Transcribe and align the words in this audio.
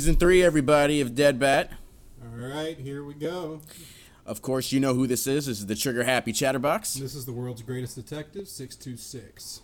Season 0.00 0.16
three, 0.16 0.42
everybody, 0.42 1.02
of 1.02 1.14
Dead 1.14 1.38
Bat. 1.38 1.72
All 2.22 2.48
right, 2.48 2.78
here 2.78 3.04
we 3.04 3.12
go. 3.12 3.60
Of 4.24 4.40
course, 4.40 4.72
you 4.72 4.80
know 4.80 4.94
who 4.94 5.06
this 5.06 5.26
is. 5.26 5.44
This 5.44 5.58
is 5.58 5.66
the 5.66 5.74
Trigger 5.74 6.04
Happy 6.04 6.32
Chatterbox. 6.32 6.94
This 6.94 7.14
is 7.14 7.26
the 7.26 7.34
world's 7.34 7.60
greatest 7.60 7.96
detective, 7.96 8.48
626. 8.48 9.60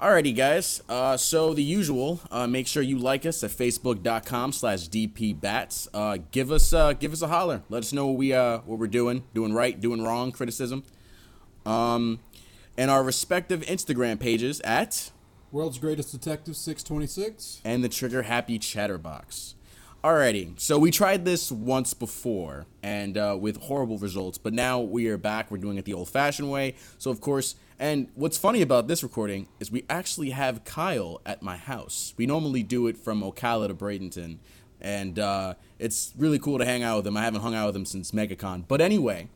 Alrighty, 0.00 0.36
guys. 0.36 0.84
Uh, 0.88 1.16
so 1.16 1.52
the 1.52 1.64
usual. 1.64 2.20
Uh, 2.30 2.46
make 2.46 2.68
sure 2.68 2.80
you 2.80 2.96
like 2.96 3.26
us 3.26 3.42
at 3.42 3.50
facebook.com 3.50 4.52
slash 4.52 4.88
dpbats. 4.88 5.88
Uh, 5.92 6.18
give 6.30 6.52
us 6.52 6.72
uh, 6.72 6.92
give 6.92 7.12
us 7.12 7.20
a 7.20 7.26
holler. 7.26 7.64
Let 7.68 7.78
us 7.78 7.92
know 7.92 8.06
what 8.06 8.18
we 8.18 8.32
uh, 8.32 8.58
what 8.58 8.78
we're 8.78 8.86
doing, 8.86 9.24
doing 9.34 9.52
right, 9.52 9.80
doing 9.80 10.00
wrong, 10.00 10.30
criticism. 10.30 10.84
Um, 11.64 12.20
and 12.78 12.88
our 12.88 13.02
respective 13.02 13.62
Instagram 13.62 14.20
pages 14.20 14.60
at 14.60 15.10
World's 15.50 15.78
greatest 15.78 16.12
detective, 16.12 16.54
626. 16.54 17.62
and 17.64 17.82
the 17.82 17.88
Trigger 17.88 18.22
Happy 18.22 18.60
Chatterbox. 18.60 19.55
Alrighty, 20.06 20.52
so 20.60 20.78
we 20.78 20.92
tried 20.92 21.24
this 21.24 21.50
once 21.50 21.92
before 21.92 22.66
and 22.80 23.18
uh, 23.18 23.36
with 23.40 23.56
horrible 23.56 23.98
results, 23.98 24.38
but 24.38 24.52
now 24.52 24.78
we 24.78 25.08
are 25.08 25.16
back. 25.16 25.50
We're 25.50 25.58
doing 25.58 25.78
it 25.78 25.84
the 25.84 25.94
old 25.94 26.08
fashioned 26.08 26.48
way. 26.48 26.76
So, 26.96 27.10
of 27.10 27.20
course, 27.20 27.56
and 27.76 28.06
what's 28.14 28.38
funny 28.38 28.62
about 28.62 28.86
this 28.86 29.02
recording 29.02 29.48
is 29.58 29.72
we 29.72 29.84
actually 29.90 30.30
have 30.30 30.64
Kyle 30.64 31.20
at 31.26 31.42
my 31.42 31.56
house. 31.56 32.14
We 32.16 32.24
normally 32.24 32.62
do 32.62 32.86
it 32.86 32.96
from 32.96 33.20
Ocala 33.20 33.66
to 33.66 33.74
Bradenton, 33.74 34.38
and 34.80 35.18
uh, 35.18 35.54
it's 35.80 36.12
really 36.16 36.38
cool 36.38 36.58
to 36.58 36.64
hang 36.64 36.84
out 36.84 36.98
with 36.98 37.08
him. 37.08 37.16
I 37.16 37.22
haven't 37.22 37.40
hung 37.40 37.56
out 37.56 37.66
with 37.66 37.74
him 37.74 37.84
since 37.84 38.12
MegaCon. 38.12 38.68
But 38.68 38.80
anyway, 38.80 39.28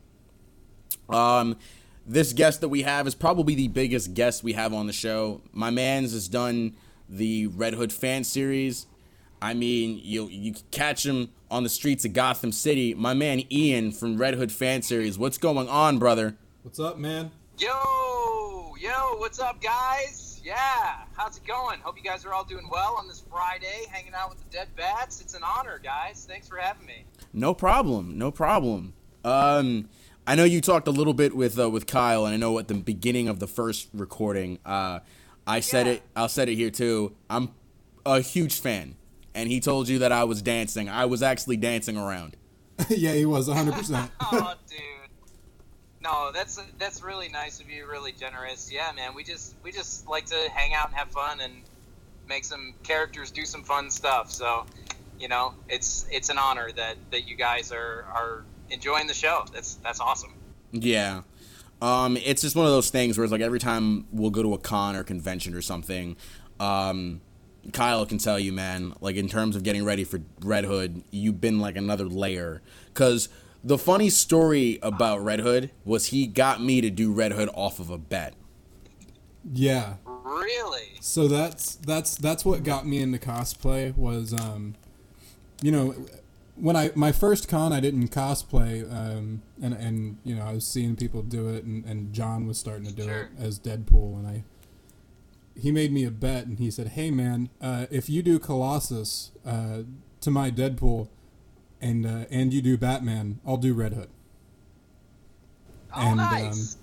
um, 1.09 1.57
this 2.07 2.31
guest 2.31 2.61
that 2.61 2.69
we 2.69 2.83
have 2.83 3.07
is 3.07 3.13
probably 3.13 3.55
the 3.55 3.67
biggest 3.67 4.13
guest 4.13 4.41
we 4.41 4.53
have 4.53 4.73
on 4.73 4.87
the 4.87 4.93
show. 4.93 5.41
My 5.51 5.69
man's 5.69 6.13
has 6.13 6.29
done 6.29 6.77
the 7.09 7.47
Red 7.47 7.73
Hood 7.73 7.91
fan 7.91 8.23
series. 8.23 8.85
I 9.41 9.53
mean, 9.53 9.99
you 10.03 10.27
you 10.27 10.53
catch 10.71 11.05
him 11.05 11.29
on 11.49 11.63
the 11.63 11.69
streets 11.69 12.05
of 12.05 12.13
Gotham 12.13 12.51
City. 12.51 12.93
My 12.93 13.13
man 13.13 13.41
Ian 13.51 13.91
from 13.91 14.17
Red 14.17 14.35
Hood 14.35 14.51
fan 14.51 14.81
series. 14.83 15.17
What's 15.17 15.37
going 15.37 15.67
on, 15.67 15.97
brother? 15.97 16.35
What's 16.63 16.79
up, 16.79 16.97
man? 16.99 17.31
Yo, 17.57 18.75
yo, 18.79 19.17
what's 19.17 19.39
up, 19.39 19.61
guys? 19.61 20.39
Yeah, 20.43 21.03
how's 21.15 21.37
it 21.37 21.45
going? 21.45 21.79
Hope 21.81 21.97
you 21.97 22.03
guys 22.03 22.25
are 22.25 22.33
all 22.33 22.43
doing 22.43 22.67
well 22.71 22.95
on 22.97 23.07
this 23.07 23.23
Friday, 23.29 23.85
hanging 23.91 24.13
out 24.13 24.29
with 24.29 24.39
the 24.39 24.49
Dead 24.57 24.67
Bats. 24.75 25.21
It's 25.21 25.33
an 25.35 25.43
honor, 25.43 25.79
guys. 25.83 26.25
Thanks 26.29 26.47
for 26.47 26.57
having 26.57 26.85
me. 26.85 27.05
No 27.33 27.53
problem, 27.53 28.17
no 28.17 28.31
problem. 28.31 28.93
Um, 29.23 29.87
I 30.27 30.35
know 30.35 30.43
you 30.43 30.61
talked 30.61 30.87
a 30.87 30.91
little 30.91 31.13
bit 31.13 31.35
with 31.35 31.59
uh, 31.59 31.69
with 31.69 31.87
Kyle, 31.87 32.25
and 32.25 32.33
I 32.33 32.37
know 32.37 32.57
at 32.59 32.67
the 32.67 32.73
beginning 32.75 33.27
of 33.27 33.39
the 33.39 33.47
first 33.47 33.89
recording, 33.93 34.59
uh, 34.65 34.99
I 35.47 35.59
said 35.61 35.87
Yeah. 35.87 35.93
it. 35.93 36.01
I'll 36.15 36.29
said 36.29 36.47
it 36.49 36.55
here 36.55 36.69
too. 36.71 37.15
I'm 37.29 37.49
a 38.05 38.19
huge 38.21 38.59
fan, 38.59 38.95
and 39.33 39.49
he 39.49 39.59
told 39.59 39.87
you 39.87 39.99
that 39.99 40.11
I 40.11 40.23
was 40.23 40.41
dancing. 40.41 40.89
I 40.89 41.05
was 41.05 41.23
actually 41.23 41.57
dancing 41.57 41.97
around. 41.97 42.35
yeah, 42.89 43.13
he 43.13 43.25
was 43.25 43.47
100%. 43.47 44.09
oh, 44.21 44.53
dude. 44.69 44.79
No, 46.01 46.31
that's 46.33 46.59
that's 46.79 47.03
really 47.03 47.29
nice 47.29 47.59
of 47.59 47.69
you. 47.69 47.85
Really 47.85 48.11
generous. 48.11 48.71
Yeah, 48.71 48.91
man. 48.95 49.13
We 49.13 49.23
just 49.23 49.53
we 49.63 49.71
just 49.71 50.07
like 50.07 50.25
to 50.27 50.49
hang 50.51 50.73
out 50.73 50.87
and 50.87 50.95
have 50.95 51.09
fun 51.09 51.41
and 51.41 51.53
make 52.27 52.43
some 52.43 52.73
characters 52.81 53.29
do 53.29 53.45
some 53.45 53.63
fun 53.63 53.91
stuff. 53.91 54.31
So, 54.31 54.65
you 55.19 55.27
know, 55.27 55.53
it's 55.69 56.07
it's 56.09 56.29
an 56.29 56.39
honor 56.39 56.71
that 56.71 56.97
that 57.11 57.27
you 57.27 57.35
guys 57.35 57.71
are 57.71 58.05
are 58.11 58.43
enjoying 58.71 59.05
the 59.05 59.13
show. 59.13 59.45
That's 59.53 59.75
that's 59.75 59.99
awesome. 59.99 60.33
Yeah. 60.71 61.21
Um, 61.83 62.17
it's 62.17 62.41
just 62.41 62.55
one 62.55 62.65
of 62.65 62.71
those 62.71 62.89
things 62.89 63.17
where 63.17 63.25
it's 63.25 63.31
like 63.31 63.41
every 63.41 63.59
time 63.59 64.05
we'll 64.11 64.29
go 64.29 64.43
to 64.43 64.53
a 64.53 64.57
con 64.57 64.95
or 64.95 65.03
convention 65.03 65.53
or 65.55 65.61
something, 65.61 66.15
um, 66.59 67.21
Kyle 67.73 68.05
can 68.05 68.17
tell 68.17 68.39
you, 68.39 68.51
man, 68.51 68.93
like 69.01 69.15
in 69.15 69.27
terms 69.27 69.55
of 69.55 69.63
getting 69.63 69.85
ready 69.85 70.03
for 70.03 70.19
Red 70.41 70.65
Hood, 70.65 71.03
you've 71.11 71.39
been 71.39 71.59
like 71.59 71.75
another 71.77 72.05
layer. 72.05 72.61
Cause 72.93 73.29
the 73.63 73.77
funny 73.77 74.09
story 74.09 74.79
about 74.81 75.23
Red 75.23 75.39
Hood 75.41 75.69
was 75.85 76.07
he 76.07 76.25
got 76.25 76.61
me 76.61 76.81
to 76.81 76.89
do 76.89 77.11
Red 77.13 77.33
Hood 77.33 77.49
off 77.53 77.79
of 77.79 77.89
a 77.89 77.97
bet. 77.97 78.33
yeah. 79.53 79.95
Really? 80.23 80.97
So 81.01 81.27
that's 81.27 81.75
that's 81.75 82.15
that's 82.15 82.45
what 82.45 82.63
got 82.63 82.87
me 82.87 82.99
into 82.99 83.17
cosplay 83.17 83.95
was 83.97 84.33
um 84.33 84.75
you 85.61 85.71
know 85.71 85.93
when 86.55 86.75
I 86.75 86.91
my 86.95 87.11
first 87.11 87.47
con 87.49 87.73
I 87.73 87.79
didn't 87.81 88.09
cosplay 88.09 88.89
um 88.91 89.41
and 89.61 89.73
and 89.73 90.17
you 90.23 90.35
know 90.35 90.43
I 90.43 90.53
was 90.53 90.65
seeing 90.65 90.95
people 90.95 91.21
do 91.21 91.49
it 91.49 91.63
and, 91.65 91.83
and 91.85 92.13
John 92.13 92.47
was 92.47 92.57
starting 92.57 92.85
to 92.87 92.93
do 92.93 93.03
Sure. 93.03 93.13
it 93.23 93.29
as 93.39 93.59
Deadpool 93.59 94.19
and 94.19 94.27
I 94.27 94.43
he 95.55 95.71
made 95.71 95.91
me 95.91 96.03
a 96.05 96.11
bet 96.11 96.45
and 96.45 96.57
he 96.59 96.71
said 96.71 96.89
hey 96.89 97.11
man 97.11 97.49
uh, 97.61 97.85
if 97.91 98.09
you 98.09 98.21
do 98.23 98.39
Colossus 98.39 99.31
uh, 99.45 99.79
to 100.21 100.31
my 100.31 100.49
Deadpool 100.51 101.09
and 101.81 102.05
uh, 102.05 102.25
and 102.29 102.53
you 102.53 102.61
do 102.61 102.77
Batman 102.77 103.39
I'll 103.45 103.57
do 103.57 103.73
Red 103.73 103.93
Hood 103.93 104.09
Oh, 105.93 105.99
And, 106.07 106.17
nice. 106.17 106.77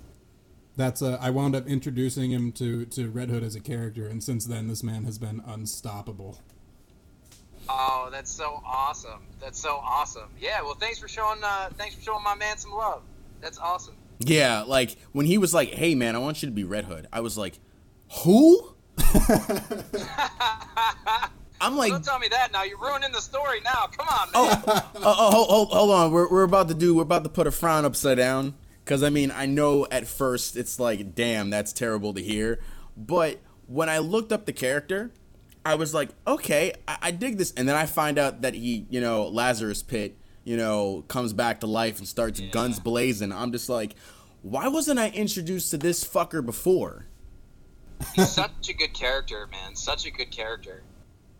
that's 0.75 1.01
uh, 1.01 1.17
I 1.19 1.31
wound 1.31 1.55
up 1.55 1.65
introducing 1.67 2.31
him 2.31 2.51
to 2.53 2.85
to 2.85 3.09
Red 3.09 3.29
Hood 3.29 3.41
as 3.43 3.55
a 3.55 3.59
character, 3.59 4.05
and 4.07 4.23
since 4.23 4.45
then 4.45 4.67
this 4.67 4.83
man 4.83 5.03
has 5.05 5.17
been 5.17 5.41
unstoppable. 5.47 6.39
Oh, 7.67 8.09
that's 8.11 8.29
so 8.31 8.61
awesome. 8.65 9.21
That's 9.39 9.59
so 9.59 9.77
awesome. 9.83 10.29
Yeah. 10.39 10.61
Well, 10.61 10.75
thanks 10.75 10.99
for 10.99 11.07
showing. 11.07 11.39
Uh, 11.43 11.69
thanks 11.77 11.95
for 11.95 12.01
showing 12.01 12.23
my 12.23 12.35
man 12.35 12.57
some 12.57 12.71
love. 12.71 13.01
That's 13.41 13.57
awesome. 13.57 13.95
Yeah, 14.19 14.61
like 14.61 14.97
when 15.11 15.25
he 15.25 15.37
was 15.39 15.53
like, 15.55 15.69
"Hey, 15.69 15.95
man, 15.95 16.15
I 16.15 16.19
want 16.19 16.43
you 16.43 16.47
to 16.47 16.53
be 16.53 16.63
Red 16.63 16.85
Hood," 16.85 17.07
I 17.11 17.21
was 17.21 17.35
like, 17.37 17.57
"Who?" 18.23 18.75
I'm 21.61 21.75
like, 21.75 21.91
Don't 21.91 22.03
tell 22.03 22.19
me 22.19 22.27
that 22.29 22.51
now. 22.51 22.63
You're 22.63 22.79
ruining 22.79 23.11
the 23.11 23.21
story 23.21 23.59
now. 23.61 23.87
Come 23.87 24.07
on, 24.07 24.27
man. 24.31 24.33
Oh, 24.33 24.63
oh, 24.65 24.91
oh, 24.95 25.31
hold, 25.31 25.49
hold, 25.49 25.69
hold 25.71 25.91
on. 25.91 26.11
We're, 26.11 26.29
we're 26.29 26.43
about 26.43 26.69
to 26.69 26.73
do. 26.73 26.95
We're 26.95 27.03
about 27.03 27.23
to 27.23 27.29
put 27.29 27.47
a 27.47 27.51
frown 27.51 27.85
upside 27.85 28.17
down. 28.17 28.55
Because 28.83 29.03
I 29.03 29.09
mean, 29.09 29.31
I 29.31 29.45
know 29.45 29.85
at 29.91 30.07
first 30.07 30.55
it's 30.57 30.79
like, 30.79 31.13
damn, 31.15 31.49
that's 31.49 31.73
terrible 31.73 32.13
to 32.13 32.21
hear. 32.21 32.59
But 32.95 33.39
when 33.67 33.89
I 33.89 33.99
looked 33.99 34.31
up 34.31 34.45
the 34.45 34.53
character, 34.53 35.11
I 35.65 35.75
was 35.75 35.93
like, 35.93 36.09
okay, 36.25 36.73
I, 36.87 36.97
I 37.03 37.11
dig 37.11 37.37
this. 37.37 37.51
And 37.55 37.67
then 37.67 37.75
I 37.75 37.85
find 37.85 38.17
out 38.17 38.41
that 38.41 38.53
he, 38.53 38.87
you 38.89 39.01
know, 39.01 39.27
Lazarus 39.27 39.83
Pit, 39.83 40.17
you 40.43 40.57
know, 40.57 41.03
comes 41.07 41.33
back 41.33 41.59
to 41.59 41.67
life 41.67 41.99
and 41.99 42.07
starts 42.07 42.39
guns 42.39 42.79
blazing. 42.79 43.31
I'm 43.31 43.51
just 43.51 43.69
like, 43.69 43.95
why 44.41 44.69
wasn't 44.69 44.97
I 44.97 45.09
introduced 45.09 45.71
to 45.71 45.77
this 45.77 46.03
fucker 46.03 46.43
before? 46.43 47.05
He's 48.13 48.29
such 48.29 48.69
a 48.69 48.73
good 48.73 48.93
character, 48.93 49.47
man. 49.51 49.75
Such 49.75 50.05
a 50.05 50.11
good 50.11 50.31
character. 50.31 50.83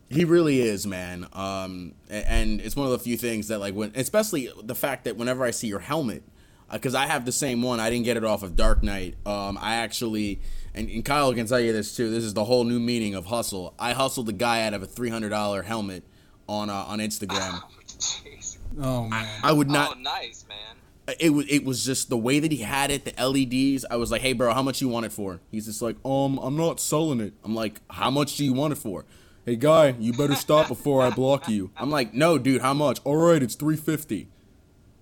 He 0.10 0.26
really 0.26 0.62
is, 0.62 0.88
man. 0.88 1.28
Um, 1.34 1.94
and 2.10 2.60
it's 2.62 2.76
one 2.76 2.88
of 2.88 2.92
the 2.92 3.00
few 3.00 3.16
things 3.16 3.48
that, 3.50 3.60
like, 3.60 3.76
when, 3.76 3.92
especially 3.96 4.52
the 4.64 4.76
fact 4.76 5.06
that 5.06 5.18
whenever 5.18 5.46
I 5.46 5.52
see 5.52 5.68
your 5.68 5.80
helmet, 5.80 6.24
because 6.72 6.96
I 6.96 7.06
have 7.06 7.26
the 7.26 7.32
same 7.32 7.62
one, 7.62 7.80
I 7.80 7.90
didn't 7.90 8.06
get 8.06 8.18
it 8.18 8.24
off 8.24 8.44
of 8.44 8.56
Dark 8.56 8.84
Knight. 8.84 9.16
Um, 9.26 9.58
I 9.60 9.76
actually, 9.76 10.42
and, 10.74 10.90
and 10.90 11.06
Kyle 11.06 11.34
can 11.34 11.46
tell 11.48 11.60
you 11.60 11.74
this 11.74 11.96
too. 11.96 12.10
This 12.10 12.24
is 12.24 12.34
the 12.34 12.46
whole 12.46 12.64
new 12.64 12.80
meaning 12.80 13.16
of 13.16 13.28
hustle. 13.28 13.74
I 13.80 13.94
hustled 13.94 14.26
the 14.26 14.34
guy 14.34 14.64
out 14.64 14.74
of 14.74 14.84
a 14.84 14.86
three 14.88 15.10
hundred 15.10 15.30
dollar 15.30 15.64
helmet 15.64 16.04
on 16.48 16.70
uh, 16.70 16.74
on 16.74 17.00
Instagram. 17.00 17.62
Jeez. 18.00 18.58
Oh 18.80 19.08
man, 19.08 19.28
I 19.44 19.52
would 19.52 19.70
not. 19.70 19.96
oh, 19.98 20.00
nice, 20.00 20.46
man. 20.48 20.76
It 21.20 21.30
was 21.32 21.46
it 21.50 21.64
was 21.66 21.86
just 21.86 22.10
the 22.10 22.18
way 22.18 22.40
that 22.40 22.52
he 22.52 22.58
had 22.60 22.92
it, 22.92 23.06
the 23.06 23.14
LEDs. 23.24 23.86
I 23.90 23.96
was 23.96 24.12
like, 24.12 24.22
"Hey, 24.22 24.34
bro, 24.34 24.54
how 24.54 24.62
much 24.64 24.82
you 24.82 24.88
want 24.90 25.06
it 25.06 25.12
for?" 25.12 25.40
He's 25.52 25.66
just 25.66 25.82
like, 25.82 25.96
"Um, 26.06 26.38
I'm 26.40 26.56
not 26.58 26.80
selling 26.80 27.20
it." 27.22 27.34
I'm 27.44 27.56
like, 27.56 27.82
"How 27.90 28.10
much 28.12 28.36
do 28.38 28.44
you 28.46 28.54
want 28.54 28.74
it 28.74 28.78
for?" 28.78 29.06
Hey, 29.46 29.56
guy, 29.56 29.96
you 30.00 30.14
better 30.14 30.36
stop 30.36 30.68
before 30.68 31.02
I 31.02 31.10
block 31.10 31.48
you. 31.50 31.72
I'm 31.78 31.90
like, 31.90 32.14
"No, 32.14 32.38
dude, 32.38 32.62
how 32.62 32.74
much?" 32.74 33.00
All 33.04 33.16
right, 33.16 33.42
it's 33.42 33.56
three 33.56 33.76
fifty. 33.78 34.28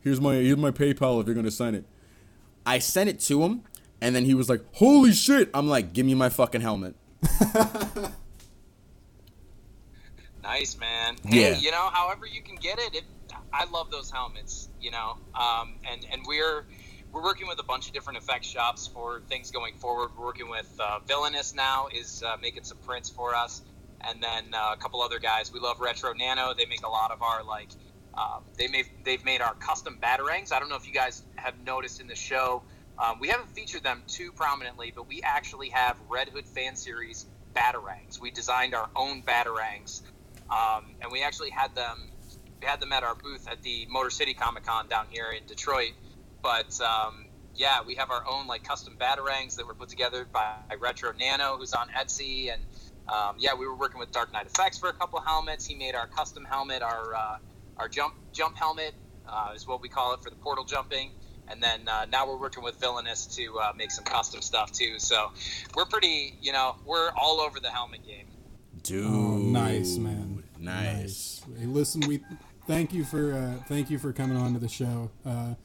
Here's 0.01 0.21
my 0.21 0.35
here's 0.35 0.57
my 0.57 0.71
PayPal 0.71 1.19
if 1.19 1.25
you're 1.27 1.35
gonna 1.35 1.51
send 1.51 1.75
it. 1.75 1.85
I 2.65 2.79
sent 2.79 3.09
it 3.09 3.19
to 3.21 3.43
him, 3.43 3.63
and 4.01 4.15
then 4.15 4.25
he 4.25 4.33
was 4.33 4.49
like, 4.49 4.61
"Holy 4.73 5.11
shit!" 5.13 5.49
I'm 5.53 5.67
like, 5.67 5.93
"Give 5.93 6.05
me 6.05 6.13
my 6.15 6.29
fucking 6.29 6.61
helmet." 6.61 6.95
Nice, 10.43 10.77
man. 10.77 11.17
Hey, 11.25 11.51
Yeah. 11.51 11.57
you 11.59 11.71
know, 11.71 11.89
however 11.91 12.25
you 12.25 12.41
can 12.41 12.55
get 12.55 12.79
it, 12.79 12.95
it 12.95 13.03
I 13.53 13.65
love 13.71 13.91
those 13.91 14.11
helmets. 14.11 14.69
You 14.79 14.91
know, 14.91 15.17
um, 15.35 15.75
and 15.91 16.05
and 16.11 16.21
we're 16.27 16.65
we're 17.11 17.23
working 17.23 17.47
with 17.47 17.59
a 17.59 17.63
bunch 17.63 17.87
of 17.87 17.93
different 17.93 18.19
effect 18.19 18.45
shops 18.45 18.87
for 18.87 19.21
things 19.27 19.51
going 19.51 19.73
forward. 19.75 20.09
We're 20.17 20.25
working 20.25 20.49
with 20.49 20.69
uh, 20.79 20.99
Villainous 21.07 21.55
now 21.55 21.87
is 21.93 22.23
uh, 22.25 22.37
making 22.41 22.63
some 22.63 22.77
prints 22.79 23.09
for 23.09 23.33
us, 23.35 23.61
and 24.07 24.21
then 24.21 24.53
uh, 24.53 24.73
a 24.73 24.77
couple 24.77 25.01
other 25.01 25.19
guys. 25.19 25.51
We 25.51 25.59
love 25.59 25.79
Retro 25.79 26.13
Nano. 26.13 26.53
They 26.57 26.65
make 26.65 26.85
a 26.85 26.89
lot 26.89 27.11
of 27.11 27.21
our 27.21 27.43
like. 27.43 27.69
Um, 28.17 28.43
they 28.57 28.67
made 28.67 28.85
they've 29.05 29.23
made 29.23 29.41
our 29.41 29.53
custom 29.55 29.99
batarangs. 30.01 30.51
I 30.51 30.59
don't 30.59 30.69
know 30.69 30.75
if 30.75 30.87
you 30.87 30.93
guys 30.93 31.23
have 31.35 31.53
noticed 31.65 32.01
in 32.01 32.07
the 32.07 32.15
show. 32.15 32.63
Um, 32.97 33.19
we 33.19 33.27
haven't 33.27 33.49
featured 33.49 33.83
them 33.83 34.01
too 34.07 34.31
prominently, 34.31 34.91
but 34.95 35.07
we 35.07 35.21
actually 35.23 35.69
have 35.69 35.97
Red 36.09 36.29
Hood 36.29 36.47
fan 36.47 36.75
series 36.75 37.27
batarangs. 37.55 38.19
We 38.19 38.31
designed 38.31 38.73
our 38.73 38.89
own 38.95 39.21
batarangs, 39.21 40.01
um, 40.49 40.95
and 41.01 41.11
we 41.11 41.23
actually 41.23 41.51
had 41.51 41.75
them. 41.75 42.09
We 42.61 42.67
had 42.67 42.79
them 42.79 42.91
at 42.91 43.03
our 43.03 43.15
booth 43.15 43.47
at 43.47 43.61
the 43.61 43.85
Motor 43.89 44.09
City 44.09 44.33
Comic 44.33 44.65
Con 44.65 44.87
down 44.87 45.05
here 45.09 45.27
in 45.31 45.45
Detroit. 45.45 45.91
But 46.41 46.79
um, 46.81 47.25
yeah, 47.55 47.79
we 47.85 47.95
have 47.95 48.09
our 48.11 48.23
own 48.27 48.47
like 48.47 48.63
custom 48.63 48.95
batarangs 48.99 49.55
that 49.57 49.67
were 49.67 49.73
put 49.75 49.89
together 49.89 50.25
by 50.31 50.55
Retro 50.79 51.11
Nano, 51.19 51.57
who's 51.57 51.73
on 51.73 51.89
Etsy, 51.89 52.51
and 52.53 52.61
Um, 53.07 53.35
yeah, 53.39 53.53
we 53.53 53.65
were 53.65 53.75
working 53.75 53.99
with 53.99 54.11
Dark 54.11 54.33
Knight 54.33 54.47
Effects 54.47 54.77
for 54.77 54.89
a 54.89 54.93
couple 54.93 55.21
helmets. 55.21 55.65
He 55.65 55.75
made 55.75 55.95
our 55.95 56.07
custom 56.07 56.43
helmet, 56.43 56.81
our 56.81 57.15
uh, 57.15 57.37
our 57.77 57.87
jump 57.87 58.15
jump 58.33 58.57
helmet 58.57 58.93
uh, 59.27 59.53
is 59.55 59.65
what 59.65 59.81
we 59.81 59.87
call 59.87 60.13
it 60.13 60.21
for 60.21 60.29
the 60.29 60.35
portal 60.35 60.65
jumping. 60.65 61.11
And 61.49 61.63
then 61.63 61.87
uh, 61.87 62.05
now 62.11 62.27
we're 62.27 62.35
working 62.37 62.63
with 62.63 62.75
Villainous 62.81 63.25
to 63.37 63.57
uh, 63.59 63.71
make 63.77 63.91
some 63.91 64.03
custom 64.03 64.41
stuff 64.41 64.73
too. 64.73 64.99
So 64.99 65.31
we're 65.73 65.85
pretty, 65.85 66.35
you 66.41 66.51
know, 66.51 66.75
we're 66.85 67.11
all 67.15 67.39
over 67.39 67.61
the 67.61 67.69
helmet 67.71 68.05
game. 68.05 68.27
Dude, 68.83 69.05
Oh, 69.05 69.37
nice 69.37 69.95
man. 69.97 70.43
Nice. 70.59 71.41
Hey, 71.57 71.65
listen, 71.65 72.01
we 72.01 72.19
thank 72.67 72.93
you 72.93 73.03
for 73.03 73.33
uh, 73.33 73.63
thank 73.67 73.89
you 73.89 73.97
for 73.97 74.13
coming 74.13 74.37
on 74.37 74.53
to 74.53 74.59
the 74.59 74.69
show. 74.69 75.09
Uh, 75.25 75.55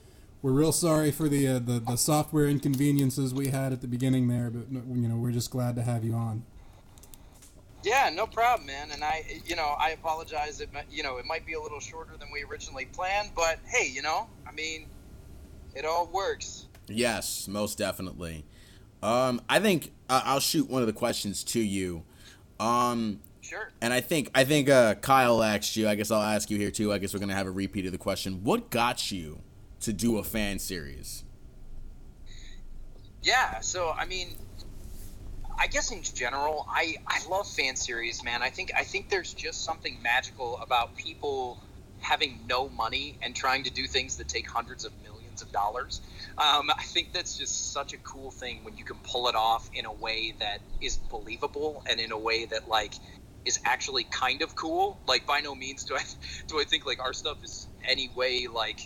we're 0.40 0.52
real 0.52 0.72
sorry 0.72 1.10
for 1.12 1.28
the, 1.28 1.46
uh, 1.46 1.58
the 1.60 1.78
the 1.81 1.96
software 1.96 2.46
inconveniences 2.46 3.32
we 3.32 3.49
had 3.49 3.72
at 3.72 3.81
the 3.81 3.87
beginning 3.87 4.28
there, 4.28 4.50
but 4.50 4.70
you 4.72 5.08
know 5.08 5.16
we're 5.16 5.31
just 5.32 5.50
glad 5.50 5.76
to 5.76 5.82
have 5.82 6.04
you 6.04 6.14
on. 6.14 6.44
Yeah, 7.84 8.10
no 8.14 8.26
problem, 8.26 8.69
man. 8.69 8.93
And 8.93 9.02
I, 9.02 9.25
you 9.44 9.56
know, 9.56 9.75
I 9.76 9.90
apologize. 9.90 10.60
It, 10.60 10.72
might- 10.72 10.87
you 10.88 11.02
know, 11.02 11.16
it 11.16 11.25
might 11.26 11.44
be 11.44 11.54
a 11.54 11.60
little 11.60 11.81
shorter 11.81 12.12
than 12.16 12.28
we 12.32 12.44
originally 12.44 12.84
planned, 12.84 13.31
but 13.34 13.58
hey, 13.66 13.88
you 13.88 14.02
know, 14.02 14.28
I 14.46 14.52
mean, 14.52 14.87
it 15.75 15.84
all 15.84 16.06
works. 16.12 16.66
Yes, 16.87 17.48
most 17.48 17.78
definitely. 17.78 18.44
Um, 19.02 19.40
I 19.48 19.58
think 19.58 19.93
uh, 20.08 20.22
I'll 20.25 20.38
shoot 20.38 20.70
one 20.70 20.81
of 20.82 20.87
the 20.87 20.93
questions 20.93 21.43
to 21.44 21.60
you. 21.60 22.05
Um, 22.60 23.19
Sure. 23.52 23.70
and 23.82 23.93
I 23.93 24.00
think 24.00 24.31
I 24.34 24.44
think 24.44 24.70
uh, 24.70 24.94
Kyle 24.94 25.43
asked 25.43 25.76
you. 25.76 25.87
I 25.87 25.94
guess 25.94 26.10
I'll 26.10 26.22
ask 26.22 26.50
you 26.50 26.56
here 26.56 26.70
too. 26.70 26.90
I 26.90 26.96
guess 26.96 27.12
we're 27.12 27.20
gonna 27.20 27.34
have 27.34 27.46
a 27.46 27.50
repeat 27.50 27.84
of 27.84 27.93
the 27.93 27.99
question. 27.99 28.43
What 28.43 28.70
got 28.70 29.12
you 29.12 29.40
to 29.81 29.93
do 29.93 30.16
a 30.16 30.25
fan 30.25 30.58
series? 30.58 31.25
Yeah, 33.22 33.60
so 33.60 33.90
I 33.90 34.06
mean, 34.06 34.37
I 35.58 35.66
guess 35.66 35.93
in 35.93 36.02
general, 36.02 36.66
I 36.70 36.96
I 37.06 37.20
love 37.28 37.46
fan 37.46 37.76
series, 37.76 38.25
man. 38.25 38.40
I 38.43 38.49
think 38.49 38.72
I 38.75 38.84
think 38.84 39.10
there's 39.10 39.34
just 39.34 39.64
something 39.64 40.00
magical 40.02 40.56
about 40.58 40.96
people 40.96 41.62
having 42.00 42.40
no 42.48 42.70
money 42.70 43.19
and 43.22 43.37
trying 43.37 43.64
to 43.64 43.70
do 43.70 43.87
things 43.87 44.16
that 44.16 44.28
take 44.28 44.48
hundreds 44.48 44.84
of 44.84 44.93
millions 45.02 45.43
of 45.43 45.52
dollars. 45.52 46.00
Um, 46.38 46.70
I 46.70 46.82
think 46.82 47.12
that's 47.12 47.37
just 47.37 47.72
such 47.72 47.93
a 47.93 47.98
cool 47.98 48.31
thing 48.31 48.64
when 48.64 48.76
you 48.76 48.84
can 48.84 48.96
pull 49.05 49.28
it 49.28 49.34
off 49.34 49.70
in 49.75 49.84
a 49.84 49.93
way 49.93 50.34
that 50.40 50.60
is 50.81 50.96
believable 50.96 51.84
and 51.88 52.00
in 52.00 52.12
a 52.12 52.19
way 52.19 52.46
that 52.46 52.69
like 52.69 52.94
is 53.44 53.60
actually 53.64 54.04
kind 54.04 54.42
of 54.42 54.54
cool. 54.54 55.00
Like 55.06 55.26
by 55.26 55.40
no 55.40 55.54
means 55.54 55.84
do 55.84 55.94
I 55.96 56.02
do 56.48 56.60
I 56.60 56.64
think 56.64 56.86
like 56.86 57.00
our 57.00 57.12
stuff 57.12 57.42
is 57.42 57.68
any 57.86 58.10
way 58.14 58.46
like 58.52 58.80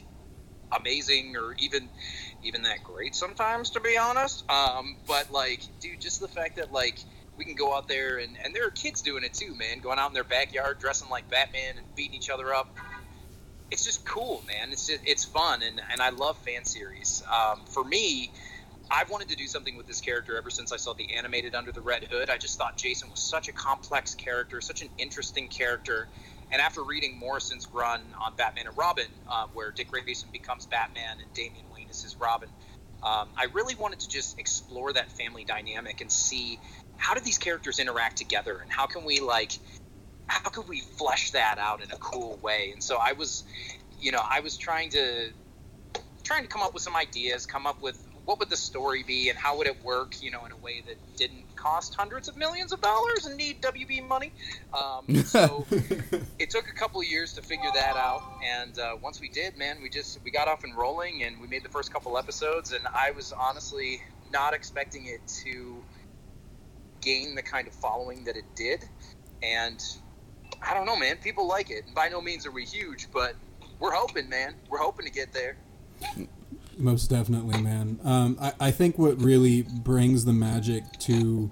amazing 0.76 1.36
or 1.36 1.54
even 1.58 1.88
even 2.42 2.62
that 2.62 2.82
great 2.82 3.14
sometimes 3.14 3.70
to 3.70 3.80
be 3.80 3.96
honest. 3.96 4.48
Um, 4.50 4.96
but 5.06 5.30
like 5.32 5.60
dude 5.80 6.00
just 6.00 6.20
the 6.20 6.28
fact 6.28 6.56
that 6.56 6.72
like 6.72 6.98
we 7.36 7.44
can 7.44 7.54
go 7.54 7.76
out 7.76 7.86
there 7.86 8.18
and, 8.18 8.36
and 8.42 8.54
there 8.54 8.66
are 8.66 8.70
kids 8.70 9.02
doing 9.02 9.22
it 9.22 9.34
too 9.34 9.54
man 9.54 9.80
going 9.80 9.98
out 9.98 10.08
in 10.08 10.14
their 10.14 10.24
backyard 10.24 10.78
dressing 10.78 11.08
like 11.10 11.28
batman 11.30 11.76
and 11.76 11.86
beating 11.94 12.14
each 12.14 12.30
other 12.30 12.54
up. 12.54 12.74
It's 13.70 13.84
just 13.84 14.04
cool 14.06 14.44
man. 14.46 14.70
It's 14.70 14.86
just, 14.86 15.00
it's 15.04 15.24
fun 15.24 15.60
and, 15.62 15.80
and 15.90 16.00
i 16.00 16.10
love 16.10 16.38
fan 16.38 16.64
series. 16.64 17.22
Um, 17.30 17.60
for 17.66 17.84
me 17.84 18.30
i've 18.90 19.10
wanted 19.10 19.28
to 19.28 19.36
do 19.36 19.46
something 19.46 19.76
with 19.76 19.86
this 19.86 20.00
character 20.00 20.36
ever 20.36 20.50
since 20.50 20.72
i 20.72 20.76
saw 20.76 20.94
the 20.94 21.14
animated 21.16 21.54
under 21.54 21.72
the 21.72 21.80
red 21.80 22.04
hood. 22.10 22.30
I 22.30 22.38
just 22.38 22.58
thought 22.58 22.76
jason 22.76 23.10
was 23.10 23.20
such 23.20 23.48
a 23.48 23.52
complex 23.52 24.14
character 24.14 24.60
such 24.60 24.82
an 24.82 24.88
interesting 24.98 25.48
character. 25.48 26.08
And 26.52 26.60
after 26.62 26.82
reading 26.84 27.18
Morrison's 27.18 27.66
run 27.72 28.00
on 28.24 28.34
Batman 28.36 28.66
and 28.68 28.76
Robin, 28.78 29.06
uh, 29.28 29.46
where 29.52 29.72
Dick 29.72 29.90
Grayson 29.90 30.28
becomes 30.32 30.66
Batman 30.66 31.18
and 31.20 31.32
Damian 31.34 31.64
Wayne 31.74 31.88
is 31.90 32.02
his 32.02 32.16
Robin, 32.20 32.48
um, 33.02 33.28
I 33.36 33.48
really 33.52 33.74
wanted 33.74 34.00
to 34.00 34.08
just 34.08 34.38
explore 34.38 34.92
that 34.92 35.10
family 35.10 35.44
dynamic 35.44 36.00
and 36.00 36.10
see 36.10 36.58
how 36.96 37.14
do 37.14 37.20
these 37.20 37.38
characters 37.38 37.78
interact 37.78 38.16
together 38.16 38.58
and 38.62 38.70
how 38.70 38.86
can 38.86 39.04
we 39.04 39.20
like 39.20 39.58
how 40.28 40.50
could 40.50 40.68
we 40.68 40.80
flesh 40.80 41.30
that 41.32 41.58
out 41.58 41.82
in 41.82 41.90
a 41.92 41.96
cool 41.98 42.38
way? 42.42 42.70
And 42.72 42.82
so 42.82 42.98
i 43.02 43.12
was 43.12 43.44
you 44.00 44.12
know 44.12 44.22
i 44.30 44.40
was 44.40 44.56
trying 44.56 44.90
to 44.90 45.30
trying 46.24 46.42
to 46.42 46.48
come 46.48 46.62
up 46.62 46.74
with 46.74 46.82
some 46.82 46.96
ideas 46.96 47.46
come 47.46 47.66
up 47.66 47.82
with 47.82 48.04
what 48.26 48.40
would 48.40 48.50
the 48.50 48.56
story 48.56 49.02
be 49.04 49.30
and 49.30 49.38
how 49.38 49.56
would 49.56 49.66
it 49.66 49.82
work 49.82 50.20
you 50.20 50.30
know 50.30 50.44
in 50.44 50.52
a 50.52 50.56
way 50.56 50.82
that 50.86 50.96
didn't 51.16 51.44
cost 51.56 51.94
hundreds 51.94 52.28
of 52.28 52.36
millions 52.36 52.72
of 52.72 52.80
dollars 52.82 53.24
and 53.24 53.36
need 53.36 53.62
wb 53.62 54.06
money? 54.06 54.32
Um, 54.74 55.24
so 55.24 55.66
it 56.38 56.50
took 56.50 56.68
a 56.68 56.74
couple 56.74 57.00
of 57.00 57.06
years 57.06 57.32
to 57.34 57.42
figure 57.42 57.70
that 57.72 57.96
out 57.96 58.22
and 58.44 58.78
uh, 58.78 58.96
once 59.00 59.20
we 59.20 59.28
did 59.28 59.56
man 59.56 59.78
we 59.82 59.88
just 59.88 60.18
we 60.24 60.30
got 60.30 60.48
off 60.48 60.64
and 60.64 60.76
rolling 60.76 61.22
and 61.22 61.40
we 61.40 61.46
made 61.46 61.62
the 61.62 61.68
first 61.68 61.92
couple 61.92 62.18
episodes 62.18 62.72
and 62.72 62.84
i 62.92 63.10
was 63.12 63.32
honestly 63.32 64.02
not 64.32 64.52
expecting 64.52 65.06
it 65.06 65.20
to 65.28 65.82
gain 67.00 67.34
the 67.36 67.42
kind 67.42 67.68
of 67.68 67.74
following 67.74 68.24
that 68.24 68.36
it 68.36 68.44
did 68.56 68.84
and 69.42 69.82
i 70.68 70.74
don't 70.74 70.84
know 70.84 70.96
man 70.96 71.16
people 71.16 71.46
like 71.46 71.70
it. 71.70 71.84
By 71.94 72.08
no 72.08 72.20
means 72.20 72.44
are 72.44 72.50
we 72.50 72.64
huge 72.64 73.06
but 73.12 73.34
we're 73.78 73.92
hoping 73.92 74.28
man. 74.28 74.54
We're 74.68 74.78
hoping 74.78 75.06
to 75.06 75.12
get 75.12 75.32
there 75.32 75.56
Most 76.76 77.08
definitely, 77.08 77.60
man. 77.60 77.98
Um, 78.04 78.38
I, 78.40 78.52
I 78.60 78.70
think 78.70 78.98
what 78.98 79.20
really 79.20 79.62
brings 79.62 80.24
the 80.24 80.32
magic 80.32 80.84
to 81.00 81.50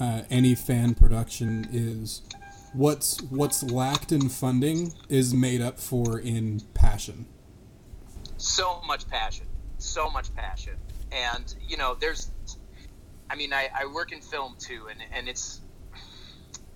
uh, 0.00 0.22
any 0.30 0.54
fan 0.54 0.94
production 0.94 1.68
is 1.70 2.22
what's 2.72 3.20
what's 3.24 3.62
lacked 3.62 4.12
in 4.12 4.28
funding 4.28 4.92
is 5.08 5.34
made 5.34 5.60
up 5.60 5.78
for 5.78 6.18
in 6.18 6.60
passion. 6.74 7.26
so 8.38 8.80
much 8.86 9.06
passion 9.08 9.46
so 9.78 10.10
much 10.10 10.34
passion 10.34 10.74
and 11.10 11.54
you 11.68 11.76
know 11.76 11.94
there's 12.00 12.30
i 13.30 13.36
mean 13.36 13.52
i, 13.52 13.68
I 13.74 13.86
work 13.86 14.12
in 14.12 14.20
film 14.20 14.56
too 14.58 14.88
and, 14.90 15.00
and 15.12 15.28
it's 15.28 15.60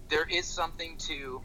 there 0.08 0.26
is 0.28 0.44
something 0.44 0.96
to 0.98 1.40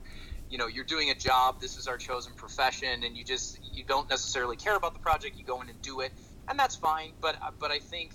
you 0.49 0.57
know 0.57 0.67
you're 0.67 0.85
doing 0.85 1.11
a 1.11 1.15
job 1.15 1.61
this 1.61 1.77
is 1.77 1.87
our 1.87 1.97
chosen 1.97 2.33
profession 2.33 3.03
and 3.03 3.15
you 3.15 3.23
just 3.23 3.59
you 3.73 3.83
don't 3.83 4.09
necessarily 4.09 4.57
care 4.57 4.75
about 4.75 4.93
the 4.93 4.99
project 4.99 5.37
you 5.37 5.45
go 5.45 5.61
in 5.61 5.69
and 5.69 5.81
do 5.81 6.01
it 6.01 6.11
and 6.49 6.57
that's 6.59 6.75
fine 6.75 7.11
but 7.21 7.35
uh, 7.35 7.51
but 7.59 7.71
i 7.71 7.79
think 7.79 8.11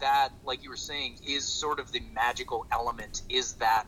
that 0.00 0.30
like 0.44 0.62
you 0.62 0.70
were 0.70 0.76
saying 0.76 1.16
is 1.26 1.46
sort 1.46 1.80
of 1.80 1.90
the 1.92 2.00
magical 2.14 2.66
element 2.72 3.22
is 3.28 3.54
that 3.54 3.84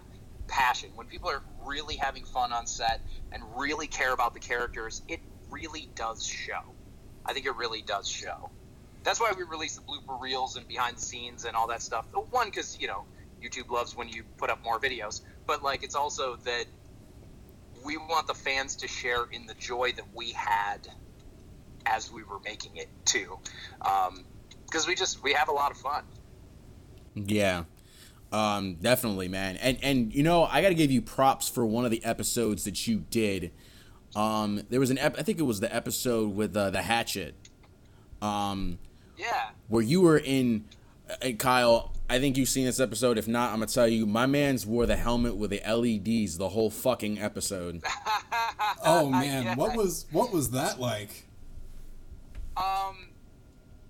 passion 0.48 0.88
when 0.94 1.06
people 1.06 1.28
are 1.28 1.42
really 1.66 1.96
having 1.96 2.24
fun 2.24 2.52
on 2.52 2.66
set 2.66 3.00
and 3.32 3.42
really 3.58 3.86
care 3.86 4.14
about 4.14 4.32
the 4.32 4.40
characters 4.40 5.02
it 5.08 5.20
really 5.50 5.90
does 5.94 6.24
show 6.24 6.54
I 7.28 7.34
think 7.34 7.46
it 7.46 7.56
really 7.56 7.82
does 7.82 8.08
show. 8.08 8.50
That's 9.04 9.20
why 9.20 9.32
we 9.36 9.44
release 9.44 9.76
the 9.76 9.82
blooper 9.82 10.20
reels 10.20 10.56
and 10.56 10.66
behind 10.66 10.96
the 10.96 11.02
scenes 11.02 11.44
and 11.44 11.54
all 11.54 11.68
that 11.68 11.82
stuff. 11.82 12.06
One, 12.30 12.48
because 12.48 12.78
you 12.80 12.88
know 12.88 13.04
YouTube 13.44 13.70
loves 13.70 13.94
when 13.94 14.08
you 14.08 14.24
put 14.38 14.50
up 14.50 14.64
more 14.64 14.80
videos, 14.80 15.20
but 15.46 15.62
like 15.62 15.84
it's 15.84 15.94
also 15.94 16.36
that 16.44 16.64
we 17.84 17.96
want 17.96 18.26
the 18.26 18.34
fans 18.34 18.76
to 18.76 18.88
share 18.88 19.24
in 19.32 19.46
the 19.46 19.54
joy 19.54 19.92
that 19.92 20.06
we 20.14 20.32
had 20.32 20.88
as 21.86 22.10
we 22.12 22.22
were 22.24 22.40
making 22.44 22.76
it 22.76 22.88
too, 23.04 23.38
because 24.66 24.86
we 24.86 24.94
just 24.94 25.22
we 25.22 25.32
have 25.32 25.48
a 25.48 25.52
lot 25.52 25.70
of 25.70 25.76
fun. 25.78 26.04
Yeah. 27.14 27.64
Um, 28.30 28.74
definitely, 28.74 29.28
man. 29.28 29.56
And 29.56 29.78
and 29.82 30.14
you 30.14 30.22
know, 30.22 30.44
I 30.44 30.60
got 30.62 30.68
to 30.68 30.74
give 30.74 30.90
you 30.90 31.00
props 31.02 31.48
for 31.48 31.64
one 31.64 31.84
of 31.84 31.90
the 31.90 32.04
episodes 32.04 32.64
that 32.64 32.86
you 32.86 33.04
did. 33.10 33.52
Um, 34.14 34.62
there 34.70 34.80
was 34.80 34.90
an 34.90 34.98
ep- 34.98 35.18
I 35.18 35.22
think 35.22 35.38
it 35.38 35.42
was 35.44 35.60
the 35.60 35.74
episode 35.74 36.34
with 36.34 36.56
uh, 36.56 36.70
the 36.70 36.82
hatchet. 36.82 37.34
Um, 38.20 38.78
Yeah, 39.16 39.50
where 39.68 39.82
you 39.82 40.00
were 40.00 40.18
in 40.18 40.64
uh, 41.22 41.30
Kyle, 41.38 41.92
I 42.10 42.18
think 42.18 42.36
you've 42.36 42.48
seen 42.48 42.66
this 42.66 42.80
episode. 42.80 43.16
If 43.16 43.28
not, 43.28 43.50
I'm 43.52 43.56
gonna 43.60 43.66
tell 43.66 43.88
you, 43.88 44.04
my 44.06 44.26
man's 44.26 44.66
wore 44.66 44.86
the 44.86 44.96
helmet 44.96 45.36
with 45.36 45.50
the 45.50 45.60
LEDs 45.66 46.36
the 46.36 46.48
whole 46.50 46.70
fucking 46.70 47.18
episode. 47.20 47.82
Oh 48.84 49.08
man, 49.10 49.42
Yeah. 49.44 49.54
what 49.56 49.76
was 49.76 50.06
what 50.12 50.32
was 50.32 50.50
that 50.50 50.78
like? 50.80 51.26
Um, 52.58 52.96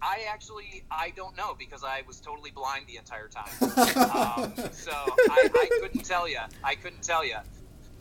I 0.00 0.26
actually 0.30 0.84
I 0.90 1.12
don't 1.16 1.37
know 1.37 1.56
because 1.58 1.82
I 1.82 2.02
was 2.06 2.20
totally 2.20 2.50
blind 2.50 2.87
the 2.87 2.96
entire 2.96 3.28
time. 3.28 3.48
um, 3.62 4.52
so 4.72 4.92
I, 4.92 5.48
I 5.54 5.68
couldn't 5.80 6.04
tell 6.04 6.28
you. 6.28 6.38
I 6.62 6.75
couldn't 6.75 7.02
tell 7.02 7.25
you. 7.25 7.37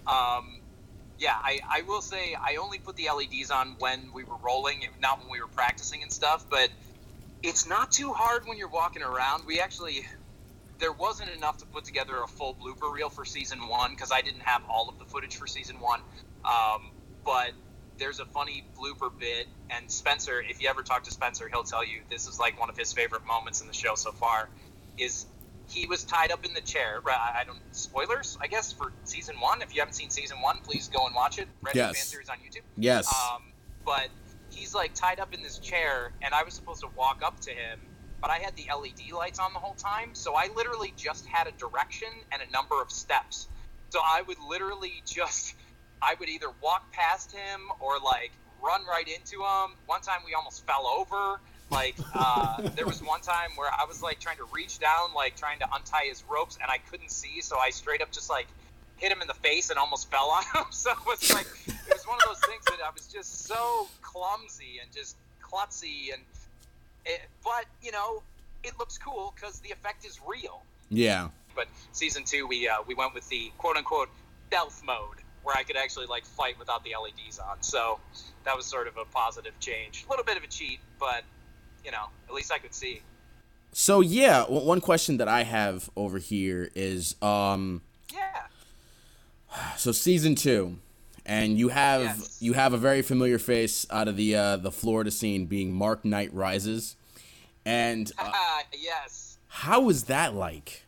Um, 0.06 0.60
yeah, 1.20 1.36
I, 1.36 1.60
I 1.68 1.82
will 1.82 2.02
say 2.02 2.36
I 2.36 2.58
only 2.58 2.78
put 2.78 2.96
the 2.96 3.10
LEDs 3.10 3.50
on 3.50 3.76
when 3.80 4.12
we 4.14 4.24
were 4.24 4.36
rolling, 4.44 4.86
not 5.02 5.20
when 5.20 5.32
we 5.32 5.40
were 5.40 5.48
practicing 5.48 6.04
and 6.04 6.12
stuff. 6.12 6.46
But 6.50 6.70
it's 7.42 7.68
not 7.68 7.92
too 7.92 8.14
hard 8.14 8.48
when 8.48 8.58
you're 8.58 8.68
walking 8.68 9.02
around. 9.02 9.46
We 9.46 9.60
actually 9.60 10.06
there 10.80 10.92
wasn't 10.92 11.32
enough 11.32 11.58
to 11.58 11.66
put 11.66 11.86
together 11.86 12.22
a 12.22 12.28
full 12.28 12.54
blooper 12.54 12.92
reel 12.94 13.10
for 13.10 13.26
season 13.26 13.68
one 13.68 13.92
because 13.92 14.12
I 14.12 14.22
didn't 14.22 14.42
have 14.42 14.62
all 14.70 14.90
of 14.90 15.00
the 15.00 15.06
footage 15.06 15.36
for 15.36 15.48
season 15.48 15.80
one. 15.80 16.02
Um, 16.46 16.92
but 17.26 17.52
there's 18.00 18.20
a 18.20 18.26
funny 18.26 18.64
blooper 18.78 19.10
bit, 19.20 19.48
and 19.70 19.90
Spencer, 19.90 20.44
if 20.50 20.62
you 20.62 20.70
ever 20.70 20.82
talk 20.84 21.04
to 21.04 21.12
Spencer, 21.12 21.50
he'll 21.52 21.64
tell 21.64 21.86
you 21.86 22.02
this 22.10 22.28
is 22.28 22.40
like 22.40 22.60
one 22.60 22.70
of 22.70 22.78
his 22.78 22.94
favorite 22.94 23.26
moments 23.28 23.62
in 23.62 23.68
the 23.68 23.74
show 23.74 23.96
so 23.96 24.12
far. 24.12 24.50
Is 24.98 25.26
he 25.68 25.86
was 25.86 26.04
tied 26.04 26.32
up 26.32 26.46
in 26.46 26.54
the 26.54 26.62
chair? 26.62 27.02
right, 27.06 27.18
I 27.40 27.44
don't 27.46 27.60
spoilers, 27.72 28.38
I 28.42 28.48
guess, 28.48 28.72
for 28.72 28.94
season 29.04 29.36
one. 29.40 29.62
If 29.62 29.76
you 29.76 29.82
haven't 29.82 29.96
seen 29.96 30.10
season 30.10 30.38
one, 30.42 30.58
please 30.64 30.88
go 30.88 31.06
and 31.06 31.16
watch 31.16 31.40
it. 31.40 31.48
Red 31.62 31.76
Yes. 31.76 31.98
fan 31.98 32.06
series 32.06 32.30
on 32.30 32.38
YouTube. 32.38 32.64
Yes. 32.78 33.08
Um, 33.08 33.42
but 33.86 34.10
he's 34.50 34.74
like 34.74 34.94
tied 34.94 35.20
up 35.20 35.34
in 35.34 35.42
this 35.42 35.60
chair, 35.60 36.12
and 36.22 36.34
I 36.34 36.44
was 36.44 36.54
supposed 36.54 36.82
to 36.82 36.88
walk 36.96 37.22
up 37.26 37.40
to 37.42 37.52
him, 37.52 37.80
but 38.22 38.32
I 38.32 38.38
had 38.38 38.56
the 38.56 38.68
LED 38.74 39.12
lights 39.16 39.40
on 39.40 39.54
the 39.54 39.60
whole 39.60 39.76
time, 39.76 40.10
so 40.14 40.36
I 40.36 40.50
literally 40.56 40.94
just 40.98 41.26
had 41.28 41.48
a 41.48 41.52
direction 41.58 42.10
and 42.32 42.42
a 42.42 42.52
number 42.52 42.82
of 42.82 42.92
steps. 42.92 43.48
So 43.90 44.00
I 44.04 44.22
would 44.28 44.38
literally 44.50 45.02
just, 45.06 45.56
I 46.02 46.16
would 46.20 46.30
either 46.30 46.48
walk 46.62 46.92
past 46.92 47.32
him 47.32 47.62
or 47.80 48.00
like 48.00 48.32
run 48.64 48.82
right 48.86 49.08
into 49.08 49.44
him. 49.44 49.76
One 49.86 50.02
time 50.02 50.20
we 50.26 50.34
almost 50.34 50.66
fell 50.66 50.88
over. 50.88 51.40
Like 51.70 51.96
uh, 52.14 52.62
there 52.76 52.86
was 52.86 53.02
one 53.02 53.22
time 53.22 53.50
where 53.56 53.70
I 53.70 53.86
was 53.86 54.02
like 54.02 54.20
trying 54.20 54.38
to 54.38 54.46
reach 54.54 54.80
down, 54.80 55.14
like 55.16 55.36
trying 55.36 55.60
to 55.60 55.68
untie 55.74 56.06
his 56.06 56.24
ropes, 56.30 56.58
and 56.62 56.72
I 56.72 56.78
couldn't 56.78 57.12
see, 57.12 57.42
so 57.42 57.58
I 57.58 57.70
straight 57.70 58.02
up 58.02 58.12
just 58.12 58.30
like 58.30 58.48
hit 58.98 59.12
him 59.12 59.22
in 59.22 59.28
the 59.28 59.34
face 59.36 59.70
and 59.70 59.78
almost 59.78 60.10
fell 60.12 60.30
on 60.30 60.44
him. 60.44 60.72
So 60.72 60.92
it 60.92 61.06
was 61.06 61.34
like 61.34 61.48
it 61.68 61.94
was 61.94 62.08
one 62.08 62.18
of 62.18 62.28
those 62.28 62.42
things 62.42 62.64
that 62.66 62.80
I 62.86 62.92
was 62.94 63.08
just 63.08 63.46
so 63.46 63.88
clumsy 64.02 64.80
and 64.82 64.92
just 64.94 65.18
klutzy, 65.42 66.14
and 66.14 66.22
it, 67.06 67.22
but 67.44 67.66
you 67.82 67.92
know 67.92 68.22
it 68.64 68.74
looks 68.80 68.98
cool 68.98 69.34
because 69.36 69.60
the 69.60 69.72
effect 69.72 70.06
is 70.06 70.20
real. 70.28 70.64
Yeah. 70.90 71.30
But 71.56 71.68
season 71.92 72.24
two, 72.24 72.48
we 72.48 72.68
uh, 72.68 72.78
we 72.88 72.94
went 72.94 73.14
with 73.14 73.28
the 73.30 73.52
quote 73.58 73.78
unquote 73.78 74.10
stealth 74.48 74.82
mode 74.86 75.18
where 75.48 75.56
I 75.56 75.64
could 75.64 75.78
actually 75.78 76.08
like 76.08 76.26
fight 76.26 76.60
without 76.60 76.84
the 76.84 76.92
LEDs 77.02 77.40
on. 77.40 77.56
So 77.62 78.00
that 78.44 78.56
was 78.56 78.66
sort 78.66 78.88
of 78.90 78.98
a 78.98 79.06
positive 79.06 79.58
change. 79.62 80.04
A 80.06 80.10
little 80.10 80.26
bit 80.26 80.36
of 80.36 80.44
a 80.44 80.48
cheat, 80.48 80.80
but 81.00 81.24
you 81.86 81.92
know, 81.92 82.08
at 82.28 82.34
least 82.34 82.52
I 82.52 82.58
could 82.58 82.74
see. 82.74 83.02
So 83.72 84.02
yeah, 84.02 84.44
one 84.44 84.82
question 84.82 85.18
that 85.18 85.30
I 85.30 85.44
have 85.44 85.90
over 85.96 86.18
here 86.18 86.70
is, 86.76 87.16
um, 87.22 87.82
Yeah. 88.14 88.48
so 89.78 89.94
season 89.94 90.36
two, 90.36 90.80
and 91.26 91.58
you 91.58 91.70
have 91.70 92.02
Yes. 92.02 92.38
you 92.42 92.54
have 92.54 92.74
a 92.74 92.78
very 92.78 93.02
familiar 93.02 93.40
face 93.40 93.86
out 93.90 94.08
of 94.10 94.18
the 94.18 94.36
uh, 94.36 94.58
the 94.58 94.72
Florida 94.72 95.12
scene, 95.12 95.46
being 95.46 95.74
Mark 95.74 96.04
Knight 96.04 96.34
Rises, 96.34 96.98
and 97.66 98.12
uh, 98.20 98.32
yes. 98.78 99.38
how 99.48 99.80
was 99.80 100.06
that 100.06 100.34
like? 100.36 100.84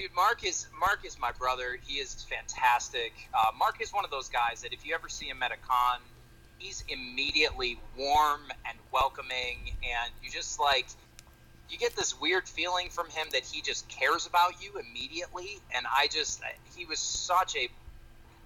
Dude, 0.00 0.14
Mark 0.14 0.46
is 0.46 0.66
Mark 0.78 1.04
is 1.04 1.18
my 1.18 1.30
brother. 1.32 1.76
He 1.82 1.96
is 1.96 2.24
fantastic. 2.24 3.12
Uh, 3.34 3.50
Mark 3.58 3.82
is 3.82 3.92
one 3.92 4.02
of 4.02 4.10
those 4.10 4.30
guys 4.30 4.62
that 4.62 4.72
if 4.72 4.86
you 4.86 4.94
ever 4.94 5.10
see 5.10 5.26
him 5.26 5.42
at 5.42 5.52
a 5.52 5.58
con, 5.58 6.00
he's 6.56 6.82
immediately 6.88 7.78
warm 7.98 8.40
and 8.66 8.78
welcoming, 8.90 9.58
and 9.66 10.10
you 10.22 10.30
just 10.30 10.58
like 10.58 10.86
you 11.68 11.76
get 11.76 11.94
this 11.96 12.18
weird 12.18 12.48
feeling 12.48 12.88
from 12.88 13.10
him 13.10 13.26
that 13.32 13.42
he 13.42 13.60
just 13.60 13.90
cares 13.90 14.26
about 14.26 14.62
you 14.62 14.70
immediately. 14.80 15.60
And 15.76 15.84
I 15.94 16.08
just 16.10 16.40
he 16.74 16.86
was 16.86 16.98
such 16.98 17.54
a 17.56 17.68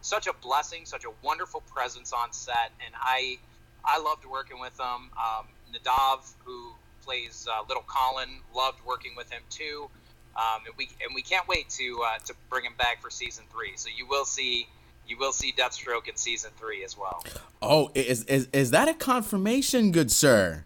such 0.00 0.26
a 0.26 0.32
blessing, 0.32 0.86
such 0.86 1.04
a 1.04 1.12
wonderful 1.22 1.60
presence 1.72 2.12
on 2.12 2.32
set, 2.32 2.72
and 2.84 2.96
I 3.00 3.38
I 3.84 4.00
loved 4.00 4.24
working 4.24 4.58
with 4.58 4.76
him. 4.76 5.08
Um, 5.16 5.46
Nadav, 5.72 6.32
who 6.44 6.72
plays 7.04 7.46
uh, 7.48 7.62
Little 7.68 7.84
Colin, 7.86 8.40
loved 8.52 8.80
working 8.84 9.12
with 9.16 9.30
him 9.30 9.42
too. 9.50 9.88
Um, 10.36 10.62
and 10.66 10.74
we 10.76 10.88
and 11.04 11.14
we 11.14 11.22
can't 11.22 11.46
wait 11.46 11.68
to 11.70 12.02
uh, 12.04 12.18
to 12.26 12.34
bring 12.50 12.64
him 12.64 12.74
back 12.76 13.00
for 13.00 13.10
season 13.10 13.44
three. 13.52 13.72
So 13.76 13.88
you 13.94 14.06
will 14.06 14.24
see 14.24 14.68
you 15.06 15.18
will 15.18 15.32
see 15.32 15.52
Deathstroke 15.52 16.08
in 16.08 16.16
season 16.16 16.50
three 16.58 16.84
as 16.84 16.96
well. 16.98 17.24
Oh, 17.62 17.90
is 17.94 18.24
is 18.24 18.48
is 18.52 18.70
that 18.72 18.88
a 18.88 18.94
confirmation, 18.94 19.92
good 19.92 20.10
sir? 20.10 20.64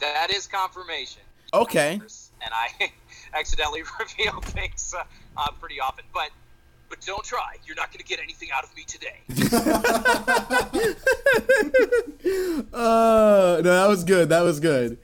That 0.00 0.32
is 0.32 0.46
confirmation. 0.46 1.22
Okay. 1.52 2.00
And 2.42 2.52
I 2.52 2.92
accidentally 3.34 3.82
reveal 3.98 4.40
things 4.40 4.94
uh, 4.96 5.04
uh, 5.36 5.50
pretty 5.60 5.80
often, 5.80 6.04
but 6.14 6.30
but 6.88 7.00
don't 7.02 7.24
try. 7.24 7.56
You're 7.64 7.76
not 7.76 7.92
going 7.92 7.98
to 7.98 8.04
get 8.04 8.20
anything 8.20 8.48
out 8.52 8.64
of 8.64 8.74
me 8.74 8.84
today. 8.84 9.20
Uh, 12.72 13.60
no, 13.64 13.70
that 13.80 13.88
was 13.88 14.04
good. 14.04 14.28
That 14.28 14.42
was 14.42 14.60
good. 14.60 14.98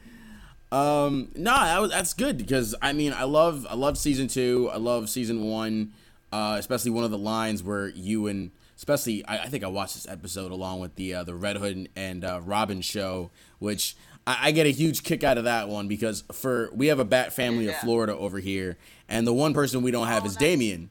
Um, 0.76 1.28
no, 1.34 1.52
that 1.54 1.80
was 1.80 1.90
that's 1.90 2.12
good 2.12 2.36
because 2.36 2.74
I 2.82 2.92
mean, 2.92 3.12
I 3.12 3.24
love 3.24 3.66
I 3.70 3.74
love 3.74 3.96
season 3.96 4.28
two. 4.28 4.68
I 4.72 4.76
love 4.76 5.08
season 5.08 5.44
one, 5.44 5.92
uh, 6.32 6.56
especially 6.58 6.90
one 6.90 7.04
of 7.04 7.10
the 7.10 7.18
lines 7.18 7.62
where 7.62 7.88
you 7.88 8.26
and 8.26 8.50
especially 8.76 9.24
I, 9.26 9.44
I 9.44 9.46
think 9.46 9.64
I 9.64 9.68
watched 9.68 9.94
this 9.94 10.06
episode 10.08 10.52
along 10.52 10.80
with 10.80 10.96
the 10.96 11.14
uh, 11.14 11.24
the 11.24 11.34
Red 11.34 11.56
Hood 11.56 11.88
and 11.96 12.24
uh, 12.24 12.40
Robin 12.44 12.80
show, 12.82 13.30
which 13.58 13.96
I, 14.26 14.48
I 14.48 14.50
get 14.50 14.66
a 14.66 14.70
huge 14.70 15.02
kick 15.02 15.24
out 15.24 15.38
of 15.38 15.44
that 15.44 15.68
one 15.68 15.88
because 15.88 16.24
for 16.32 16.70
we 16.74 16.88
have 16.88 16.98
a 16.98 17.04
bat 17.04 17.32
family 17.32 17.68
of 17.68 17.76
Florida 17.76 18.14
over 18.14 18.38
here, 18.38 18.76
and 19.08 19.26
the 19.26 19.32
one 19.34 19.54
person 19.54 19.82
we 19.82 19.90
don't 19.90 20.08
have 20.08 20.24
Oh, 20.24 20.26
is 20.26 20.34
nice. 20.34 20.40
Damian. 20.40 20.90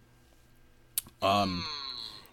Um, 1.21 1.63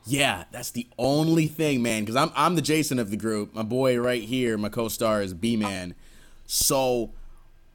yeah, 0.07 0.45
that's 0.53 0.71
the 0.71 0.87
only 0.99 1.47
thing, 1.49 1.83
man. 1.83 2.03
Because 2.03 2.17
I'm 2.17 2.31
I'm 2.35 2.55
the 2.55 2.63
Jason 2.63 2.99
of 2.99 3.11
the 3.11 3.17
group. 3.17 3.55
My 3.55 3.63
boy 3.63 3.99
right 3.99 4.23
here, 4.23 4.57
my 4.57 4.69
co-star 4.71 5.23
is 5.23 5.35
B 5.35 5.57
Man. 5.57 5.95
So 6.47 7.11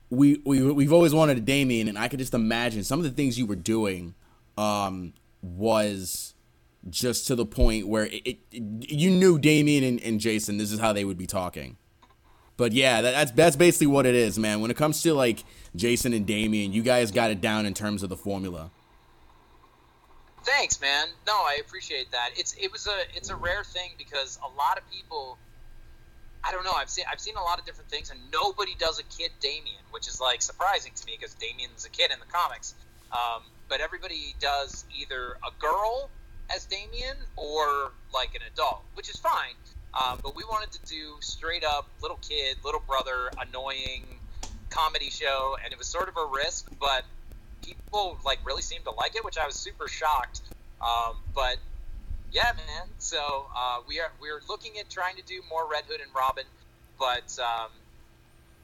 we 0.09 0.41
we 0.45 0.71
we've 0.71 0.93
always 0.93 1.13
wanted 1.13 1.37
a 1.37 1.41
Damian, 1.41 1.87
and 1.87 1.97
I 1.97 2.07
could 2.07 2.19
just 2.19 2.33
imagine 2.33 2.83
some 2.83 2.99
of 2.99 3.03
the 3.03 3.11
things 3.11 3.37
you 3.37 3.45
were 3.45 3.55
doing 3.55 4.15
um, 4.57 5.13
was 5.41 6.33
just 6.89 7.27
to 7.27 7.35
the 7.35 7.45
point 7.45 7.87
where 7.87 8.05
it, 8.05 8.23
it, 8.25 8.37
you 8.51 9.11
knew 9.11 9.37
Damian 9.37 9.83
and, 9.83 10.01
and 10.01 10.19
Jason. 10.19 10.57
This 10.57 10.71
is 10.71 10.79
how 10.79 10.93
they 10.93 11.03
would 11.03 11.17
be 11.17 11.27
talking. 11.27 11.77
But 12.55 12.71
yeah, 12.71 13.01
that, 13.01 13.11
that's 13.11 13.31
that's 13.31 13.55
basically 13.55 13.87
what 13.87 14.05
it 14.05 14.15
is, 14.15 14.39
man. 14.39 14.61
When 14.61 14.71
it 14.71 14.77
comes 14.77 15.01
to 15.03 15.13
like 15.13 15.43
Jason 15.75 16.13
and 16.13 16.25
Damian, 16.25 16.73
you 16.73 16.81
guys 16.81 17.11
got 17.11 17.29
it 17.29 17.41
down 17.41 17.65
in 17.65 17.73
terms 17.73 18.01
of 18.01 18.09
the 18.09 18.17
formula. 18.17 18.71
Thanks, 20.43 20.79
man. 20.79 21.07
No, 21.27 21.33
I 21.33 21.59
appreciate 21.59 22.09
that. 22.11 22.29
It's 22.35 22.53
it 22.53 22.71
was 22.71 22.87
a 22.87 22.97
it's 23.15 23.29
a 23.29 23.35
rare 23.35 23.63
thing 23.63 23.91
because 23.97 24.39
a 24.43 24.57
lot 24.57 24.77
of 24.77 24.89
people 24.89 25.37
I 26.47 26.51
don't 26.51 26.63
know, 26.63 26.73
I've 26.75 26.89
seen 26.89 27.05
I've 27.11 27.19
seen 27.19 27.35
a 27.35 27.41
lot 27.41 27.59
of 27.59 27.65
different 27.65 27.89
things 27.89 28.09
and 28.09 28.19
nobody 28.31 28.75
does 28.79 28.99
a 28.99 29.03
kid 29.03 29.31
Damian, 29.41 29.83
which 29.91 30.07
is 30.07 30.21
like 30.21 30.41
surprising 30.41 30.93
to 30.95 31.05
me 31.05 31.17
because 31.19 31.35
Damian's 31.35 31.85
a 31.85 31.89
kid 31.89 32.11
in 32.11 32.19
the 32.19 32.31
comics. 32.31 32.73
Um, 33.11 33.43
but 33.69 33.81
everybody 33.81 34.35
does 34.39 34.85
either 34.97 35.37
a 35.45 35.51
girl 35.59 36.09
as 36.53 36.65
Damian 36.65 37.17
or 37.35 37.91
like 38.13 38.35
an 38.35 38.41
adult, 38.51 38.83
which 38.93 39.09
is 39.09 39.17
fine. 39.17 39.55
Um, 39.93 40.19
but 40.21 40.35
we 40.35 40.43
wanted 40.43 40.71
to 40.73 40.85
do 40.85 41.15
straight 41.21 41.63
up 41.63 41.87
little 42.01 42.19
kid, 42.21 42.57
little 42.63 42.83
brother, 42.85 43.29
annoying 43.41 44.03
comedy 44.69 45.09
show, 45.09 45.57
and 45.63 45.73
it 45.73 45.77
was 45.77 45.87
sort 45.87 46.07
of 46.07 46.15
a 46.17 46.25
risk, 46.25 46.69
but 46.79 47.03
people 47.63 48.17
like 48.25 48.39
really 48.45 48.61
seemed 48.61 48.85
to 48.85 48.91
like 48.91 49.15
it, 49.15 49.25
which 49.25 49.37
I 49.37 49.45
was 49.45 49.55
super 49.55 49.87
shocked. 49.87 50.41
Um, 50.81 51.15
but 51.33 51.57
yeah, 52.31 52.51
man. 52.55 52.87
So 52.97 53.47
uh, 53.55 53.79
we 53.87 53.99
are 53.99 54.11
we're 54.21 54.41
looking 54.49 54.77
at 54.79 54.89
trying 54.89 55.15
to 55.17 55.23
do 55.23 55.41
more 55.49 55.67
Red 55.69 55.83
Hood 55.87 56.01
and 56.01 56.09
Robin, 56.15 56.45
but 56.99 57.37
um, 57.39 57.69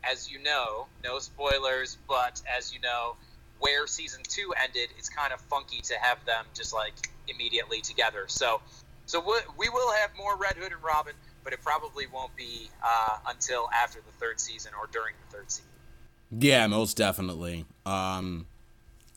as 0.04 0.32
you 0.32 0.40
know, 0.42 0.88
no 1.04 1.20
spoilers. 1.20 1.98
But 2.08 2.42
as 2.58 2.74
you 2.74 2.80
know, 2.82 3.16
where 3.60 3.88
season 3.88 4.22
two 4.28 4.54
ended, 4.62 4.90
it's 4.98 5.10
kind 5.10 5.34
of 5.34 5.40
funky 5.42 5.82
to 5.82 5.96
have 6.00 6.24
them 6.26 6.46
just 6.54 6.74
like 6.74 6.94
immediately 7.28 7.82
together. 7.82 8.26
So 8.28 8.62
so 9.06 9.20
we, 9.20 9.36
we 9.58 9.70
will 9.70 9.92
have 9.94 10.12
more 10.18 10.36
Red 10.38 10.56
Hood 10.56 10.72
and 10.72 10.84
Robin, 10.84 11.14
but 11.44 11.54
it 11.54 11.62
probably 11.62 12.06
won't 12.08 12.36
be 12.36 12.70
uh, 12.84 13.18
until 13.28 13.70
after 13.74 14.00
the 14.00 14.12
third 14.20 14.40
season 14.40 14.72
or 14.80 14.88
during 14.92 15.14
the 15.30 15.38
third 15.38 15.52
season. 15.52 15.70
Yeah, 16.32 16.68
most 16.68 16.98
definitely. 16.98 17.66
Um, 17.86 18.48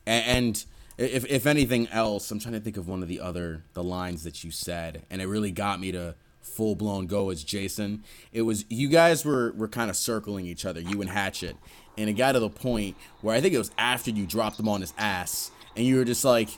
a- 0.07 0.11
and 0.11 0.65
if 0.99 1.26
if 1.26 1.47
anything 1.47 1.88
else, 1.88 2.31
I'm 2.31 2.38
trying 2.38 2.55
to 2.55 2.61
think 2.61 2.76
of 2.76 2.88
one 2.88 3.03
of 3.03 3.09
the 3.09 3.21
other 3.21 3.65
the 3.75 3.83
lines 3.83 4.25
that 4.25 4.45
you 4.45 4.50
said, 4.50 5.05
and 5.11 5.21
it 5.21 5.26
really 5.26 5.50
got 5.50 5.81
me 5.81 5.93
to 5.93 6.15
full 6.41 6.75
blown 6.75 7.07
go 7.07 7.31
as 7.31 7.45
Jason. 7.45 8.03
It 8.33 8.43
was 8.43 8.65
you 8.69 8.88
guys 8.88 9.25
were 9.25 9.53
were 9.53 9.69
kind 9.69 9.91
of 9.91 9.97
circling 9.97 10.47
each 10.47 10.65
other, 10.65 10.81
you 10.81 11.00
and 11.00 11.11
Hatchet, 11.11 11.57
and 11.99 12.09
it 12.09 12.15
got 12.15 12.33
to 12.33 12.41
the 12.41 12.50
point 12.50 12.97
where 13.21 13.35
I 13.35 13.41
think 13.41 13.55
it 13.55 13.59
was 13.59 13.71
after 13.76 14.11
you 14.11 14.26
dropped 14.26 14.59
him 14.59 14.69
on 14.69 14.81
his 14.81 14.95
ass, 14.97 15.50
and 15.76 15.85
you 15.85 15.97
were 15.97 16.05
just 16.05 16.25
like, 16.25 16.49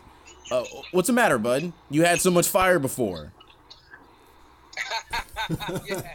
uh, 0.51 0.65
"What's 0.93 1.09
the 1.09 1.15
matter, 1.15 1.39
bud? 1.39 1.73
You 1.91 2.05
had 2.05 2.21
so 2.21 2.31
much 2.31 2.49
fire 2.49 2.79
before." 2.79 3.33
yeah. 5.87 6.15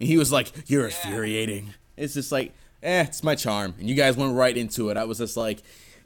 And 0.00 0.08
he 0.08 0.16
was 0.16 0.30
like, 0.30 0.52
"You're 0.70 0.86
infuriating." 0.86 1.74
It's 1.96 2.14
just 2.14 2.32
like, 2.32 2.52
eh, 2.82 3.04
it's 3.04 3.22
my 3.22 3.34
charm. 3.34 3.74
And 3.78 3.88
you 3.88 3.94
guys 3.94 4.16
went 4.16 4.34
right 4.34 4.56
into 4.56 4.90
it. 4.90 4.96
I 4.96 5.04
was 5.04 5.18
just 5.18 5.36
like, 5.36 5.62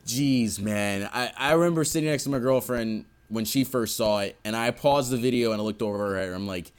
"Geez, 0.09 0.59
man." 0.59 1.09
I 1.13 1.31
I 1.37 1.53
remember 1.53 1.85
sitting 1.85 2.09
next 2.11 2.25
to 2.25 2.31
my 2.31 2.39
girlfriend 2.39 3.05
when 3.29 3.45
she 3.45 3.63
first 3.65 3.97
saw 3.97 4.21
it, 4.21 4.37
and 4.45 4.57
I 4.57 4.71
paused 4.71 5.11
the 5.11 5.17
video 5.17 5.53
and 5.53 5.61
I 5.61 5.65
looked 5.65 5.83
over 5.83 6.17
at 6.17 6.27
her. 6.29 6.35
I'm 6.35 6.47
like, 6.47 6.73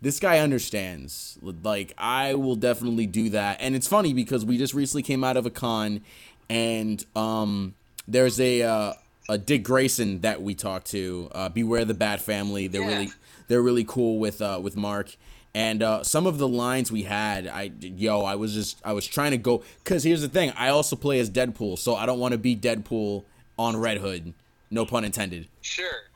"This 0.00 0.18
guy 0.18 0.38
understands." 0.38 1.38
Like, 1.42 1.92
I 1.98 2.34
will 2.34 2.56
definitely 2.56 3.06
do 3.06 3.28
that. 3.30 3.58
And 3.60 3.76
it's 3.76 3.86
funny 3.86 4.12
because 4.14 4.44
we 4.44 4.56
just 4.58 4.74
recently 4.74 5.02
came 5.02 5.22
out 5.22 5.36
of 5.36 5.46
a 5.46 5.50
con, 5.50 6.00
and 6.48 7.04
um, 7.14 7.74
there's 8.08 8.40
a 8.40 8.62
uh, 8.62 8.92
a 9.28 9.38
Dick 9.38 9.62
Grayson 9.62 10.20
that 10.22 10.42
we 10.42 10.54
talked 10.54 10.86
to. 10.88 11.28
Uh, 11.32 11.48
Beware 11.50 11.84
the 11.84 11.94
Bat 11.94 12.20
Family. 12.22 12.66
They're 12.66 12.80
Yeah. 12.82 12.88
really 12.98 13.08
they're 13.48 13.62
really 13.62 13.84
cool 13.84 14.18
with 14.18 14.40
uh, 14.42 14.58
with 14.62 14.76
Mark. 14.76 15.16
And 15.54 15.82
uh, 15.82 16.04
some 16.04 16.26
of 16.26 16.38
the 16.38 16.46
lines 16.46 16.92
we 16.92 17.02
had, 17.02 17.46
I 17.46 17.72
yo, 17.80 18.22
I 18.22 18.36
was 18.36 18.54
just 18.54 18.80
I 18.84 18.92
was 18.92 19.06
trying 19.06 19.32
to 19.32 19.38
go 19.38 19.62
because 19.82 20.04
here's 20.04 20.22
the 20.22 20.28
thing, 20.28 20.52
I 20.56 20.68
also 20.68 20.96
play 20.96 21.18
as 21.18 21.28
Deadpool, 21.28 21.78
so 21.78 21.96
I 21.96 22.06
don't 22.06 22.20
want 22.20 22.32
to 22.32 22.38
be 22.38 22.54
Deadpool 22.54 23.24
on 23.58 23.76
Red 23.76 23.98
Hood, 23.98 24.32
no 24.70 24.86
pun 24.86 25.04
intended. 25.04 25.48
Sure, 25.60 26.08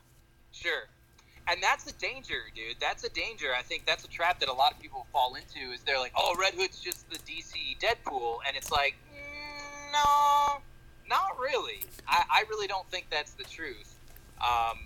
sure. 0.53 0.89
And 1.47 1.63
that's 1.63 1.85
the 1.85 1.93
danger, 1.93 2.41
dude. 2.55 2.77
That's 2.81 3.05
a 3.05 3.11
danger. 3.11 3.49
I 3.57 3.61
think 3.61 3.85
that's 3.85 4.05
a 4.05 4.09
trap 4.09 4.41
that 4.41 4.49
a 4.49 4.53
lot 4.53 4.73
of 4.73 4.81
people 4.81 5.07
fall 5.13 5.35
into. 5.35 5.73
Is 5.73 5.81
they're 5.83 5.99
like, 5.99 6.13
"Oh, 6.17 6.35
Red 6.39 6.55
Hood's 6.55 6.81
just 6.81 7.11
the 7.11 7.19
DC 7.19 7.77
Deadpool," 7.81 8.39
and 8.47 8.57
it's 8.57 8.71
like, 8.71 8.95
mm, 9.13 9.93
no, 9.93 10.63
not 11.09 11.39
really. 11.39 11.83
I, 12.09 12.23
I 12.31 12.45
really 12.49 12.65
really 12.65 12.69
don't 12.69 12.91
think 12.91 13.07
that's 13.11 13.33
the 13.33 13.45
truth. 13.45 13.97
Um, 14.41 14.79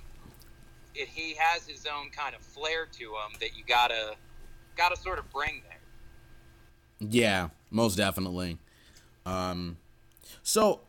it, 0.94 1.08
he 1.08 1.34
has 1.38 1.66
his 1.66 1.86
own 1.86 2.10
kind 2.10 2.34
of 2.34 2.40
flair 2.40 2.86
to 2.92 3.04
him 3.04 3.38
that 3.40 3.56
you 3.56 3.64
gotta 3.66 4.16
gotta 4.78 4.96
sort 4.96 5.18
of 5.18 5.30
bring 5.30 5.62
there. 5.68 7.08
Yeah, 7.10 7.48
most 7.70 7.96
definitely. 7.96 8.56
Um, 9.26 9.76
so 10.42 10.80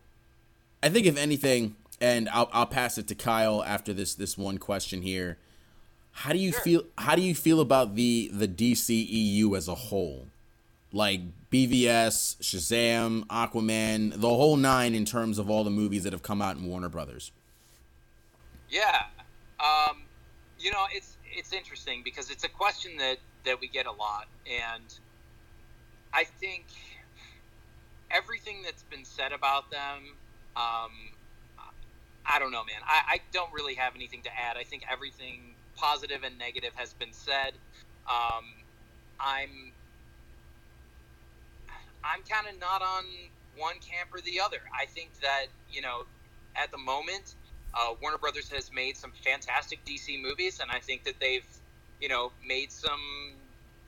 I 0.81 0.87
think 0.89 1.05
if 1.05 1.17
anything, 1.17 1.75
and 1.99 2.29
I'll 2.29 2.49
I'll 2.53 2.65
pass 2.65 2.97
it 2.97 3.07
to 3.09 3.15
Kyle 3.15 3.61
after 3.63 3.93
this 3.93 4.15
this 4.15 4.37
one 4.37 4.57
question 4.57 5.01
here. 5.01 5.37
How 6.11 6.31
do 6.33 6.39
you 6.39 6.51
Sure. 6.51 6.61
feel? 6.61 6.83
How 6.97 7.15
do 7.15 7.21
you 7.21 7.35
feel 7.35 7.59
about 7.59 7.95
the 7.95 8.29
the 8.33 8.47
DCEU 8.47 9.55
as 9.57 9.67
a 9.67 9.75
whole? 9.75 10.27
Like 10.91 11.21
BVS, 11.51 12.37
Shazam, 12.41 13.25
Aquaman, 13.27 14.19
the 14.19 14.29
whole 14.29 14.57
nine 14.57 14.95
in 14.95 15.05
terms 15.05 15.37
of 15.37 15.49
all 15.49 15.63
the 15.63 15.69
movies 15.69 16.03
that 16.03 16.13
have 16.13 16.23
come 16.23 16.41
out 16.41 16.57
in 16.57 16.65
Warner 16.65 16.89
Brothers. 16.89 17.31
Yeah, 18.69 19.03
um, 19.59 20.01
you 20.59 20.71
know, 20.71 20.85
it's 20.91 21.17
it's 21.35 21.53
interesting 21.53 22.01
because 22.03 22.29
it's 22.29 22.43
a 22.43 22.49
question 22.49 22.97
that 22.97 23.17
that 23.45 23.59
we 23.61 23.67
get 23.67 23.85
a 23.85 23.91
lot, 23.91 24.27
and 24.45 24.93
I 26.13 26.23
think 26.25 26.67
everything 28.11 28.61
that's 28.63 28.83
been 28.83 29.05
said 29.05 29.31
about 29.31 29.71
them, 29.71 30.17
um, 30.55 30.91
I 32.25 32.39
don't 32.39 32.51
know, 32.51 32.63
man. 32.63 32.81
I, 32.87 33.15
I 33.15 33.19
don't 33.31 33.51
really 33.53 33.75
have 33.75 33.95
anything 33.95 34.21
to 34.23 34.29
add. 34.29 34.57
I 34.57 34.63
think 34.63 34.83
everything 34.91 35.55
positive 35.75 36.23
and 36.23 36.37
negative 36.37 36.71
has 36.75 36.93
been 36.93 37.13
said. 37.13 37.53
Um, 38.09 38.45
I'm 39.19 39.73
I'm 42.03 42.21
kind 42.23 42.47
of 42.47 42.59
not 42.59 42.81
on 42.81 43.03
one 43.57 43.75
camp 43.75 44.09
or 44.13 44.21
the 44.21 44.39
other. 44.39 44.59
I 44.77 44.85
think 44.85 45.19
that 45.21 45.47
you 45.69 45.81
know, 45.81 46.03
at 46.55 46.71
the 46.71 46.77
moment, 46.77 47.35
uh, 47.73 47.93
Warner 48.01 48.17
Brothers 48.17 48.49
has 48.51 48.71
made 48.73 48.97
some 48.97 49.11
fantastic 49.23 49.79
DC 49.85 50.21
movies, 50.21 50.59
and 50.59 50.71
I 50.71 50.79
think 50.79 51.03
that 51.03 51.15
they've, 51.19 51.45
you 51.99 52.09
know, 52.09 52.31
made 52.45 52.71
some 52.71 53.35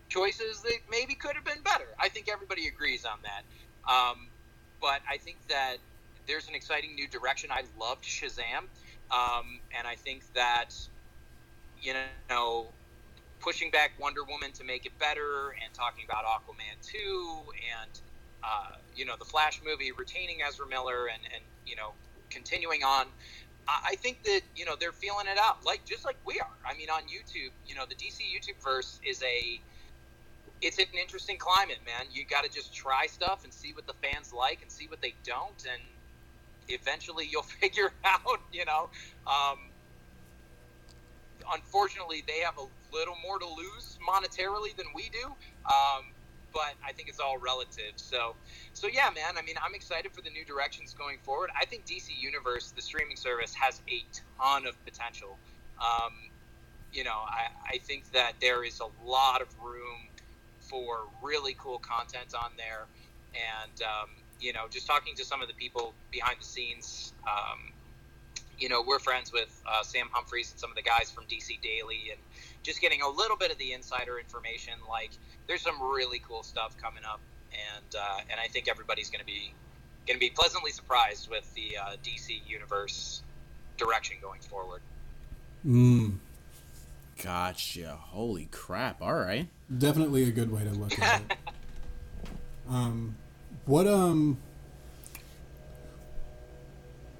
choices 0.09 0.61
that 0.61 0.77
maybe 0.89 1.15
could 1.15 1.35
have 1.35 1.45
been 1.45 1.63
better. 1.63 1.87
I 1.99 2.09
think 2.09 2.27
everybody 2.31 2.67
agrees 2.67 3.05
on 3.05 3.17
that. 3.23 3.43
Um, 3.91 4.27
but 4.81 5.01
I 5.09 5.17
think 5.17 5.37
that 5.49 5.77
there's 6.27 6.47
an 6.47 6.55
exciting 6.55 6.95
new 6.95 7.07
direction. 7.07 7.49
I 7.51 7.63
loved 7.79 8.03
Shazam, 8.03 8.69
um, 9.11 9.59
and 9.77 9.87
I 9.87 9.95
think 9.95 10.23
that, 10.33 10.69
you 11.81 11.93
know, 12.29 12.67
pushing 13.39 13.71
back 13.71 13.91
Wonder 13.99 14.23
Woman 14.23 14.51
to 14.53 14.63
make 14.63 14.85
it 14.85 14.97
better, 14.99 15.55
and 15.63 15.73
talking 15.73 16.05
about 16.07 16.23
Aquaman 16.25 16.77
2, 16.81 16.97
and 17.81 17.99
uh, 18.43 18.77
you 18.95 19.05
know 19.05 19.15
the 19.19 19.25
Flash 19.25 19.61
movie, 19.65 19.91
retaining 19.97 20.37
Ezra 20.47 20.67
Miller, 20.67 21.07
and 21.07 21.21
and 21.33 21.43
you 21.65 21.75
know 21.75 21.91
continuing 22.29 22.83
on. 22.83 23.07
I 23.67 23.95
think 23.95 24.23
that 24.23 24.41
you 24.55 24.65
know 24.65 24.75
they're 24.79 24.91
feeling 24.91 25.27
it 25.31 25.37
out, 25.37 25.65
like 25.65 25.85
just 25.85 26.05
like 26.05 26.17
we 26.25 26.39
are. 26.39 26.57
I 26.69 26.75
mean, 26.75 26.89
on 26.89 27.03
YouTube, 27.03 27.51
you 27.67 27.75
know, 27.75 27.85
the 27.87 27.95
DC 27.95 28.19
YouTube 28.19 28.61
verse 28.63 28.99
is 29.07 29.21
a 29.23 29.61
it's 30.61 30.77
an 30.77 30.85
interesting 30.99 31.37
climate, 31.37 31.79
man. 31.85 32.05
You 32.11 32.25
got 32.25 32.43
to 32.43 32.49
just 32.49 32.73
try 32.73 33.07
stuff 33.07 33.43
and 33.43 33.53
see 33.53 33.73
what 33.73 33.87
the 33.87 33.93
fans 34.01 34.33
like 34.33 34.61
and 34.61 34.71
see 34.71 34.87
what 34.87 35.01
they 35.01 35.13
don't, 35.23 35.65
and 35.71 35.81
eventually 36.69 37.27
you'll 37.29 37.43
figure 37.61 37.91
out. 38.03 38.41
You 38.51 38.65
know, 38.65 38.89
um, 39.27 39.59
unfortunately, 41.53 42.23
they 42.27 42.39
have 42.39 42.57
a 42.57 42.95
little 42.95 43.15
more 43.23 43.39
to 43.39 43.47
lose 43.47 43.97
monetarily 44.07 44.75
than 44.75 44.87
we 44.95 45.09
do. 45.09 45.27
Um, 45.65 46.05
but 46.53 46.73
I 46.85 46.91
think 46.91 47.09
it's 47.09 47.19
all 47.19 47.37
relative. 47.37 47.93
So, 47.95 48.35
so 48.73 48.87
yeah, 48.87 49.09
man. 49.13 49.37
I 49.37 49.41
mean, 49.41 49.55
I'm 49.63 49.75
excited 49.75 50.11
for 50.13 50.21
the 50.21 50.29
new 50.29 50.45
directions 50.45 50.93
going 50.93 51.17
forward. 51.23 51.49
I 51.59 51.65
think 51.65 51.85
DC 51.85 52.09
Universe, 52.17 52.73
the 52.75 52.81
streaming 52.81 53.15
service, 53.15 53.53
has 53.55 53.81
a 53.89 54.03
ton 54.39 54.65
of 54.65 54.83
potential. 54.85 55.37
Um, 55.79 56.13
you 56.93 57.03
know, 57.03 57.19
I, 57.25 57.75
I 57.75 57.77
think 57.79 58.11
that 58.11 58.33
there 58.41 58.63
is 58.63 58.81
a 58.81 59.09
lot 59.09 59.41
of 59.41 59.47
room 59.61 60.07
for 60.59 61.07
really 61.21 61.55
cool 61.57 61.79
content 61.79 62.33
on 62.35 62.51
there, 62.57 62.85
and 63.33 63.81
um, 63.81 64.09
you 64.39 64.53
know, 64.53 64.65
just 64.69 64.87
talking 64.87 65.15
to 65.15 65.25
some 65.25 65.41
of 65.41 65.47
the 65.47 65.53
people 65.53 65.93
behind 66.11 66.37
the 66.39 66.45
scenes. 66.45 67.13
Um, 67.23 67.71
you 68.57 68.69
know, 68.69 68.83
we're 68.85 68.99
friends 68.99 69.33
with 69.33 69.59
uh, 69.67 69.81
Sam 69.83 70.07
Humphries 70.11 70.51
and 70.51 70.59
some 70.59 70.69
of 70.69 70.75
the 70.75 70.83
guys 70.83 71.09
from 71.09 71.23
DC 71.25 71.59
Daily, 71.61 72.11
and 72.11 72.19
just 72.63 72.81
getting 72.81 73.01
a 73.01 73.09
little 73.09 73.37
bit 73.37 73.51
of 73.51 73.57
the 73.57 73.73
insider 73.73 74.19
information. 74.19 74.73
Like, 74.89 75.11
there's 75.47 75.61
some 75.61 75.81
really 75.81 76.21
cool 76.27 76.43
stuff 76.43 76.75
coming 76.81 77.03
up, 77.03 77.19
and 77.51 77.95
uh, 77.95 78.19
and 78.29 78.39
I 78.39 78.47
think 78.47 78.67
everybody's 78.67 79.09
going 79.09 79.19
to 79.21 79.25
be 79.25 79.53
going 80.07 80.15
to 80.15 80.19
be 80.19 80.29
pleasantly 80.29 80.71
surprised 80.71 81.29
with 81.29 81.51
the 81.53 81.77
uh, 81.77 81.95
DC 82.03 82.39
universe 82.47 83.21
direction 83.77 84.17
going 84.21 84.41
forward. 84.41 84.81
Mm, 85.65 86.17
Gotcha. 87.23 87.97
Holy 87.99 88.45
crap. 88.51 89.01
All 89.01 89.13
right. 89.13 89.47
definitely 89.77 90.23
a 90.27 90.31
good 90.31 90.51
way 90.51 90.63
to 90.63 90.71
look 90.71 90.97
at 90.99 91.21
it. 91.21 91.37
Um, 92.69 93.15
what 93.65 93.85
um, 93.85 94.37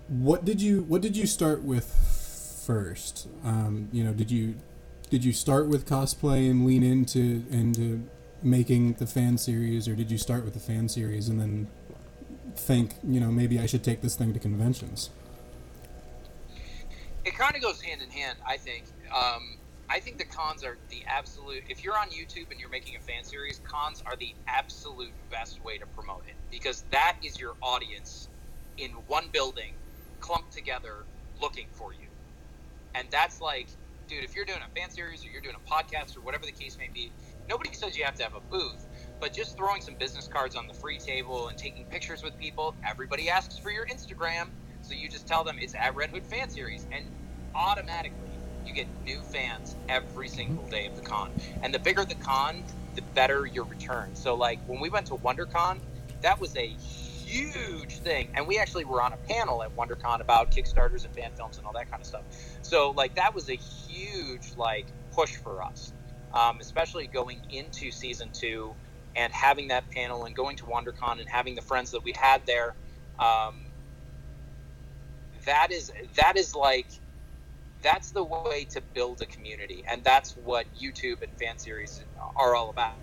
what 0.08 0.46
did 0.46 0.62
you 0.62 0.84
what 0.84 1.02
did 1.02 1.18
you 1.18 1.26
start 1.28 1.62
with 1.64 1.86
first? 2.66 3.28
Um, 3.44 3.90
you 3.92 4.04
know, 4.04 4.14
did 4.14 4.32
you 4.32 4.56
did 5.12 5.24
you 5.24 5.32
start 5.32 5.68
with 5.68 5.88
cosplay 5.88 6.50
and 6.50 6.66
lean 6.66 6.82
into 6.82 7.46
into 7.52 8.10
making 8.42 8.94
the 8.94 9.06
fan 9.06 9.38
series, 9.38 9.88
or 9.88 9.94
did 9.94 10.10
you 10.10 10.18
start 10.18 10.44
with 10.44 10.56
the 10.56 10.60
fan 10.60 10.90
series 10.90 11.30
and 11.30 11.40
then 11.40 11.68
think, 12.56 12.96
you 13.04 13.20
know, 13.20 13.32
maybe 13.32 13.60
I 13.60 13.68
should 13.68 13.84
take 13.84 14.02
this 14.02 14.16
thing 14.16 14.34
to 14.34 14.40
conventions? 14.40 15.12
it 17.26 17.38
kind 17.38 17.56
of 17.56 17.62
goes 17.62 17.82
hand 17.82 18.02
in 18.02 18.10
hand. 18.10 18.38
I 18.46 18.58
think. 18.58 18.86
Um, 19.14 19.58
I 19.90 20.00
think 20.00 20.18
the 20.18 20.26
cons 20.26 20.64
are 20.64 20.78
the 20.90 21.04
absolute. 21.06 21.64
If 21.68 21.84
you're 21.84 21.98
on 21.98 22.08
YouTube 22.10 22.50
and 22.50 22.60
you're 22.60 22.70
making 22.70 22.96
a 22.96 23.00
fan 23.00 23.24
series, 23.24 23.60
cons 23.66 24.02
are 24.06 24.16
the 24.16 24.34
absolute 24.48 25.12
best 25.30 25.64
way 25.66 25.78
to 25.78 25.86
promote 25.86 26.24
it 26.28 26.36
because 26.50 26.86
that 26.92 27.18
is 27.22 27.38
your 27.38 27.56
audience 27.62 28.30
in 28.78 28.92
one 29.08 29.26
building, 29.34 29.74
clumped 30.22 30.54
together, 30.54 31.04
looking 31.42 31.68
for 31.74 31.92
you. 31.92 32.08
And 32.96 33.08
that's 33.12 33.42
like, 33.42 33.68
dude, 34.12 34.26
if 34.26 34.36
you're 34.36 34.46
doing 34.46 34.60
a 34.60 34.80
fan 34.80 34.90
series 34.90 35.24
or 35.24 35.30
you're 35.30 35.42
doing 35.42 35.56
a 35.56 35.72
podcast 35.72 36.18
or 36.18 36.22
whatever 36.22 36.46
the 36.46 36.52
case 36.52 36.78
may 36.78 36.90
be, 36.94 37.14
nobody 37.50 37.70
says 37.72 37.98
you 37.98 38.04
have 38.04 38.16
to 38.16 38.24
have 38.24 38.34
a 38.36 38.42
booth. 38.52 38.86
But 39.22 39.32
just 39.32 39.56
throwing 39.56 39.80
some 39.82 39.96
business 39.96 40.28
cards 40.28 40.58
on 40.58 40.68
the 40.68 40.74
free 40.74 40.98
table 40.98 41.48
and 41.48 41.58
taking 41.58 41.86
pictures 41.86 42.22
with 42.22 42.38
people, 42.38 42.76
everybody 42.84 43.30
asks 43.30 43.58
for 43.58 43.72
your 43.72 43.86
Instagram. 43.86 44.50
So 44.82 44.94
you 44.94 45.08
just 45.08 45.28
tell 45.28 45.46
them 45.46 45.56
it's 45.62 45.76
at 45.76 45.96
Red 45.96 46.10
Hood 46.10 46.26
Fan 46.26 46.50
Series, 46.50 46.88
and 46.92 47.06
automatically 47.56 48.32
you 48.66 48.74
get 48.74 48.88
new 49.06 49.22
fans 49.22 49.78
every 49.88 50.28
single 50.28 50.68
day 50.68 50.88
of 50.88 50.96
the 50.98 51.02
con. 51.04 51.30
And 51.64 51.74
the 51.74 51.80
bigger 51.80 52.04
the 52.04 52.16
con, 52.16 52.66
the 52.96 53.04
better 53.16 53.46
your 53.46 53.64
return. 53.64 54.10
So 54.14 54.36
like 54.36 54.60
when 54.68 54.82
we 54.82 54.90
went 54.90 55.06
to 55.06 55.14
WonderCon, 55.14 55.80
that 56.22 56.42
was 56.42 56.54
a 56.58 56.76
huge 57.32 58.00
thing, 58.00 58.30
and 58.36 58.48
we 58.48 58.60
actually 58.60 58.86
were 58.86 59.02
on 59.02 59.14
a 59.14 59.18
panel 59.18 59.64
at 59.64 59.76
WonderCon 59.76 60.22
about 60.22 60.52
Kickstarters 60.52 61.06
and 61.06 61.14
fan 61.14 61.32
films 61.36 61.58
and 61.58 61.66
all 61.66 61.74
that 61.74 61.90
kind 61.90 62.02
of 62.02 62.08
stuff. 62.08 62.24
So 62.62 62.92
like 62.92 63.16
that 63.16 63.34
was 63.34 63.50
a 63.50 63.56
huge 63.56 64.54
like 64.58 64.88
push 65.14 65.36
for 65.36 65.64
us, 65.64 65.94
um, 66.34 66.58
especially 66.60 67.08
going 67.08 67.42
into 67.50 67.92
season 67.92 68.30
two 68.34 68.76
and 69.16 69.32
having 69.34 69.70
that 69.70 69.90
panel 69.92 70.26
and 70.26 70.36
going 70.36 70.56
to 70.58 70.66
WonderCon 70.66 71.20
and 71.20 71.28
having 71.28 71.56
the 71.56 71.62
friends 71.62 71.92
that 71.92 72.04
we 72.04 72.14
had 72.20 72.46
there. 72.46 72.76
Um, 73.20 73.56
that 75.46 75.72
is 75.72 75.92
that 76.18 76.38
is 76.38 76.56
like 76.56 76.88
that's 77.82 78.12
the 78.12 78.24
way 78.24 78.66
to 78.72 78.82
build 78.94 79.22
a 79.22 79.26
community, 79.26 79.84
and 79.90 80.04
that's 80.04 80.34
what 80.34 80.66
YouTube 80.80 81.22
and 81.22 81.32
fan 81.40 81.58
series 81.58 82.04
are 82.36 82.56
all 82.56 82.70
about. 82.70 82.94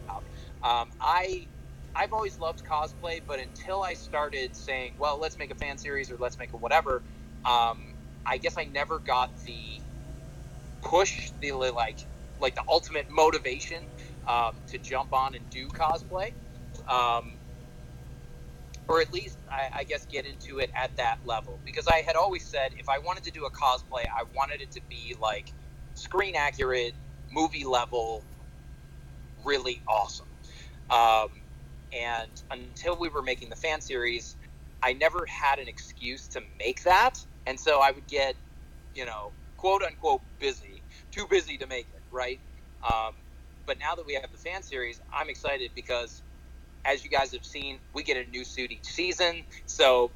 Um, 0.63 0.91
I 1.01 1.49
I've 1.99 2.13
always 2.13 2.39
loved 2.39 2.63
cosplay, 2.65 3.21
but 3.27 3.41
until 3.41 3.83
I 3.83 3.95
started 3.95 4.55
saying, 4.55 4.95
"Well, 4.99 5.21
let's 5.21 5.39
make 5.39 5.51
a 5.51 5.57
fan 5.57 5.79
series" 5.79 6.11
or 6.11 6.17
"Let's 6.19 6.39
make 6.39 6.53
a 6.53 6.57
whatever," 6.57 7.03
um, 7.45 7.95
I 8.27 8.39
guess 8.39 8.57
I 8.59 8.65
never 8.65 9.01
got 9.01 9.31
the 9.47 9.83
push, 10.83 11.33
the 11.41 11.53
like 11.53 12.07
like 12.41 12.55
the 12.55 12.63
ultimate 12.71 13.07
motivation 13.11 13.79
um, 14.29 14.53
to 14.69 14.79
jump 14.79 15.13
on 15.13 15.35
and 15.35 15.49
do 15.51 15.69
cosplay. 15.69 16.35
Um, 16.89 17.39
or 18.89 19.01
at 19.01 19.13
least 19.13 19.39
I, 19.51 19.81
I 19.81 19.85
guess 19.85 20.07
get 20.07 20.25
into 20.25 20.61
it 20.61 20.71
at 20.83 20.97
that 20.97 21.17
level 21.25 21.61
because 21.65 21.87
I 21.89 22.03
had 22.07 22.17
always 22.17 22.45
said 22.45 22.71
if 22.79 22.89
I 22.89 22.99
wanted 23.05 23.25
to 23.25 23.31
do 23.33 23.45
a 23.45 23.51
cosplay, 23.51 24.05
I 24.17 24.25
wanted 24.35 24.63
it 24.63 24.71
to 24.73 24.81
be 24.89 25.15
like 25.21 25.53
screen 25.95 26.35
accurate, 26.37 26.95
movie 27.31 27.65
level, 27.65 28.25
really 29.45 29.83
awesome. 29.89 30.29
Um, 30.91 31.29
and 31.93 32.43
until 32.51 32.99
we 32.99 33.09
were 33.09 33.23
making 33.23 33.51
the 33.51 33.57
fan 33.57 33.81
series, 33.81 34.37
I 34.83 34.93
never 34.93 35.27
had 35.27 35.59
an 35.59 35.69
excuse 35.69 36.29
to 36.29 36.41
make 36.59 36.83
that, 36.85 37.19
and 37.47 37.59
so 37.59 37.81
I 37.83 37.91
would 37.91 38.07
get, 38.09 38.35
you 38.95 39.05
know, 39.07 39.33
quote 39.57 39.83
unquote 39.83 40.23
busy, 40.41 40.83
too 41.11 41.27
busy 41.31 41.57
to 41.59 41.67
make 41.67 41.89
it, 41.93 42.03
right? 42.13 42.39
Um, 42.87 43.13
but 43.67 43.79
now 43.81 43.95
that 43.95 44.07
we 44.07 44.15
have 44.15 44.31
the 44.33 44.39
fan 44.39 44.63
series, 44.63 45.01
I'm 45.13 45.29
excited 45.29 45.71
because 45.75 46.23
as 46.85 47.05
you 47.05 47.11
guys 47.11 47.33
have 47.33 47.45
seen, 47.45 47.81
we 47.95 48.03
get 48.03 48.17
a 48.17 48.29
new 48.31 48.45
suit 48.45 48.71
each 48.71 48.87
season. 48.87 49.45
So 49.67 50.13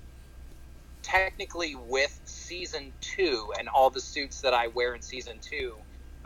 technically 1.03 1.75
with 1.75 2.21
season 2.25 2.93
two 3.01 3.49
and 3.59 3.69
all 3.69 3.91
the 3.91 4.01
suits 4.01 4.41
that 4.41 4.55
I 4.55 4.69
wear 4.69 4.95
in 4.95 5.03
season 5.03 5.35
two. 5.41 5.75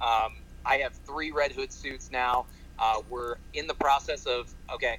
Um, 0.03 0.31
I 0.67 0.77
have 0.77 0.93
three 1.07 1.33
Red 1.33 1.53
Hood 1.53 1.73
suits 1.73 2.11
now. 2.11 2.47
Uh, 2.79 3.01
we're 3.09 3.37
in 3.55 3.67
the 3.67 3.75
process 3.75 4.27
of 4.27 4.47
okay, 4.75 4.97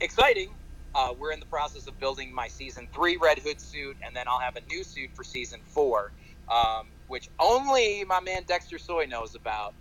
exciting. 0.00 0.48
Uh, 0.94 1.14
we're 1.18 1.32
in 1.32 1.40
the 1.40 1.46
process 1.46 1.86
of 1.86 1.98
building 2.00 2.34
my 2.34 2.48
season 2.48 2.88
three 2.92 3.16
Red 3.16 3.38
Hood 3.38 3.60
suit, 3.60 3.96
and 4.04 4.14
then 4.14 4.26
I'll 4.26 4.40
have 4.40 4.56
a 4.56 4.60
new 4.68 4.82
suit 4.82 5.10
for 5.14 5.22
season 5.22 5.60
four, 5.64 6.12
um, 6.50 6.88
which 7.06 7.28
only 7.38 8.04
my 8.04 8.20
man 8.20 8.42
Dexter 8.46 8.78
Soy 8.78 9.06
knows 9.06 9.34
about. 9.34 9.74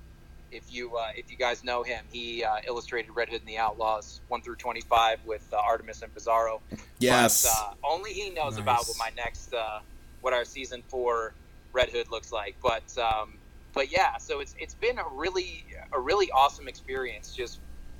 If 0.52 0.74
you 0.74 0.96
uh, 0.96 1.10
if 1.16 1.30
you 1.32 1.38
guys 1.38 1.64
know 1.64 1.84
him, 1.84 2.06
he 2.12 2.44
uh, 2.44 2.58
illustrated 2.68 3.12
Red 3.16 3.30
Hood 3.30 3.42
and 3.42 3.48
the 3.48 3.58
Outlaws 3.58 4.22
one 4.30 4.42
through 4.42 4.56
twenty 4.56 4.82
five 4.82 5.20
with 5.26 5.48
uh, 5.54 5.58
Artemis 5.58 6.02
and 6.02 6.14
Bizarro. 6.14 6.62
Yes. 7.00 7.44
But, 7.44 7.52
uh, 7.52 7.94
only 7.94 8.14
he 8.14 8.32
knows 8.32 8.54
Nice. 8.54 8.62
about 8.62 8.88
what 8.88 8.98
my 8.98 9.12
next, 9.16 9.54
uh, 9.54 9.80
what 10.22 10.34
our 10.34 10.46
season 10.46 10.84
four 10.90 11.36
Red 11.72 11.90
Hood 11.90 12.10
looks 12.10 12.32
like. 12.32 12.56
But, 12.64 12.98
um, 12.98 13.38
but 13.74 13.92
yeah, 13.92 14.18
so 14.18 14.40
it's 14.40 14.56
it's 14.60 14.74
been 14.74 14.98
a 14.98 15.04
really 15.14 15.66
a 15.94 16.00
really 16.00 16.32
awesome 16.32 16.68
experience 16.68 17.36
just 17.36 17.60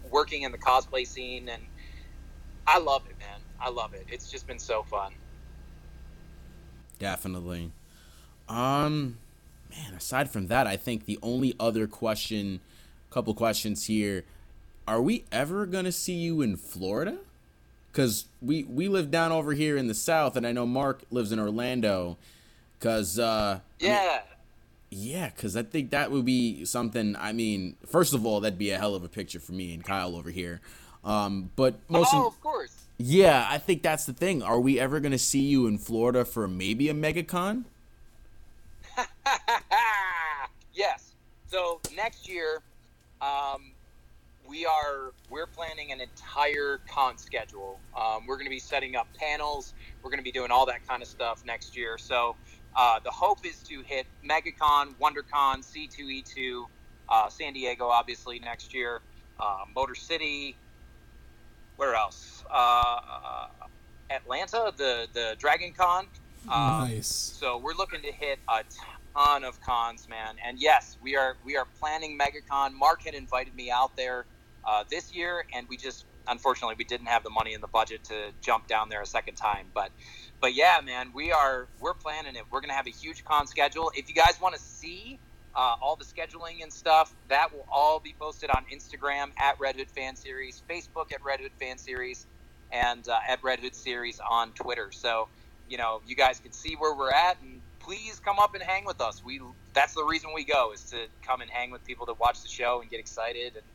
working 0.10 0.42
in 0.42 0.52
the 0.52 0.58
cosplay 0.58 1.06
scene, 1.06 1.50
and 1.50 1.62
I 2.72 2.78
love 2.78 3.04
it, 3.10 3.18
man. 3.20 3.40
I 3.60 3.70
love 3.70 3.94
it. 3.96 4.06
It's 4.10 4.30
just 4.30 4.46
been 4.46 4.60
so 4.60 4.84
fun. 4.84 5.12
Definitely. 7.00 7.72
Um, 8.48 9.18
man. 9.72 9.94
Aside 9.96 10.30
from 10.30 10.48
that, 10.48 10.68
I 10.68 10.78
think 10.78 11.06
the 11.06 11.18
only 11.24 11.56
other 11.60 11.88
question, 11.88 12.60
couple 13.10 13.34
questions 13.34 13.86
here, 13.88 14.24
are 14.88 15.02
we 15.02 15.26
ever 15.32 15.66
gonna 15.66 15.92
see 15.92 16.14
you 16.14 16.42
in 16.42 16.58
Florida? 16.58 17.18
Cause 17.92 18.26
we 18.42 18.64
we 18.66 18.88
live 18.88 19.10
down 19.10 19.32
over 19.32 19.54
here 19.54 19.76
in 19.76 19.88
the 19.88 19.94
south, 19.96 20.36
and 20.36 20.46
I 20.46 20.52
know 20.52 20.66
Mark 20.66 21.02
lives 21.10 21.32
in 21.32 21.40
Orlando. 21.40 22.18
Cause 22.80 23.18
uh, 23.20 23.60
Yeah. 23.80 24.22
yeah, 24.92 25.30
cause 25.32 25.56
I 25.58 25.64
think 25.64 25.90
that 25.92 26.12
would 26.12 26.26
be 26.26 26.66
something. 26.66 27.16
I 27.18 27.34
mean, 27.34 27.78
first 27.88 28.14
of 28.14 28.26
all, 28.26 28.40
that'd 28.42 28.60
be 28.60 28.70
a 28.72 28.78
hell 28.78 28.94
of 28.96 29.04
a 29.04 29.10
picture 29.10 29.40
for 29.40 29.54
me 29.54 29.74
and 29.74 29.84
Kyle 29.84 30.16
over 30.16 30.30
here. 30.30 30.62
Um, 31.04 31.52
but 31.56 31.80
most 31.90 32.14
oh, 32.14 32.20
im- 32.20 32.26
of 32.26 32.42
course. 32.42 32.76
yeah, 32.98 33.48
I 33.50 33.58
think 33.58 33.84
that's 33.84 34.06
the 34.06 34.14
thing. 34.14 34.44
Are 34.44 34.60
we 34.60 34.80
ever 34.80 35.00
gonna 35.00 35.18
see 35.18 35.42
you 35.42 35.68
in 35.68 35.78
Florida 35.78 36.26
for 36.26 36.48
maybe 36.48 36.90
a 36.90 36.94
MegaCon? 36.94 37.64
yes. 40.74 41.14
So 41.48 41.80
next 41.96 42.28
year, 42.28 42.62
um, 43.22 43.72
we 44.48 44.66
are 44.66 45.14
we're 45.30 45.46
planning 45.46 45.92
an 45.92 46.02
entire 46.02 46.82
con 46.90 47.18
schedule. 47.18 47.80
Um, 47.96 48.26
we're 48.26 48.36
going 48.36 48.48
to 48.48 48.52
be 48.52 48.60
setting 48.60 48.96
up 48.96 49.08
panels. 49.14 49.74
We're 50.02 50.10
going 50.10 50.20
to 50.20 50.24
be 50.24 50.32
doing 50.32 50.52
all 50.52 50.66
that 50.66 50.88
kind 50.88 51.02
of 51.02 51.08
stuff 51.08 51.46
next 51.46 51.78
year. 51.78 51.98
So 51.98 52.36
uh, 52.76 53.00
the 53.04 53.12
hope 53.12 53.46
is 53.46 53.62
to 53.64 53.82
hit 53.82 54.08
MegaCon, 54.28 54.96
WonderCon, 54.96 55.64
C2E2, 55.64 56.66
uh, 57.10 57.30
San 57.30 57.54
Diego, 57.54 57.88
obviously 57.88 58.40
next 58.40 58.74
year, 58.74 59.02
uh, 59.40 59.66
Motor 59.76 59.96
City. 59.96 60.56
Where 61.80 61.96
else? 61.96 62.44
Uh, 62.54 62.98
Atlanta, 64.10 64.74
the 64.78 65.08
the 65.14 65.38
Dragon 65.40 65.72
Con. 65.72 66.08
Um, 66.52 66.90
nice. 66.90 67.08
so 67.08 67.58
we're 67.58 67.74
looking 67.74 68.02
to 68.02 68.12
hit 68.12 68.40
a 68.50 68.66
ton 69.18 69.46
of 69.46 69.62
cons, 69.62 70.06
man. 70.10 70.36
And 70.46 70.60
yes, 70.60 70.98
we 71.02 71.16
are 71.16 71.38
we 71.46 71.56
are 71.56 71.66
planning 71.80 72.20
MegaCon. 72.20 72.74
Mark 72.74 73.04
had 73.06 73.14
invited 73.14 73.56
me 73.56 73.72
out 73.72 73.96
there 73.96 74.26
uh, 74.68 74.84
this 74.92 75.16
year, 75.16 75.46
and 75.54 75.68
we 75.70 75.78
just 75.78 76.04
unfortunately 76.28 76.76
we 76.78 76.84
didn't 76.84 77.08
have 77.08 77.24
the 77.24 77.30
money 77.30 77.54
in 77.54 77.62
the 77.62 77.70
budget 77.70 78.04
to 78.04 78.32
jump 78.44 78.68
down 78.68 78.90
there 78.90 79.02
a 79.02 79.06
second 79.06 79.36
time. 79.36 79.72
But 79.74 79.92
but 80.42 80.54
yeah, 80.54 80.82
man, 80.84 81.14
we 81.16 81.32
are 81.32 81.70
we're 81.80 81.94
planning 81.94 82.36
it. 82.36 82.44
We're 82.52 82.60
gonna 82.60 82.74
have 82.74 82.88
a 82.88 82.92
huge 82.92 83.24
con 83.24 83.48
schedule. 83.48 83.90
If 83.96 84.10
you 84.10 84.16
guys 84.16 84.34
want 84.42 84.54
to 84.54 84.60
see 84.62 85.22
uh, 85.56 85.76
all 85.82 85.98
the 85.98 86.06
scheduling 86.06 86.64
and 86.64 86.72
stuff, 86.74 87.16
that 87.30 87.50
will 87.54 87.66
all 87.74 88.00
be 88.00 88.16
posted 88.20 88.50
on 88.52 88.66
Instagram 88.74 89.28
at 89.40 89.56
Red 89.62 89.76
Hood 89.76 89.90
Fan 89.92 90.16
Series, 90.16 90.64
Facebook 90.70 91.12
at 91.14 91.20
Red 91.26 91.40
Hood 91.42 91.54
Fan 91.60 91.78
Series, 91.78 92.28
and 92.72 93.08
uh, 93.08 93.20
at 93.30 93.40
Red 93.44 93.60
Hood 93.60 93.76
Series 93.76 94.20
on 94.30 94.54
Twitter. 94.54 94.90
So 94.92 95.30
you 95.68 95.78
know, 95.78 96.02
you 96.06 96.16
guys 96.16 96.40
can 96.40 96.52
see 96.54 96.76
where 96.78 96.96
we're 96.96 97.12
at, 97.12 97.42
and 97.42 97.62
please 97.82 98.20
come 98.20 98.40
up 98.40 98.56
and 98.56 98.64
hang 98.64 98.86
with 98.86 99.02
us. 99.02 99.22
We 99.24 99.42
that's 99.74 99.94
the 99.96 100.06
reason 100.06 100.32
we 100.36 100.46
go 100.46 100.74
is 100.74 100.86
to 100.86 101.06
come 101.26 101.42
and 101.42 101.50
hang 101.52 101.72
with 101.72 101.86
people 101.86 102.06
that 102.08 102.16
watch 102.20 102.42
the 102.44 102.50
show 102.50 102.82
and 102.82 102.90
get 102.90 103.00
excited 103.00 103.56
and 103.56 103.66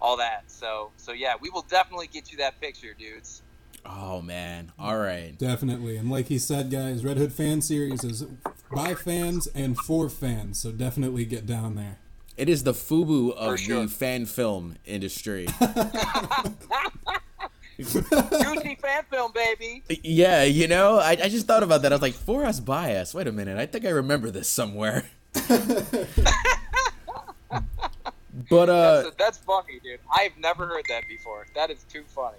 all 0.00 0.18
that. 0.18 0.44
So 0.48 0.92
so 0.96 1.12
yeah, 1.12 1.34
we 1.40 1.50
will 1.50 1.66
definitely 1.70 2.08
get 2.08 2.32
you 2.32 2.38
that 2.38 2.60
picture, 2.60 2.94
dudes. 2.98 3.42
Oh 3.88 4.20
man. 4.20 4.72
All 4.78 4.98
right. 4.98 5.36
Definitely. 5.38 5.96
And 5.96 6.10
like 6.10 6.26
he 6.26 6.38
said, 6.38 6.70
guys, 6.70 7.04
Red 7.04 7.16
Hood 7.16 7.32
Fan 7.32 7.60
Series 7.60 8.04
is 8.04 8.26
by 8.72 8.94
fans 8.94 9.46
and 9.48 9.76
for 9.78 10.08
fans. 10.08 10.58
So 10.60 10.72
definitely 10.72 11.24
get 11.24 11.46
down 11.46 11.76
there. 11.76 11.98
It 12.36 12.48
is 12.48 12.64
the 12.64 12.72
FUBU 12.72 13.32
of 13.34 13.58
sure. 13.58 13.82
the 13.82 13.88
fan 13.88 14.26
film 14.26 14.76
industry. 14.84 15.46
Gucci 17.78 18.78
fan 18.80 19.04
film, 19.10 19.32
baby. 19.32 19.82
yeah, 20.02 20.42
you 20.44 20.66
know, 20.68 20.98
I, 20.98 21.10
I 21.22 21.28
just 21.28 21.46
thought 21.46 21.62
about 21.62 21.82
that. 21.82 21.92
I 21.92 21.94
was 21.94 22.02
like, 22.02 22.14
for 22.14 22.44
us 22.44 22.60
by 22.60 22.96
us. 22.96 23.14
Wait 23.14 23.26
a 23.26 23.32
minute. 23.32 23.58
I 23.58 23.66
think 23.66 23.84
I 23.84 23.90
remember 23.90 24.30
this 24.30 24.48
somewhere. 24.48 25.04
but 28.50 28.68
uh 28.68 29.02
That's, 29.02 29.16
that's 29.16 29.38
funny, 29.38 29.80
dude. 29.82 30.00
I've 30.10 30.36
never 30.38 30.66
heard 30.66 30.84
that 30.88 31.06
before. 31.08 31.46
That 31.54 31.70
is 31.70 31.84
too 31.88 32.04
funny. 32.08 32.38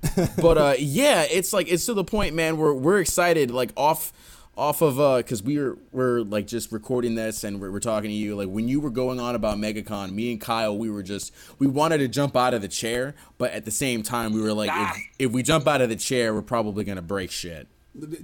but 0.40 0.58
uh 0.58 0.74
yeah 0.78 1.22
it's 1.28 1.52
like 1.52 1.68
it's 1.68 1.86
to 1.86 1.94
the 1.94 2.04
point 2.04 2.34
man 2.34 2.56
we're 2.56 2.72
we're 2.72 3.00
excited 3.00 3.50
like 3.50 3.70
off 3.76 4.12
off 4.56 4.80
of 4.80 4.98
uh 5.00 5.16
because 5.18 5.42
we 5.42 5.58
were 5.58 5.76
we're 5.92 6.20
like 6.20 6.46
just 6.46 6.70
recording 6.72 7.14
this 7.16 7.42
and 7.44 7.60
we're, 7.60 7.70
we're 7.72 7.80
talking 7.80 8.08
to 8.10 8.14
you 8.14 8.36
like 8.36 8.48
when 8.48 8.68
you 8.68 8.80
were 8.80 8.90
going 8.90 9.18
on 9.18 9.34
about 9.34 9.56
megacon 9.56 10.12
me 10.12 10.30
and 10.32 10.40
kyle 10.40 10.76
we 10.78 10.88
were 10.88 11.02
just 11.02 11.32
we 11.58 11.66
wanted 11.66 11.98
to 11.98 12.06
jump 12.08 12.36
out 12.36 12.54
of 12.54 12.62
the 12.62 12.68
chair 12.68 13.14
but 13.38 13.50
at 13.52 13.64
the 13.64 13.70
same 13.72 14.02
time 14.02 14.32
we 14.32 14.40
were 14.40 14.52
like 14.52 14.70
Ah. 14.72 14.94
if, 14.96 15.26
if 15.28 15.32
we 15.32 15.42
jump 15.42 15.66
out 15.66 15.80
of 15.80 15.88
the 15.88 15.96
chair 15.96 16.32
we're 16.32 16.42
probably 16.42 16.84
gonna 16.84 17.02
break 17.02 17.30
shit 17.32 17.66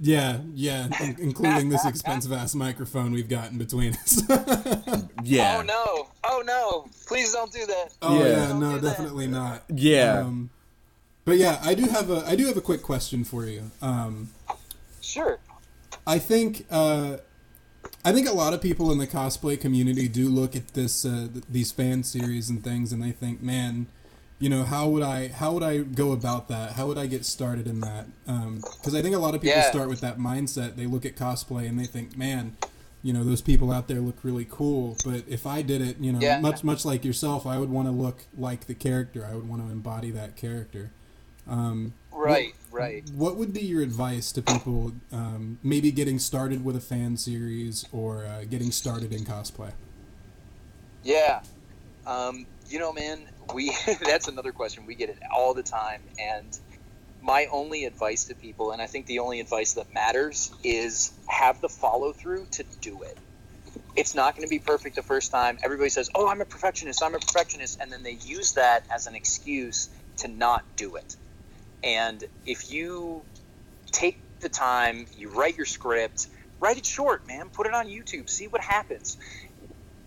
Yeah, 0.01 0.39
yeah, 0.53 0.87
in- 1.03 1.17
including 1.19 1.67
this 1.69 1.85
expensive 1.85 2.31
ass 2.31 2.55
microphone 2.55 3.11
we've 3.11 3.27
got 3.27 3.51
in 3.51 3.57
between 3.57 3.93
us. 3.95 4.21
yeah 5.23 5.57
Oh 5.57 5.61
no! 5.63 6.07
Oh 6.23 6.41
no! 6.45 6.87
Please 7.07 7.33
don't 7.33 7.51
do 7.51 7.65
that. 7.65 7.89
oh 8.01 8.17
Yeah. 8.19 8.47
yeah, 8.47 8.57
no, 8.59 8.75
do 8.75 8.79
that. 8.79 8.89
definitely 8.91 9.27
not. 9.27 9.63
Yeah. 9.73 10.19
Um, 10.19 10.49
but 11.25 11.37
yeah, 11.37 11.59
I 11.63 11.73
do 11.75 11.83
have 11.87 12.09
a 12.09 12.23
I 12.27 12.35
do 12.35 12.45
have 12.47 12.57
a 12.57 12.61
quick 12.61 12.81
question 12.83 13.23
for 13.23 13.45
you. 13.45 13.71
Um, 13.81 14.29
Sure. 15.01 15.39
I 16.07 16.17
think 16.19 16.65
uh, 16.71 17.17
I 18.03 18.11
think 18.11 18.27
a 18.27 18.33
lot 18.33 18.53
of 18.53 18.61
people 18.61 18.91
in 18.91 18.97
the 18.97 19.07
cosplay 19.07 19.59
community 19.59 20.07
do 20.07 20.29
look 20.29 20.55
at 20.55 20.69
this 20.69 21.05
uh, 21.05 21.27
th- 21.31 21.45
these 21.49 21.71
fan 21.71 22.03
series 22.03 22.49
and 22.49 22.63
things, 22.63 22.91
and 22.91 23.01
they 23.01 23.11
think, 23.11 23.41
man, 23.41 23.87
you 24.39 24.49
know, 24.49 24.63
how 24.63 24.87
would 24.89 25.03
I 25.03 25.27
how 25.29 25.53
would 25.53 25.63
I 25.63 25.79
go 25.79 26.11
about 26.11 26.47
that? 26.49 26.73
How 26.73 26.87
would 26.87 26.97
I 26.97 27.05
get 27.07 27.25
started 27.25 27.67
in 27.67 27.79
that? 27.81 28.05
Because 28.25 28.93
I 28.95 29.01
think 29.01 29.15
a 29.15 29.19
lot 29.19 29.35
of 29.35 29.41
people 29.41 29.57
Yeah. 29.57 29.69
start 29.69 29.89
with 29.89 30.01
that 30.01 30.17
mindset. 30.19 30.75
They 30.75 30.85
look 30.87 31.05
at 31.05 31.15
cosplay 31.15 31.67
and 31.67 31.79
they 31.79 31.85
think, 31.85 32.17
man. 32.17 32.57
You 33.03 33.13
know 33.13 33.23
those 33.23 33.41
people 33.41 33.71
out 33.71 33.87
there 33.87 33.99
look 34.01 34.17
really 34.23 34.47
cool, 34.49 34.97
but 35.05 35.25
if 35.27 35.45
I 35.45 35.61
did 35.61 35.79
it, 35.79 35.97
you 35.99 36.11
know, 36.11 36.17
Yeah. 36.19 36.39
much 36.39 36.63
much 36.63 36.85
like 36.85 37.05
yourself, 37.05 37.45
I 37.45 37.59
would 37.59 37.69
want 37.69 37.87
to 37.87 37.91
look 37.91 38.23
like 38.35 38.65
the 38.65 38.73
character. 38.73 39.23
I 39.23 39.35
would 39.35 39.47
want 39.47 39.63
to 39.63 39.71
embody 39.71 40.09
that 40.09 40.35
character. 40.35 40.89
Um, 41.47 41.93
Right. 42.11 42.55
Right. 42.71 43.03
what 43.13 43.37
would 43.37 43.53
be 43.53 43.61
your 43.61 43.81
advice 43.81 44.31
to 44.33 44.41
people 44.41 44.93
um, 45.11 45.59
maybe 45.63 45.91
getting 45.91 46.17
started 46.19 46.65
with 46.65 46.75
a 46.75 46.81
fan 46.81 47.17
series 47.17 47.85
or 47.91 48.25
uh, 48.25 48.45
getting 48.45 48.71
started 48.71 49.13
in 49.13 49.23
cosplay? 49.25 49.71
Yeah. 51.03 51.41
Um, 52.07 52.45
you 52.67 52.79
know, 52.79 52.91
man, 52.91 53.19
we 53.53 53.75
that's 54.05 54.27
another 54.27 54.51
question. 54.51 54.85
We 54.85 54.95
get 54.95 55.09
it 55.09 55.19
all 55.31 55.53
the 55.53 55.63
time 55.63 56.01
and 56.19 56.57
my 57.21 57.47
only 57.51 57.85
advice 57.85 58.25
to 58.25 58.35
people 58.35 58.71
and 58.71 58.81
I 58.81 58.87
think 58.87 59.05
the 59.05 59.19
only 59.19 59.39
advice 59.39 59.73
that 59.73 59.93
matters 59.93 60.51
is 60.63 61.11
have 61.27 61.61
the 61.61 61.69
follow 61.69 62.11
through 62.11 62.47
to 62.51 62.63
do 62.81 63.03
it. 63.03 63.17
It's 63.95 64.15
not 64.15 64.35
going 64.35 64.45
to 64.47 64.49
be 64.49 64.59
perfect 64.59 64.95
the 64.95 65.03
first 65.03 65.31
time. 65.31 65.57
Everybody 65.63 65.89
says, 65.89 66.09
"Oh, 66.15 66.27
I'm 66.27 66.41
a 66.41 66.45
perfectionist. 66.45 67.01
I'm 67.03 67.15
a 67.15 67.19
perfectionist." 67.19 67.79
And 67.79 67.91
then 67.91 68.03
they 68.03 68.11
use 68.11 68.53
that 68.53 68.83
as 68.93 69.07
an 69.07 69.15
excuse 69.15 69.89
to 70.17 70.27
not 70.27 70.63
do 70.75 70.95
it. 70.95 71.15
And 71.85 72.23
if 72.47 72.71
you 72.71 73.21
take 73.91 74.17
the 74.41 74.49
time, 74.49 75.05
you 75.17 75.29
write 75.29 75.55
your 75.55 75.67
script, 75.67 76.27
write 76.59 76.77
it 76.77 76.85
short, 76.85 77.27
man. 77.27 77.49
Put 77.49 77.67
it 77.67 77.73
on 77.73 77.87
YouTube. 77.87 78.29
See 78.29 78.47
what 78.47 78.61
happens. 78.61 79.17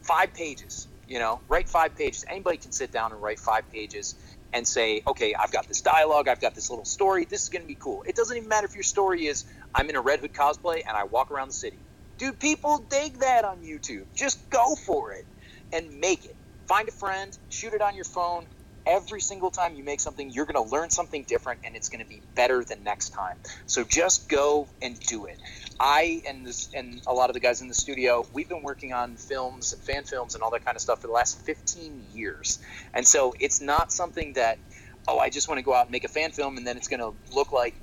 Five 0.03 0.35
pages, 0.35 0.89
you 1.07 1.21
know, 1.21 1.41
write 1.49 1.69
five 1.69 1.97
pages. 1.97 2.25
Anybody 2.29 2.57
can 2.57 2.73
sit 2.73 2.93
down 2.93 3.13
and 3.13 3.23
write 3.23 3.39
five 3.39 3.71
pages 3.71 4.17
and 4.53 4.67
say, 4.67 5.03
okay, 5.07 5.35
I've 5.39 5.53
got 5.53 5.69
this 5.69 5.83
dialogue, 5.83 6.27
I've 6.27 6.41
got 6.41 6.55
this 6.55 6.71
little 6.71 6.87
story. 6.87 7.27
This 7.27 7.43
is 7.43 7.49
going 7.49 7.63
to 7.63 7.69
be 7.69 7.77
cool. 7.77 8.03
It 8.07 8.17
doesn't 8.17 8.37
even 8.37 8.49
matter 8.49 8.67
if 8.67 8.75
your 8.75 8.83
story 8.83 9.27
is 9.27 9.45
I'm 9.75 9.89
in 9.91 9.97
a 9.97 10.01
Red 10.01 10.21
Hood 10.21 10.33
cosplay 10.33 10.81
and 10.87 10.97
I 10.97 11.05
walk 11.05 11.31
around 11.31 11.49
the 11.49 11.55
city. 11.55 11.79
Dude, 12.19 12.41
people 12.41 12.79
dig 12.91 13.21
that 13.21 13.45
on 13.45 13.59
YouTube. 13.59 14.07
Just 14.17 14.51
go 14.51 14.75
for 14.75 15.13
it 15.13 15.25
and 15.73 16.01
make 16.01 16.25
it. 16.25 16.35
Find 16.67 16.89
a 16.89 16.93
friend, 16.93 17.37
shoot 17.51 17.75
it 17.75 17.83
on 17.83 17.95
your 17.95 18.05
phone, 18.05 18.47
every 18.89 19.21
single 19.21 19.51
time 19.51 19.75
you 19.75 19.85
make 19.85 20.01
something, 20.01 20.31
you're 20.31 20.47
going 20.47 20.63
to 20.63 20.73
learn 20.73 20.91
something 20.91 21.25
different 21.29 21.61
and 21.65 21.77
it's 21.77 21.91
going 21.91 22.03
to 22.03 22.09
be 22.09 22.23
better 22.35 22.65
than 22.65 22.83
next 22.83 23.11
time. 23.11 23.37
So 23.67 23.85
just 23.85 24.29
go 24.29 24.69
and 24.81 24.99
do 25.01 25.27
it. 25.27 25.39
I 25.79 26.23
and 26.27 26.47
this 26.47 26.71
and 26.75 27.01
a 27.07 27.13
lot 27.13 27.31
of 27.31 27.35
the 27.35 27.41
guys 27.41 27.61
in 27.61 27.69
the 27.69 27.75
studio, 27.75 28.27
we've 28.33 28.49
been 28.49 28.63
working 28.63 28.93
on 28.93 29.17
films 29.17 29.73
and 29.73 29.83
fan 29.83 30.05
films 30.05 30.35
and 30.35 30.43
all 30.43 30.51
that 30.53 30.65
kind 30.65 30.75
of 30.77 30.81
stuff 30.81 31.03
for 31.03 31.07
the 31.07 31.13
last 31.13 31.45
15 31.45 32.07
years. 32.13 32.59
And 32.95 33.07
so 33.07 33.35
it's 33.39 33.61
not 33.61 33.93
something 33.93 34.33
that 34.35 34.59
oh, 35.07 35.19
I 35.19 35.31
just 35.31 35.49
want 35.49 35.59
to 35.59 35.63
go 35.63 35.75
out 35.75 35.87
and 35.87 35.93
make 35.93 36.05
a 36.05 36.09
fan 36.09 36.33
film 36.33 36.57
and 36.57 36.67
then 36.67 36.77
it's 36.77 36.89
going 36.89 37.01
to 37.01 37.15
look 37.35 37.53
like 37.53 37.75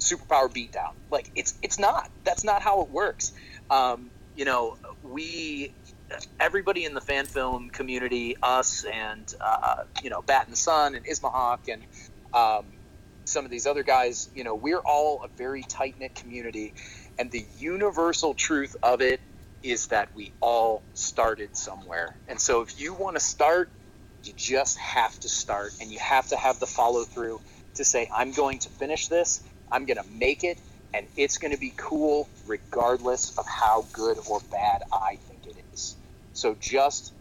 superpower 0.00 0.48
beatdown. 0.48 0.94
Like 1.10 1.30
it's 1.34 1.54
it's 1.62 1.78
not. 1.78 2.08
That's 2.24 2.44
not 2.44 2.62
how 2.62 2.82
it 2.82 2.90
works. 2.90 3.32
Um, 3.70 4.10
you 4.34 4.44
know, 4.44 4.74
we 5.02 5.74
everybody 6.40 6.84
in 6.84 6.94
the 6.94 7.00
fan 7.00 7.26
film 7.26 7.70
community, 7.70 8.36
us 8.42 8.84
and 8.84 9.32
uh, 9.44 9.76
you 10.02 10.10
know 10.10 10.22
Bat 10.22 10.48
and 10.48 10.58
Sun 10.58 10.94
and 10.94 11.04
Ismahawk 11.06 11.68
and 11.68 11.82
um, 12.34 12.66
some 13.24 13.44
of 13.44 13.50
these 13.50 13.66
other 13.66 13.82
guys, 13.82 14.28
you 14.34 14.44
know, 14.44 14.54
we're 14.54 14.80
all 14.80 15.22
a 15.24 15.28
very 15.36 15.62
tight 15.62 15.94
knit 15.98 16.14
community, 16.14 16.74
and 17.18 17.30
the 17.30 17.44
universal 17.58 18.34
truth 18.34 18.76
of 18.82 19.00
it 19.00 19.20
is 19.62 19.88
that 19.88 20.08
we 20.14 20.32
all 20.40 20.82
started 20.94 21.56
somewhere. 21.56 22.16
And 22.28 22.40
so 22.40 22.62
if 22.62 22.80
you 22.80 22.94
want 22.94 23.16
to 23.16 23.20
start, 23.20 23.70
you 24.24 24.32
just 24.36 24.78
have 24.78 25.18
to 25.20 25.28
start, 25.28 25.72
and 25.80 25.90
you 25.90 25.98
have 26.00 26.28
to 26.28 26.36
have 26.36 26.58
the 26.58 26.66
follow 26.66 27.04
through 27.04 27.40
to 27.76 27.84
say, 27.84 28.08
I'm 28.14 28.32
going 28.32 28.58
to 28.60 28.68
finish 28.70 29.08
this, 29.08 29.40
I'm 29.70 29.86
going 29.86 29.98
to 29.98 30.10
make 30.10 30.44
it, 30.44 30.58
and 30.94 31.06
it's 31.16 31.38
going 31.38 31.52
to 31.52 31.60
be 31.60 31.72
cool 31.76 32.28
regardless 32.46 33.36
of 33.38 33.46
how 33.46 33.86
good 33.92 34.18
or 34.28 34.40
bad 34.50 34.82
I 34.92 35.16
think. 35.16 35.31
So 36.34 36.56
just 36.58 37.12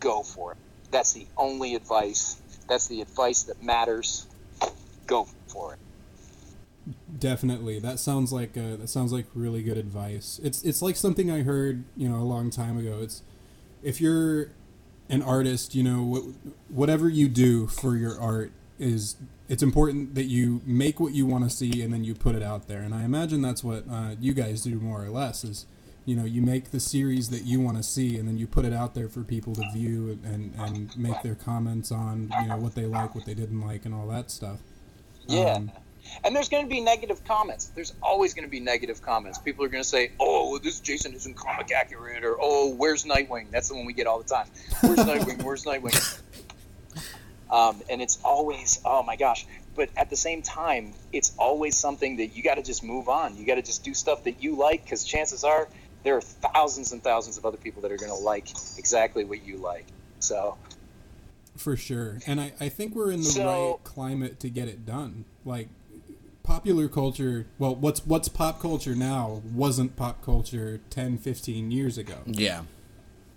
go 0.00 0.22
for 0.22 0.52
it. 0.52 0.58
That's 0.90 1.12
the 1.12 1.26
only 1.36 1.74
advice. 1.74 2.36
That's 2.68 2.86
the 2.88 3.00
advice 3.00 3.44
that 3.44 3.62
matters. 3.62 4.26
Go 5.06 5.28
for 5.48 5.74
it. 5.74 5.78
Definitely. 7.18 7.78
That 7.80 7.98
sounds 7.98 8.32
like 8.32 8.56
uh, 8.56 8.76
that 8.76 8.88
sounds 8.88 9.12
like 9.12 9.26
really 9.34 9.62
good 9.62 9.76
advice. 9.76 10.40
It's 10.42 10.62
it's 10.62 10.82
like 10.82 10.96
something 10.96 11.30
I 11.30 11.42
heard, 11.42 11.84
you 11.96 12.08
know, 12.08 12.16
a 12.16 12.24
long 12.26 12.50
time 12.50 12.78
ago. 12.78 12.98
It's 13.00 13.22
if 13.82 14.00
you're 14.00 14.50
an 15.08 15.22
artist, 15.22 15.74
you 15.74 15.82
know, 15.82 16.34
whatever 16.68 17.08
you 17.08 17.28
do 17.28 17.66
for 17.66 17.96
your 17.96 18.20
art 18.20 18.52
is 18.78 19.16
it's 19.48 19.62
important 19.62 20.14
that 20.14 20.24
you 20.24 20.60
make 20.64 20.98
what 20.98 21.14
you 21.14 21.26
want 21.26 21.44
to 21.44 21.50
see 21.50 21.82
and 21.82 21.92
then 21.92 22.04
you 22.04 22.14
put 22.14 22.34
it 22.34 22.42
out 22.42 22.68
there. 22.68 22.82
And 22.82 22.94
I 22.94 23.04
imagine 23.04 23.42
that's 23.42 23.62
what 23.62 23.84
uh, 23.90 24.16
you 24.20 24.34
guys 24.34 24.62
do 24.62 24.76
more 24.76 25.04
or 25.04 25.08
less 25.08 25.44
is 25.44 25.66
you 26.06 26.14
know 26.14 26.24
you 26.24 26.40
make 26.40 26.70
the 26.70 26.80
series 26.80 27.28
that 27.30 27.44
you 27.44 27.60
want 27.60 27.76
to 27.76 27.82
see 27.82 28.16
and 28.16 28.26
then 28.26 28.38
you 28.38 28.46
put 28.46 28.64
it 28.64 28.72
out 28.72 28.94
there 28.94 29.08
for 29.08 29.22
people 29.22 29.54
to 29.54 29.62
view 29.74 30.18
and, 30.24 30.54
and 30.56 30.96
make 30.96 31.20
their 31.22 31.34
comments 31.34 31.90
on 31.92 32.32
you 32.40 32.46
know 32.46 32.56
what 32.56 32.74
they 32.74 32.86
like 32.86 33.14
what 33.14 33.26
they 33.26 33.34
didn't 33.34 33.60
like 33.60 33.84
and 33.84 33.92
all 33.92 34.06
that 34.06 34.30
stuff. 34.30 34.60
Yeah. 35.26 35.54
Um, 35.54 35.72
and 36.22 36.36
there's 36.36 36.48
going 36.48 36.64
to 36.64 36.70
be 36.70 36.80
negative 36.80 37.24
comments. 37.24 37.72
There's 37.74 37.92
always 38.00 38.32
going 38.32 38.44
to 38.44 38.50
be 38.50 38.60
negative 38.60 39.02
comments. 39.02 39.38
People 39.38 39.64
are 39.64 39.68
going 39.68 39.82
to 39.82 39.88
say 39.88 40.12
oh 40.20 40.58
this 40.58 40.78
jason 40.78 41.12
isn't 41.12 41.36
comic 41.36 41.72
accurate 41.72 42.24
or 42.24 42.36
oh 42.40 42.72
where's 42.74 43.04
nightwing? 43.04 43.50
That's 43.50 43.68
the 43.68 43.74
one 43.74 43.84
we 43.84 43.92
get 43.92 44.06
all 44.06 44.22
the 44.22 44.28
time. 44.28 44.46
Where's 44.82 45.00
nightwing? 45.00 45.42
Where's 45.42 45.64
nightwing? 45.64 46.22
Um, 47.48 47.80
and 47.88 48.02
it's 48.02 48.18
always 48.24 48.80
oh 48.84 49.04
my 49.04 49.14
gosh. 49.14 49.46
But 49.76 49.90
at 49.96 50.10
the 50.10 50.16
same 50.16 50.42
time 50.42 50.94
it's 51.12 51.32
always 51.38 51.76
something 51.76 52.16
that 52.16 52.36
you 52.36 52.42
got 52.42 52.56
to 52.56 52.62
just 52.62 52.82
move 52.82 53.08
on. 53.08 53.36
You 53.36 53.46
got 53.46 53.54
to 53.54 53.62
just 53.62 53.84
do 53.84 53.94
stuff 53.94 54.24
that 54.24 54.42
you 54.42 54.56
like 54.56 54.82
because 54.82 55.04
chances 55.04 55.44
are 55.44 55.68
there 56.06 56.16
are 56.16 56.20
thousands 56.20 56.92
and 56.92 57.02
thousands 57.02 57.36
of 57.36 57.44
other 57.44 57.56
people 57.56 57.82
that 57.82 57.90
are 57.90 57.96
going 57.96 58.12
to 58.12 58.18
like 58.18 58.48
exactly 58.78 59.24
what 59.24 59.44
you 59.44 59.56
like. 59.56 59.86
So, 60.20 60.56
for 61.56 61.76
sure. 61.76 62.18
And 62.26 62.40
I, 62.40 62.52
I 62.60 62.68
think 62.68 62.94
we're 62.94 63.10
in 63.10 63.20
the 63.20 63.24
so, 63.24 63.70
right 63.70 63.84
climate 63.84 64.38
to 64.40 64.48
get 64.48 64.68
it 64.68 64.86
done. 64.86 65.24
Like, 65.44 65.68
popular 66.44 66.88
culture, 66.88 67.46
well, 67.58 67.74
what's 67.74 68.06
what's 68.06 68.28
pop 68.28 68.60
culture 68.60 68.94
now 68.94 69.42
wasn't 69.52 69.96
pop 69.96 70.24
culture 70.24 70.80
10, 70.90 71.18
15 71.18 71.72
years 71.72 71.98
ago. 71.98 72.18
Yeah. 72.24 72.62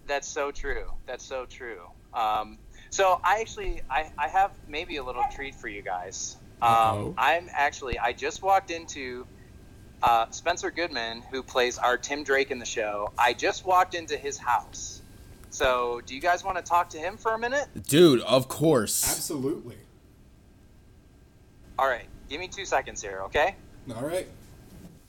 That's 0.05 0.27
so 0.27 0.51
true. 0.51 0.91
That's 1.07 1.25
so 1.25 1.45
true. 1.45 1.81
Um, 2.13 2.59
so 2.91 3.19
I 3.23 3.41
actually 3.41 3.81
I, 3.89 4.11
I 4.17 4.27
have 4.27 4.51
maybe 4.67 4.97
a 4.97 5.03
little 5.03 5.25
treat 5.33 5.55
for 5.55 5.67
you 5.67 5.81
guys. 5.81 6.37
Um, 6.61 7.15
I'm 7.17 7.49
actually 7.51 7.97
I 7.97 8.13
just 8.13 8.43
walked 8.43 8.69
into 8.69 9.25
uh, 10.01 10.29
Spencer 10.31 10.71
Goodman, 10.71 11.23
who 11.31 11.43
plays 11.43 11.77
our 11.77 11.97
Tim 11.97 12.23
Drake 12.23 12.51
in 12.51 12.59
the 12.59 12.65
show, 12.65 13.11
I 13.17 13.33
just 13.33 13.65
walked 13.65 13.95
into 13.95 14.17
his 14.17 14.37
house. 14.37 15.01
So, 15.49 16.01
do 16.05 16.13
you 16.13 16.21
guys 16.21 16.43
want 16.43 16.57
to 16.57 16.63
talk 16.63 16.89
to 16.91 16.97
him 16.97 17.17
for 17.17 17.33
a 17.33 17.39
minute? 17.39 17.67
Dude, 17.87 18.21
of 18.21 18.47
course. 18.47 19.09
Absolutely. 19.09 19.77
All 21.77 21.87
right, 21.87 22.05
give 22.29 22.39
me 22.39 22.47
two 22.47 22.65
seconds 22.65 23.01
here, 23.01 23.21
okay? 23.25 23.55
All 23.95 24.05
right. 24.05 24.27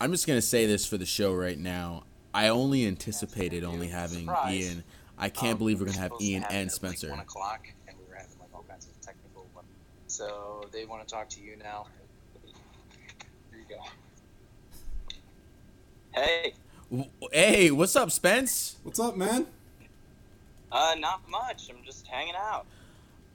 I'm 0.00 0.12
just 0.12 0.26
gonna 0.26 0.40
say 0.40 0.66
this 0.66 0.86
for 0.86 0.96
the 0.96 1.04
show 1.04 1.34
right 1.34 1.58
now. 1.58 2.04
I 2.32 2.48
only 2.48 2.86
anticipated 2.86 3.64
only 3.64 3.88
having 3.88 4.20
Surprise. 4.20 4.54
Ian. 4.54 4.84
I 5.18 5.28
can't 5.28 5.52
um, 5.52 5.58
believe 5.58 5.80
we're 5.80 5.86
gonna 5.86 5.98
have 5.98 6.12
Ian 6.20 6.42
have 6.42 6.52
and 6.52 6.72
Spencer. 6.72 7.08
Like 7.08 7.16
one 7.18 7.24
o'clock, 7.24 7.68
and 7.86 7.96
we 7.98 8.04
were 8.08 8.14
having 8.14 8.38
like 8.38 8.48
all 8.54 8.64
kinds 8.66 8.86
of 8.86 8.98
technical. 9.00 9.46
So 10.06 10.66
they 10.72 10.86
want 10.86 11.06
to 11.06 11.12
talk 11.12 11.28
to 11.30 11.40
you 11.40 11.56
now. 11.56 11.86
Here 12.42 13.60
you 13.60 13.64
go. 13.68 13.82
Hey. 16.12 16.54
Hey, 17.32 17.70
what's 17.70 17.94
up, 17.94 18.10
Spence? 18.10 18.76
What's 18.82 18.98
up, 18.98 19.16
man? 19.16 19.46
Uh, 20.72 20.96
not 20.98 21.28
much. 21.28 21.70
I'm 21.70 21.84
just 21.84 22.06
hanging 22.08 22.34
out. 22.34 22.66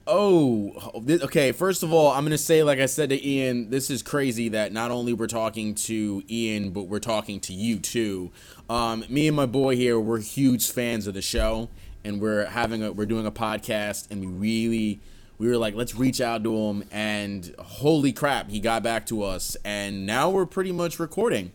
Oh, 0.06 1.02
okay. 1.08 1.52
First 1.52 1.82
of 1.82 1.92
all, 1.92 2.12
I'm 2.12 2.24
gonna 2.24 2.38
say, 2.38 2.62
like 2.62 2.78
I 2.78 2.86
said 2.86 3.08
to 3.08 3.26
Ian, 3.26 3.70
this 3.70 3.90
is 3.90 4.02
crazy 4.02 4.50
that 4.50 4.72
not 4.72 4.90
only 4.90 5.14
we're 5.14 5.26
talking 5.26 5.74
to 5.74 6.22
Ian, 6.30 6.70
but 6.70 6.82
we're 6.82 7.00
talking 7.00 7.40
to 7.40 7.54
you 7.54 7.78
too. 7.78 8.30
Um, 8.68 9.04
me 9.08 9.26
and 9.26 9.34
my 9.34 9.46
boy 9.46 9.74
here, 9.74 9.98
we're 9.98 10.20
huge 10.20 10.70
fans 10.70 11.06
of 11.06 11.14
the 11.14 11.22
show, 11.22 11.70
and 12.04 12.20
we're 12.20 12.44
having 12.44 12.82
a, 12.82 12.92
we're 12.92 13.06
doing 13.06 13.26
a 13.26 13.32
podcast, 13.32 14.10
and 14.10 14.20
we 14.20 14.26
really, 14.26 15.00
we 15.38 15.48
were 15.48 15.56
like, 15.56 15.74
let's 15.74 15.94
reach 15.94 16.20
out 16.20 16.44
to 16.44 16.54
him, 16.54 16.84
and 16.92 17.54
holy 17.58 18.12
crap, 18.12 18.50
he 18.50 18.60
got 18.60 18.82
back 18.82 19.06
to 19.06 19.22
us, 19.22 19.56
and 19.64 20.06
now 20.06 20.30
we're 20.30 20.46
pretty 20.46 20.72
much 20.72 21.00
recording. 21.00 21.52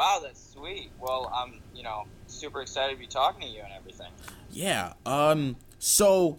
Wow, 0.00 0.20
that's 0.22 0.54
sweet. 0.54 0.90
Well, 0.98 1.30
I'm, 1.36 1.60
you 1.74 1.82
know, 1.82 2.06
super 2.26 2.62
excited 2.62 2.94
to 2.94 2.98
be 2.98 3.06
talking 3.06 3.42
to 3.42 3.46
you 3.46 3.60
and 3.60 3.70
everything. 3.74 4.10
Yeah. 4.50 4.94
Um. 5.04 5.56
So, 5.78 6.38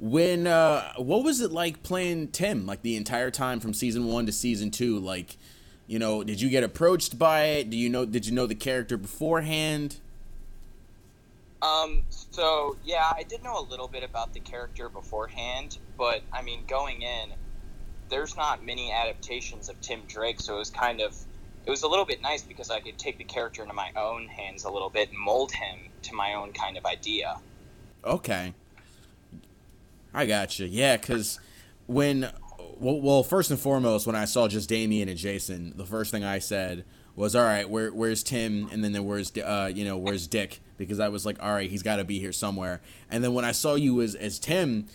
when 0.00 0.48
uh, 0.48 0.94
what 0.96 1.22
was 1.22 1.40
it 1.40 1.52
like 1.52 1.84
playing 1.84 2.32
Tim? 2.32 2.66
Like 2.66 2.82
the 2.82 2.96
entire 2.96 3.30
time 3.30 3.60
from 3.60 3.72
season 3.72 4.06
one 4.06 4.26
to 4.26 4.32
season 4.32 4.72
two. 4.72 4.98
Like, 4.98 5.36
you 5.86 6.00
know, 6.00 6.24
did 6.24 6.40
you 6.40 6.50
get 6.50 6.64
approached 6.64 7.20
by 7.20 7.44
it? 7.44 7.70
Do 7.70 7.76
you 7.76 7.88
know? 7.88 8.04
Did 8.04 8.26
you 8.26 8.32
know 8.32 8.48
the 8.48 8.56
character 8.56 8.96
beforehand? 8.96 9.98
Um. 11.62 12.02
So 12.10 12.78
yeah, 12.84 13.12
I 13.14 13.22
did 13.22 13.44
know 13.44 13.60
a 13.60 13.66
little 13.70 13.86
bit 13.86 14.02
about 14.02 14.34
the 14.34 14.40
character 14.40 14.88
beforehand, 14.88 15.78
but 15.96 16.22
I 16.32 16.42
mean, 16.42 16.64
going 16.66 17.02
in, 17.02 17.30
there's 18.08 18.36
not 18.36 18.66
many 18.66 18.90
adaptations 18.90 19.68
of 19.68 19.80
Tim 19.80 20.00
Drake, 20.08 20.40
so 20.40 20.56
it 20.56 20.58
was 20.58 20.70
kind 20.70 21.00
of 21.00 21.16
it 21.68 21.70
was 21.70 21.82
a 21.82 21.86
little 21.86 22.06
bit 22.06 22.22
nice 22.22 22.40
because 22.40 22.70
I 22.70 22.80
could 22.80 22.96
take 22.96 23.18
the 23.18 23.24
character 23.24 23.60
into 23.60 23.74
my 23.74 23.92
own 23.94 24.26
hands 24.26 24.64
a 24.64 24.70
little 24.70 24.88
bit 24.88 25.10
and 25.10 25.18
mold 25.18 25.52
him 25.52 25.78
to 26.00 26.14
my 26.14 26.32
own 26.32 26.52
kind 26.54 26.78
of 26.78 26.86
idea. 26.86 27.38
Okay. 28.02 28.54
I 30.14 30.24
got 30.24 30.58
you. 30.58 30.64
Yeah, 30.64 30.96
because 30.96 31.38
when, 31.86 32.30
well, 32.78 33.02
well, 33.02 33.22
first 33.22 33.50
and 33.50 33.60
foremost, 33.60 34.06
when 34.06 34.16
I 34.16 34.24
saw 34.24 34.48
just 34.48 34.70
Damian 34.70 35.10
and 35.10 35.18
Jason, 35.18 35.74
the 35.76 35.84
first 35.84 36.10
thing 36.10 36.24
I 36.24 36.38
said 36.38 36.86
was, 37.14 37.36
"All 37.36 37.44
right, 37.44 37.68
where, 37.68 37.92
where's 37.92 38.22
Tim?" 38.22 38.70
And 38.72 38.82
then 38.82 38.92
there 38.92 39.02
was, 39.02 39.30
uh, 39.36 39.70
you 39.72 39.84
know, 39.84 39.98
where's 39.98 40.26
Dick? 40.26 40.60
Because 40.78 40.98
I 41.00 41.08
was 41.08 41.26
like, 41.26 41.36
"All 41.42 41.52
right, 41.52 41.68
he's 41.68 41.82
got 41.82 41.96
to 41.96 42.04
be 42.04 42.18
here 42.18 42.32
somewhere." 42.32 42.80
And 43.10 43.22
then 43.22 43.34
when 43.34 43.44
I 43.44 43.52
saw 43.52 43.74
you 43.74 44.00
as 44.00 44.14
as 44.14 44.38
Tim, 44.38 44.86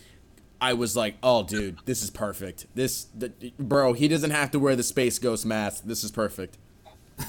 I 0.64 0.72
was 0.72 0.96
like, 0.96 1.16
"Oh, 1.22 1.44
dude, 1.44 1.78
this 1.84 2.02
is 2.04 2.10
perfect. 2.10 2.68
This, 2.74 3.08
the, 3.14 3.34
bro, 3.60 3.92
he 3.92 4.08
doesn't 4.08 4.32
have 4.32 4.50
to 4.52 4.60
wear 4.60 4.78
the 4.78 4.84
Space 4.84 5.20
Ghost 5.20 5.46
mask. 5.46 5.84
This 5.84 6.06
is 6.06 6.12
perfect." 6.12 6.58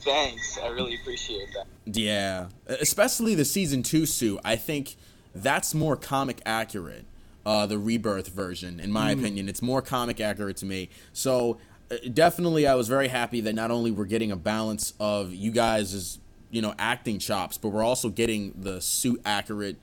Thanks. 0.00 0.58
I 0.58 0.68
really 0.70 0.96
appreciate 0.96 1.46
that. 1.54 1.66
Yeah. 1.84 2.48
Especially 2.66 3.36
the 3.36 3.44
season 3.44 3.84
two 3.84 4.06
suit. 4.06 4.40
I 4.44 4.56
think 4.56 4.96
that's 5.32 5.72
more 5.72 5.94
comic 5.94 6.40
accurate. 6.44 7.04
Uh, 7.44 7.64
the 7.64 7.78
rebirth 7.78 8.26
version, 8.26 8.80
in 8.80 8.90
my 8.90 9.14
mm. 9.14 9.20
opinion, 9.20 9.48
it's 9.48 9.62
more 9.62 9.80
comic 9.80 10.20
accurate 10.20 10.56
to 10.56 10.66
me. 10.66 10.90
So 11.12 11.58
uh, 11.92 11.94
definitely, 12.12 12.66
I 12.66 12.74
was 12.74 12.88
very 12.88 13.06
happy 13.06 13.40
that 13.42 13.54
not 13.54 13.70
only 13.70 13.92
we're 13.92 14.06
getting 14.06 14.32
a 14.32 14.36
balance 14.36 14.94
of 14.98 15.32
you 15.32 15.52
guys' 15.52 16.18
you 16.50 16.62
know 16.62 16.74
acting 16.78 17.18
chops, 17.18 17.58
but 17.58 17.68
we're 17.68 17.84
also 17.84 18.08
getting 18.08 18.52
the 18.56 18.80
suit 18.80 19.20
accurate 19.24 19.76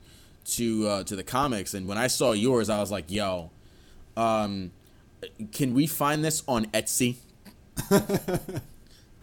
to 0.44 0.88
uh, 0.88 1.04
to 1.04 1.16
the 1.16 1.24
comics. 1.24 1.74
And 1.74 1.86
when 1.86 1.98
I 1.98 2.06
saw 2.06 2.32
yours, 2.32 2.68
I 2.68 2.80
was 2.80 2.90
like, 2.90 3.10
yo, 3.10 3.50
um, 4.16 4.72
can 5.52 5.74
we 5.74 5.86
find 5.86 6.24
this 6.24 6.42
on 6.46 6.66
Etsy? 6.66 7.16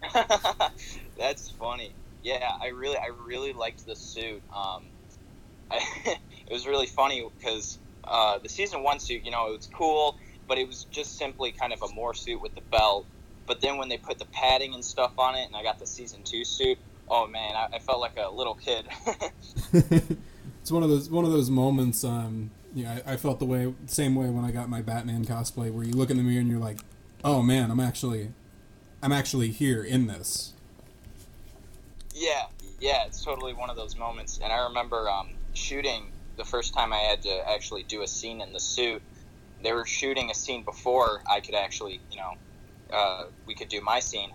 That's 1.18 1.50
funny. 1.50 1.92
Yeah, 2.22 2.50
I 2.60 2.68
really, 2.68 2.96
I 2.96 3.10
really 3.24 3.52
liked 3.52 3.86
the 3.86 3.96
suit. 3.96 4.42
Um, 4.54 4.84
it 5.70 6.18
was 6.50 6.66
really 6.66 6.86
funny 6.86 7.28
because 7.38 7.78
uh, 8.04 8.38
the 8.38 8.48
season 8.48 8.82
one 8.82 9.00
suit, 9.00 9.24
you 9.24 9.30
know, 9.30 9.48
it 9.48 9.56
was 9.56 9.70
cool, 9.72 10.16
but 10.46 10.58
it 10.58 10.66
was 10.66 10.84
just 10.90 11.18
simply 11.18 11.52
kind 11.52 11.72
of 11.72 11.82
a 11.82 11.88
more 11.94 12.14
suit 12.14 12.40
with 12.40 12.54
the 12.54 12.60
belt. 12.60 13.06
But 13.46 13.60
then 13.60 13.76
when 13.76 13.88
they 13.88 13.98
put 13.98 14.18
the 14.18 14.24
padding 14.26 14.74
and 14.74 14.84
stuff 14.84 15.18
on 15.18 15.34
it, 15.34 15.46
and 15.46 15.56
I 15.56 15.62
got 15.62 15.78
the 15.78 15.86
season 15.86 16.22
two 16.22 16.44
suit, 16.44 16.78
oh 17.12 17.26
man, 17.26 17.54
I, 17.54 17.76
I 17.76 17.78
felt 17.78 18.00
like 18.00 18.16
a 18.16 18.30
little 18.30 18.54
kid. 18.54 18.86
it's 19.72 20.70
one 20.72 20.82
of 20.82 20.88
those 20.88 21.10
one 21.10 21.24
of 21.24 21.30
those 21.30 21.50
moments. 21.50 22.02
Um, 22.02 22.50
yeah, 22.74 23.00
I, 23.06 23.12
I 23.12 23.16
felt 23.18 23.38
the 23.38 23.44
way 23.44 23.72
same 23.86 24.14
way 24.14 24.30
when 24.30 24.44
I 24.44 24.50
got 24.50 24.68
my 24.68 24.80
Batman 24.80 25.24
cosplay, 25.24 25.70
where 25.70 25.84
you 25.84 25.92
look 25.92 26.10
in 26.10 26.16
the 26.16 26.22
mirror 26.22 26.40
and 26.40 26.50
you're 26.50 26.58
like, 26.58 26.78
oh 27.22 27.42
man, 27.42 27.70
I'm 27.70 27.80
actually, 27.80 28.30
I'm 29.02 29.12
actually 29.12 29.50
here 29.50 29.84
in 29.84 30.06
this. 30.06 30.54
Yeah, 32.14 32.46
yeah, 32.80 33.04
it's 33.06 33.22
totally 33.22 33.52
one 33.52 33.68
of 33.68 33.76
those 33.76 33.94
moments. 33.94 34.40
And 34.42 34.50
I 34.50 34.64
remember 34.64 35.08
um, 35.08 35.30
shooting 35.52 36.12
the 36.36 36.44
first 36.44 36.72
time 36.72 36.92
I 36.92 36.98
had 36.98 37.22
to 37.22 37.50
actually 37.50 37.82
do 37.82 38.02
a 38.02 38.08
scene 38.08 38.40
in 38.40 38.54
the 38.54 38.60
suit. 38.60 39.02
They 39.62 39.72
were 39.72 39.86
shooting 39.86 40.30
a 40.30 40.34
scene 40.34 40.64
before 40.64 41.22
I 41.30 41.40
could 41.40 41.54
actually, 41.54 42.00
you 42.10 42.18
know, 42.18 42.34
uh, 42.90 43.24
we 43.46 43.54
could 43.54 43.68
do 43.68 43.80
my 43.82 44.00
scene. 44.00 44.30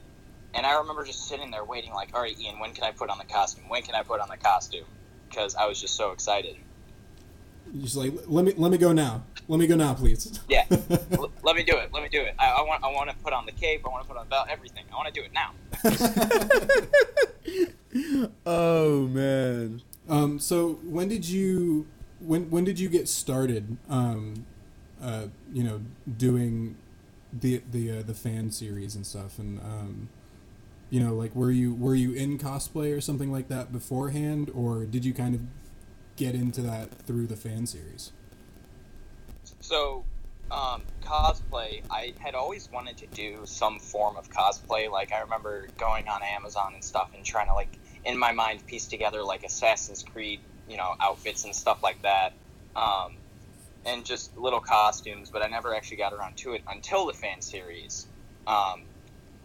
And 0.53 0.65
I 0.65 0.77
remember 0.79 1.03
just 1.03 1.27
sitting 1.27 1.51
there 1.51 1.63
waiting, 1.63 1.93
like, 1.93 2.09
all 2.13 2.21
right, 2.21 2.37
Ian, 2.39 2.59
when 2.59 2.73
can 2.73 2.83
I 2.83 2.91
put 2.91 3.09
on 3.09 3.17
the 3.17 3.25
costume? 3.25 3.69
When 3.69 3.83
can 3.83 3.95
I 3.95 4.03
put 4.03 4.19
on 4.19 4.29
the 4.29 4.37
costume? 4.37 4.85
Because 5.29 5.55
I 5.55 5.67
was 5.67 5.79
just 5.79 5.95
so 5.95 6.11
excited. 6.11 6.55
You're 7.73 7.83
just 7.83 7.97
like, 7.97 8.13
let 8.27 8.45
me 8.45 8.53
let 8.55 8.71
me 8.71 8.77
go 8.77 8.93
now. 8.93 9.23
Let 9.49 9.59
me 9.59 9.67
go 9.67 9.75
now, 9.75 9.93
please. 9.93 10.39
Yeah, 10.49 10.65
L- 11.11 11.31
let 11.43 11.55
me 11.55 11.63
do 11.63 11.75
it. 11.77 11.91
Let 11.93 12.01
me 12.01 12.09
do 12.09 12.21
it. 12.21 12.33
I, 12.39 12.49
I 12.51 12.61
want 12.61 12.83
I 12.83 12.87
want 12.87 13.09
to 13.09 13.15
put 13.17 13.33
on 13.33 13.45
the 13.45 13.51
cape. 13.51 13.81
I 13.85 13.89
want 13.89 14.03
to 14.03 14.07
put 14.07 14.17
on 14.17 14.25
the 14.25 14.29
belt. 14.29 14.47
Everything. 14.49 14.85
I 14.91 14.95
want 14.95 15.13
to 15.13 15.19
do 15.19 15.25
it 15.25 15.33
now. 15.33 15.51
oh 18.45 19.07
man. 19.07 19.81
Um, 20.07 20.39
so 20.39 20.79
when 20.83 21.09
did 21.09 21.27
you 21.27 21.87
when 22.19 22.49
when 22.49 22.63
did 22.63 22.79
you 22.79 22.87
get 22.87 23.09
started? 23.09 23.77
Um, 23.89 24.45
uh, 25.01 25.27
you 25.53 25.63
know, 25.63 25.81
doing 26.17 26.77
the 27.33 27.61
the 27.71 27.99
uh, 27.99 28.01
the 28.03 28.13
fan 28.13 28.51
series 28.51 28.95
and 28.95 29.05
stuff, 29.05 29.39
and 29.39 29.59
um, 29.59 30.09
you 30.89 30.99
know, 30.99 31.13
like 31.13 31.35
were 31.35 31.51
you 31.51 31.73
were 31.73 31.95
you 31.95 32.13
in 32.13 32.37
cosplay 32.37 32.95
or 32.95 33.01
something 33.01 33.31
like 33.31 33.47
that 33.49 33.71
beforehand, 33.71 34.51
or 34.53 34.85
did 34.85 35.05
you 35.05 35.13
kind 35.13 35.35
of 35.35 35.41
get 36.15 36.35
into 36.35 36.61
that 36.61 36.91
through 36.91 37.27
the 37.27 37.35
fan 37.35 37.65
series? 37.65 38.11
So, 39.61 40.05
um, 40.49 40.81
cosplay, 41.03 41.81
I 41.91 42.13
had 42.19 42.35
always 42.35 42.71
wanted 42.71 42.97
to 42.97 43.07
do 43.07 43.41
some 43.45 43.79
form 43.79 44.17
of 44.17 44.29
cosplay. 44.29 44.89
Like, 44.89 45.11
I 45.11 45.19
remember 45.19 45.67
going 45.77 46.07
on 46.07 46.23
Amazon 46.23 46.73
and 46.73 46.83
stuff 46.83 47.11
and 47.13 47.23
trying 47.23 47.47
to, 47.47 47.53
like, 47.53 47.77
in 48.05 48.17
my 48.17 48.31
mind, 48.31 48.65
piece 48.65 48.87
together, 48.87 49.23
like, 49.23 49.43
Assassin's 49.43 50.03
Creed, 50.03 50.39
you 50.69 50.77
know, 50.77 50.95
outfits 51.01 51.43
and 51.43 51.53
stuff 51.53 51.83
like 51.83 52.01
that. 52.03 52.33
Um, 52.75 53.17
and 53.85 54.05
just 54.05 54.37
little 54.37 54.59
costumes, 54.59 55.29
but 55.29 55.41
I 55.41 55.47
never 55.47 55.75
actually 55.75 55.97
got 55.97 56.13
around 56.13 56.37
to 56.37 56.53
it 56.53 56.61
until 56.67 57.07
the 57.07 57.13
fan 57.13 57.41
series. 57.41 58.07
Um, 58.45 58.83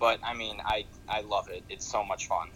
but, 0.02 0.18
I 0.24 0.34
mean, 0.34 0.60
I, 0.64 0.84
I 1.08 1.20
love 1.20 1.48
it. 1.48 1.62
It's 1.70 1.86
so 1.86 2.02
much 2.02 2.26
fun. 2.26 2.48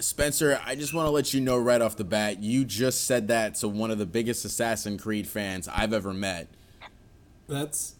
Spencer, 0.00 0.58
I 0.64 0.74
just 0.74 0.94
want 0.94 1.04
to 1.04 1.10
let 1.10 1.34
you 1.34 1.42
know 1.42 1.58
right 1.58 1.82
off 1.82 1.94
the 1.94 2.04
bat, 2.04 2.42
you 2.42 2.64
just 2.64 3.04
said 3.04 3.28
that 3.28 3.56
to 3.56 3.68
one 3.68 3.90
of 3.90 3.98
the 3.98 4.06
biggest 4.06 4.46
Assassin's 4.46 5.02
Creed 5.02 5.28
fans 5.28 5.68
I've 5.68 5.92
ever 5.92 6.14
met. 6.14 6.48
That's 7.48 7.96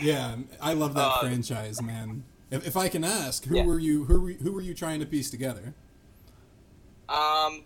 yeah, 0.00 0.36
I 0.62 0.72
love 0.72 0.94
that 0.94 1.06
uh, 1.06 1.20
franchise, 1.20 1.82
man. 1.82 2.24
If, 2.50 2.66
if, 2.66 2.76
I 2.78 2.88
can 2.88 3.04
ask, 3.04 3.44
who 3.44 3.56
yeah. 3.56 3.66
were 3.66 3.78
you 3.78 4.04
who 4.04 4.18
were, 4.18 4.30
who 4.30 4.52
were 4.52 4.62
you 4.62 4.72
trying 4.72 5.00
to 5.00 5.06
piece 5.06 5.30
together? 5.30 5.74
Um 7.10 7.64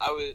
I 0.00 0.10
was 0.10 0.32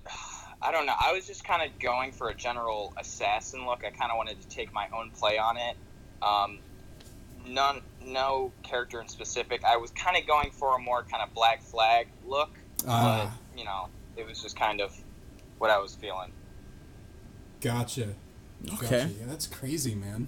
I 0.61 0.71
don't 0.71 0.85
know. 0.85 0.95
I 0.97 1.11
was 1.11 1.25
just 1.25 1.43
kind 1.43 1.67
of 1.67 1.77
going 1.79 2.11
for 2.11 2.29
a 2.29 2.35
general 2.35 2.93
assassin 2.97 3.65
look. 3.65 3.83
I 3.83 3.89
kind 3.89 4.11
of 4.11 4.17
wanted 4.17 4.39
to 4.41 4.47
take 4.47 4.71
my 4.71 4.87
own 4.95 5.09
play 5.09 5.39
on 5.39 5.57
it. 5.57 5.75
Um, 6.21 6.59
none, 7.47 7.81
no 8.05 8.51
character 8.63 9.01
in 9.01 9.07
specific. 9.07 9.63
I 9.63 9.77
was 9.77 9.91
kind 9.91 10.17
of 10.17 10.27
going 10.27 10.51
for 10.51 10.75
a 10.75 10.79
more 10.79 11.03
kind 11.03 11.23
of 11.23 11.33
Black 11.33 11.61
Flag 11.61 12.07
look, 12.25 12.51
uh, 12.87 13.25
but 13.25 13.57
you 13.57 13.65
know, 13.65 13.87
it 14.17 14.25
was 14.25 14.41
just 14.41 14.57
kind 14.57 14.81
of 14.81 14.95
what 15.57 15.69
I 15.69 15.79
was 15.79 15.95
feeling. 15.95 16.31
Gotcha. 17.61 18.15
Okay, 18.73 18.75
gotcha. 18.81 19.09
Yeah, 19.19 19.25
that's 19.25 19.47
crazy, 19.47 19.95
man. 19.95 20.27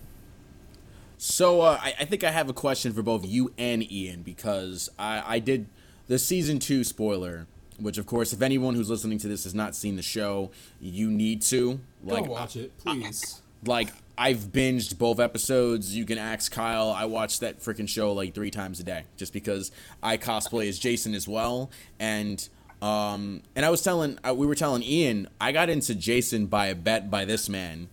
So 1.18 1.62
uh, 1.62 1.80
I, 1.82 1.94
I, 2.02 2.06
think 2.06 2.24
I 2.24 2.32
have 2.32 2.50
a 2.50 2.54
question 2.54 2.92
for 2.94 3.02
both 3.02 3.26
you 3.26 3.54
and 3.58 3.90
Ian 3.90 4.22
because 4.22 4.90
I, 5.00 5.24
I 5.26 5.40
did 5.40 5.68
the 6.08 6.20
season 6.20 6.60
two 6.60 6.84
spoiler, 6.84 7.48
which 7.80 7.98
of 7.98 8.06
course, 8.06 8.34
if 8.34 8.42
anyone 8.42 8.76
who's 8.76 8.90
listening 8.90 9.18
to 9.20 9.28
this 9.28 9.46
has 9.46 9.56
not 9.56 9.76
seen 9.76 9.96
the 9.96 10.02
show, 10.02 10.52
you 10.80 11.10
need 11.10 11.42
to 11.44 11.80
like 12.04 12.26
Go 12.26 12.32
watch 12.32 12.56
it, 12.56 12.78
please. 12.78 13.42
I, 13.66 13.70
like 13.70 13.90
I've 14.18 14.38
binged 14.52 14.98
both 14.98 15.20
episodes. 15.20 15.96
You 15.96 16.06
can 16.06 16.18
ask 16.18 16.52
Kyle. 16.52 16.92
I 16.92 17.06
watch 17.06 17.40
that 17.40 17.60
freaking 17.60 17.88
show 17.88 18.14
like 18.14 18.34
three 18.34 18.52
times 18.52 18.80
a 18.80 18.84
day 18.84 19.04
just 19.18 19.34
because 19.34 19.72
I 20.02 20.18
cosplay 20.18 20.70
as 20.70 20.80
Jason 20.80 21.14
as 21.14 21.28
well. 21.28 21.70
And 22.00 22.48
um, 22.82 23.42
and 23.56 23.66
I 23.66 23.70
was 23.70 23.82
telling, 23.82 24.20
uh, 24.28 24.34
we 24.34 24.46
were 24.46 24.56
telling 24.56 24.84
Ian, 24.84 25.28
I 25.40 25.52
got 25.52 25.70
into 25.70 25.96
Jason 25.96 26.46
by 26.46 26.68
a 26.68 26.76
bet 26.76 27.10
by 27.10 27.26
this 27.26 27.50
man, 27.50 27.90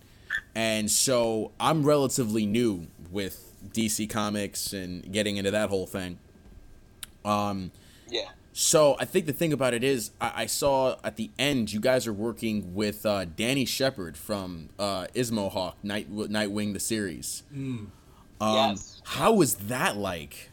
and 0.53 0.91
so 0.91 1.51
I'm 1.59 1.83
relatively 1.83 2.45
new 2.45 2.87
with 3.11 3.53
DC 3.73 4.09
Comics 4.09 4.73
and 4.73 5.11
getting 5.11 5.37
into 5.37 5.51
that 5.51 5.69
whole 5.69 5.87
thing. 5.87 6.19
Um, 7.25 7.71
yeah. 8.09 8.29
So 8.55 8.95
I 8.99 9.05
think 9.05 9.25
the 9.25 9.33
thing 9.33 9.51
about 9.51 9.73
it 9.73 9.83
is, 9.83 10.11
I, 10.21 10.43
I 10.43 10.45
saw 10.45 10.97
at 11.03 11.17
the 11.17 11.31
end 11.39 11.73
you 11.73 11.79
guys 11.79 12.05
are 12.05 12.13
working 12.13 12.75
with 12.75 13.03
uh, 13.03 13.25
Danny 13.25 13.65
Shepard 13.65 14.15
from 14.15 14.69
uh, 14.77 15.07
Ismo 15.15 15.51
Hawk, 15.51 15.77
Night 15.83 16.13
Nightwing 16.15 16.73
the 16.73 16.79
series. 16.79 17.43
Mm. 17.51 17.87
Um, 18.39 18.55
yes. 18.55 19.01
How 19.05 19.33
was 19.33 19.55
that 19.55 19.97
like? 19.97 20.51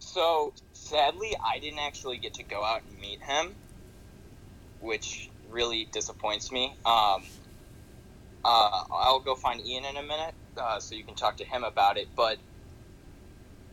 So 0.00 0.52
sadly, 0.74 1.34
I 1.42 1.58
didn't 1.58 1.78
actually 1.78 2.18
get 2.18 2.34
to 2.34 2.42
go 2.42 2.62
out 2.62 2.82
and 2.88 3.00
meet 3.00 3.22
him, 3.22 3.54
which 4.80 5.30
really 5.50 5.86
disappoints 5.86 6.52
me. 6.52 6.74
Um, 6.84 7.22
uh, 8.44 8.84
I'll 8.92 9.20
go 9.20 9.34
find 9.34 9.64
Ian 9.66 9.86
in 9.86 9.96
a 9.96 10.02
minute, 10.02 10.34
uh, 10.58 10.78
so 10.78 10.94
you 10.94 11.04
can 11.04 11.14
talk 11.14 11.38
to 11.38 11.44
him 11.44 11.64
about 11.64 11.96
it. 11.96 12.08
But 12.14 12.36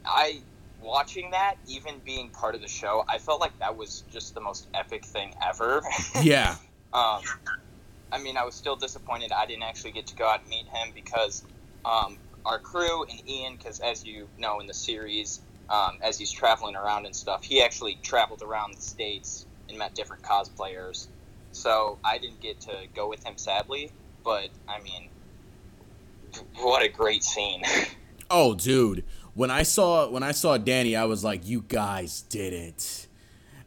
I 0.05 0.41
watching 0.83 1.31
that, 1.31 1.55
even 1.67 1.95
being 2.05 2.29
part 2.29 2.55
of 2.55 2.61
the 2.61 2.67
show, 2.67 3.03
I 3.07 3.17
felt 3.17 3.39
like 3.39 3.57
that 3.59 3.75
was 3.75 4.03
just 4.11 4.35
the 4.35 4.41
most 4.41 4.67
epic 4.73 5.05
thing 5.05 5.33
ever. 5.43 5.81
Yeah. 6.21 6.55
um, 6.93 7.21
I 8.11 8.19
mean, 8.21 8.37
I 8.37 8.45
was 8.45 8.53
still 8.53 8.75
disappointed 8.75 9.31
I 9.31 9.45
didn't 9.45 9.63
actually 9.63 9.91
get 9.91 10.07
to 10.07 10.15
go 10.15 10.27
out 10.27 10.41
and 10.41 10.49
meet 10.49 10.67
him 10.67 10.91
because 10.93 11.43
um, 11.85 12.17
our 12.45 12.59
crew 12.59 13.03
and 13.03 13.27
Ian, 13.27 13.55
because 13.55 13.79
as 13.79 14.05
you 14.05 14.27
know 14.37 14.59
in 14.59 14.67
the 14.67 14.73
series, 14.73 15.41
um, 15.69 15.97
as 16.01 16.19
he's 16.19 16.31
traveling 16.31 16.75
around 16.75 17.05
and 17.05 17.15
stuff, 17.15 17.43
he 17.43 17.61
actually 17.61 17.97
traveled 18.03 18.43
around 18.43 18.75
the 18.75 18.81
states 18.81 19.47
and 19.67 19.77
met 19.77 19.95
different 19.95 20.21
cosplayers. 20.21 21.07
So 21.51 21.97
I 22.03 22.19
didn't 22.19 22.41
get 22.41 22.61
to 22.61 22.73
go 22.95 23.09
with 23.09 23.23
him, 23.25 23.37
sadly. 23.37 23.91
But 24.23 24.49
I 24.67 24.81
mean, 24.81 25.09
what 26.57 26.83
a 26.83 26.89
great 26.89 27.23
scene! 27.23 27.63
oh, 28.29 28.53
dude 28.53 29.03
when 29.33 29.49
I 29.51 29.63
saw 29.63 30.09
when 30.09 30.23
I 30.23 30.31
saw 30.31 30.57
Danny, 30.57 30.95
I 30.95 31.05
was 31.05 31.23
like, 31.23 31.47
"You 31.47 31.63
guys 31.67 32.21
did 32.21 32.53
it!" 32.53 33.07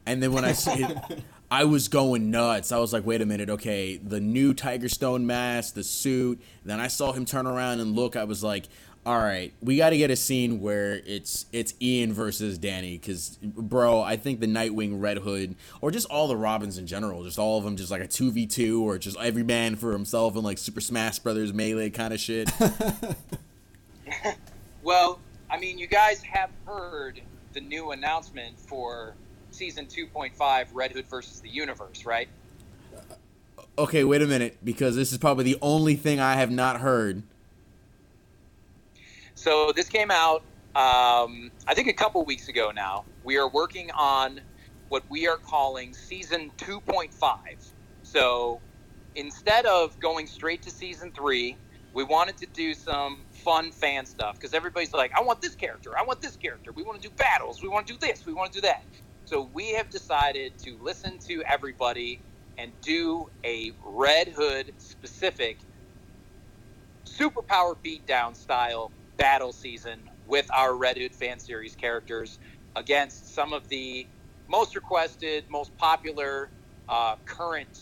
And 0.04 0.22
then 0.22 0.32
when 0.32 0.44
I 0.44 0.54
it, 0.54 1.22
I 1.50 1.64
was 1.64 1.88
going 1.88 2.30
nuts. 2.30 2.72
I 2.72 2.78
was 2.78 2.92
like, 2.92 3.04
"Wait 3.04 3.20
a 3.20 3.26
minute, 3.26 3.50
okay, 3.50 3.96
the 3.96 4.20
new 4.20 4.54
Tiger 4.54 4.88
Stone 4.88 5.26
mask, 5.26 5.74
the 5.74 5.82
suit." 5.84 6.40
Then 6.64 6.80
I 6.80 6.88
saw 6.88 7.12
him 7.12 7.24
turn 7.24 7.46
around 7.46 7.80
and 7.80 7.96
look. 7.96 8.14
I 8.14 8.24
was 8.24 8.44
like, 8.44 8.68
"All 9.04 9.18
right, 9.18 9.52
we 9.60 9.76
got 9.76 9.90
to 9.90 9.96
get 9.96 10.10
a 10.10 10.16
scene 10.16 10.60
where 10.60 11.02
it's 11.04 11.46
it's 11.52 11.74
Ian 11.82 12.12
versus 12.12 12.58
Danny." 12.58 12.96
Because, 12.96 13.36
bro, 13.42 14.00
I 14.02 14.16
think 14.16 14.38
the 14.38 14.46
Nightwing, 14.46 15.00
Red 15.00 15.18
Hood, 15.18 15.56
or 15.80 15.90
just 15.90 16.06
all 16.08 16.28
the 16.28 16.36
Robins 16.36 16.78
in 16.78 16.86
general, 16.86 17.24
just 17.24 17.40
all 17.40 17.58
of 17.58 17.64
them, 17.64 17.76
just 17.76 17.90
like 17.90 18.02
a 18.02 18.08
two 18.08 18.30
v 18.30 18.46
two, 18.46 18.88
or 18.88 18.98
just 18.98 19.18
every 19.18 19.42
man 19.42 19.74
for 19.74 19.90
himself 19.90 20.36
and 20.36 20.44
like 20.44 20.58
Super 20.58 20.80
Smash 20.80 21.18
Brothers 21.18 21.52
melee 21.52 21.90
kind 21.90 22.14
of 22.14 22.20
shit. 22.20 22.48
well, 24.84 25.18
I 25.48 25.58
mean, 25.58 25.78
you 25.78 25.86
guys 25.86 26.22
have 26.22 26.50
heard 26.66 27.20
the 27.52 27.60
new 27.60 27.92
announcement 27.92 28.58
for 28.58 29.14
season 29.50 29.86
2.5 29.86 30.66
Red 30.72 30.92
Hood 30.92 31.06
versus 31.08 31.40
the 31.40 31.48
Universe, 31.48 32.04
right? 32.04 32.28
Okay, 33.78 34.04
wait 34.04 34.22
a 34.22 34.26
minute, 34.26 34.58
because 34.64 34.96
this 34.96 35.12
is 35.12 35.18
probably 35.18 35.44
the 35.44 35.58
only 35.62 35.94
thing 35.94 36.18
I 36.18 36.34
have 36.34 36.50
not 36.50 36.80
heard. 36.80 37.22
So 39.34 39.72
this 39.72 39.88
came 39.88 40.10
out, 40.10 40.42
um, 40.74 41.50
I 41.66 41.74
think, 41.74 41.88
a 41.88 41.92
couple 41.92 42.24
weeks 42.24 42.48
ago 42.48 42.72
now. 42.74 43.04
We 43.22 43.36
are 43.36 43.48
working 43.48 43.90
on 43.92 44.40
what 44.88 45.04
we 45.08 45.28
are 45.28 45.36
calling 45.36 45.94
season 45.94 46.50
2.5. 46.58 47.10
So 48.02 48.60
instead 49.14 49.66
of 49.66 49.98
going 50.00 50.26
straight 50.26 50.62
to 50.62 50.70
season 50.70 51.12
three, 51.12 51.56
we 51.92 52.02
wanted 52.04 52.36
to 52.38 52.46
do 52.46 52.74
some 52.74 53.25
fun 53.46 53.72
fan 53.72 54.06
stuff 54.06 54.36
because 54.40 54.54
everybody's 54.54 54.92
like, 54.92 55.12
I 55.16 55.22
want 55.22 55.40
this 55.40 55.56
character, 55.56 55.92
I 55.98 56.04
want 56.04 56.20
this 56.20 56.36
character. 56.36 56.72
We 56.76 56.84
want 56.84 57.00
to 57.00 57.08
do 57.08 57.14
battles, 57.16 57.60
we 57.62 57.70
want 57.70 57.86
to 57.86 57.94
do 57.94 58.00
this, 58.00 58.26
we 58.26 58.34
want 58.34 58.52
to 58.52 58.60
do 58.60 58.68
that. 58.68 58.82
So 59.24 59.50
we 59.54 59.74
have 59.74 59.90
decided 59.90 60.58
to 60.64 60.78
listen 60.82 61.18
to 61.28 61.44
everybody 61.48 62.22
and 62.58 62.74
do 62.82 63.28
a 63.46 63.72
Red 63.86 64.30
Hood 64.36 64.72
specific 64.78 65.60
superpower 67.08 67.76
beatdown 67.86 68.36
style 68.36 68.92
battle 69.18 69.52
season 69.52 70.00
with 70.26 70.48
our 70.56 70.76
Red 70.76 70.98
Hood 70.98 71.14
fan 71.14 71.38
series 71.38 71.76
characters 71.76 72.40
against 72.76 73.34
some 73.34 73.54
of 73.54 73.68
the 73.68 74.08
most 74.48 74.76
requested, 74.76 75.44
most 75.50 75.76
popular 75.78 76.50
uh, 76.88 77.16
current 77.26 77.78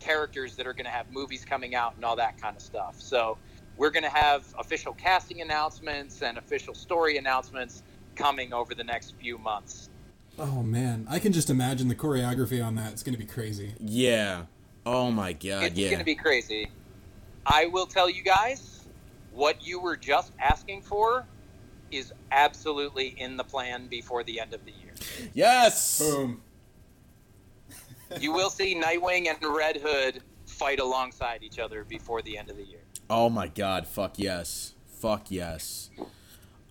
characters 0.00 0.56
that 0.56 0.66
are 0.66 0.74
going 0.74 0.86
to 0.86 0.92
have 0.92 1.06
movies 1.10 1.44
coming 1.44 1.74
out 1.74 1.96
and 1.96 2.04
all 2.04 2.16
that 2.16 2.40
kind 2.40 2.56
of 2.56 2.62
stuff. 2.62 2.96
So 3.00 3.38
we're 3.78 3.90
going 3.90 4.02
to 4.02 4.10
have 4.10 4.44
official 4.58 4.92
casting 4.92 5.40
announcements 5.40 6.20
and 6.22 6.36
official 6.36 6.74
story 6.74 7.16
announcements 7.16 7.84
coming 8.16 8.52
over 8.52 8.74
the 8.74 8.84
next 8.84 9.14
few 9.20 9.38
months. 9.38 9.88
Oh 10.38 10.62
man, 10.62 11.06
I 11.08 11.18
can 11.18 11.32
just 11.32 11.48
imagine 11.48 11.88
the 11.88 11.94
choreography 11.94 12.64
on 12.64 12.74
that. 12.74 12.92
It's 12.92 13.02
going 13.02 13.14
to 13.14 13.18
be 13.18 13.26
crazy. 13.26 13.72
Yeah. 13.80 14.42
Oh 14.84 15.10
my 15.10 15.32
god. 15.32 15.64
It's 15.64 15.76
yeah. 15.76 15.88
going 15.88 16.00
to 16.00 16.04
be 16.04 16.14
crazy. 16.14 16.68
I 17.46 17.66
will 17.66 17.86
tell 17.86 18.10
you 18.10 18.22
guys 18.22 18.86
what 19.32 19.64
you 19.64 19.80
were 19.80 19.96
just 19.96 20.32
asking 20.38 20.82
for 20.82 21.24
is 21.90 22.12
absolutely 22.32 23.08
in 23.18 23.36
the 23.36 23.44
plan 23.44 23.86
before 23.86 24.22
the 24.22 24.40
end 24.40 24.52
of 24.52 24.64
the 24.64 24.72
year. 24.72 24.92
yes. 25.34 25.98
Boom. 25.98 26.42
You 28.20 28.32
will 28.32 28.50
see 28.50 28.74
Nightwing 28.74 29.28
and 29.28 29.54
Red 29.54 29.76
Hood 29.82 30.22
fight 30.46 30.80
alongside 30.80 31.42
each 31.42 31.58
other 31.58 31.84
before 31.84 32.22
the 32.22 32.38
end 32.38 32.50
of 32.50 32.56
the 32.56 32.64
year. 32.64 32.80
Oh 33.10 33.28
my 33.30 33.48
god, 33.48 33.86
fuck 33.86 34.18
yes. 34.18 34.74
Fuck 35.00 35.30
yes. 35.30 35.90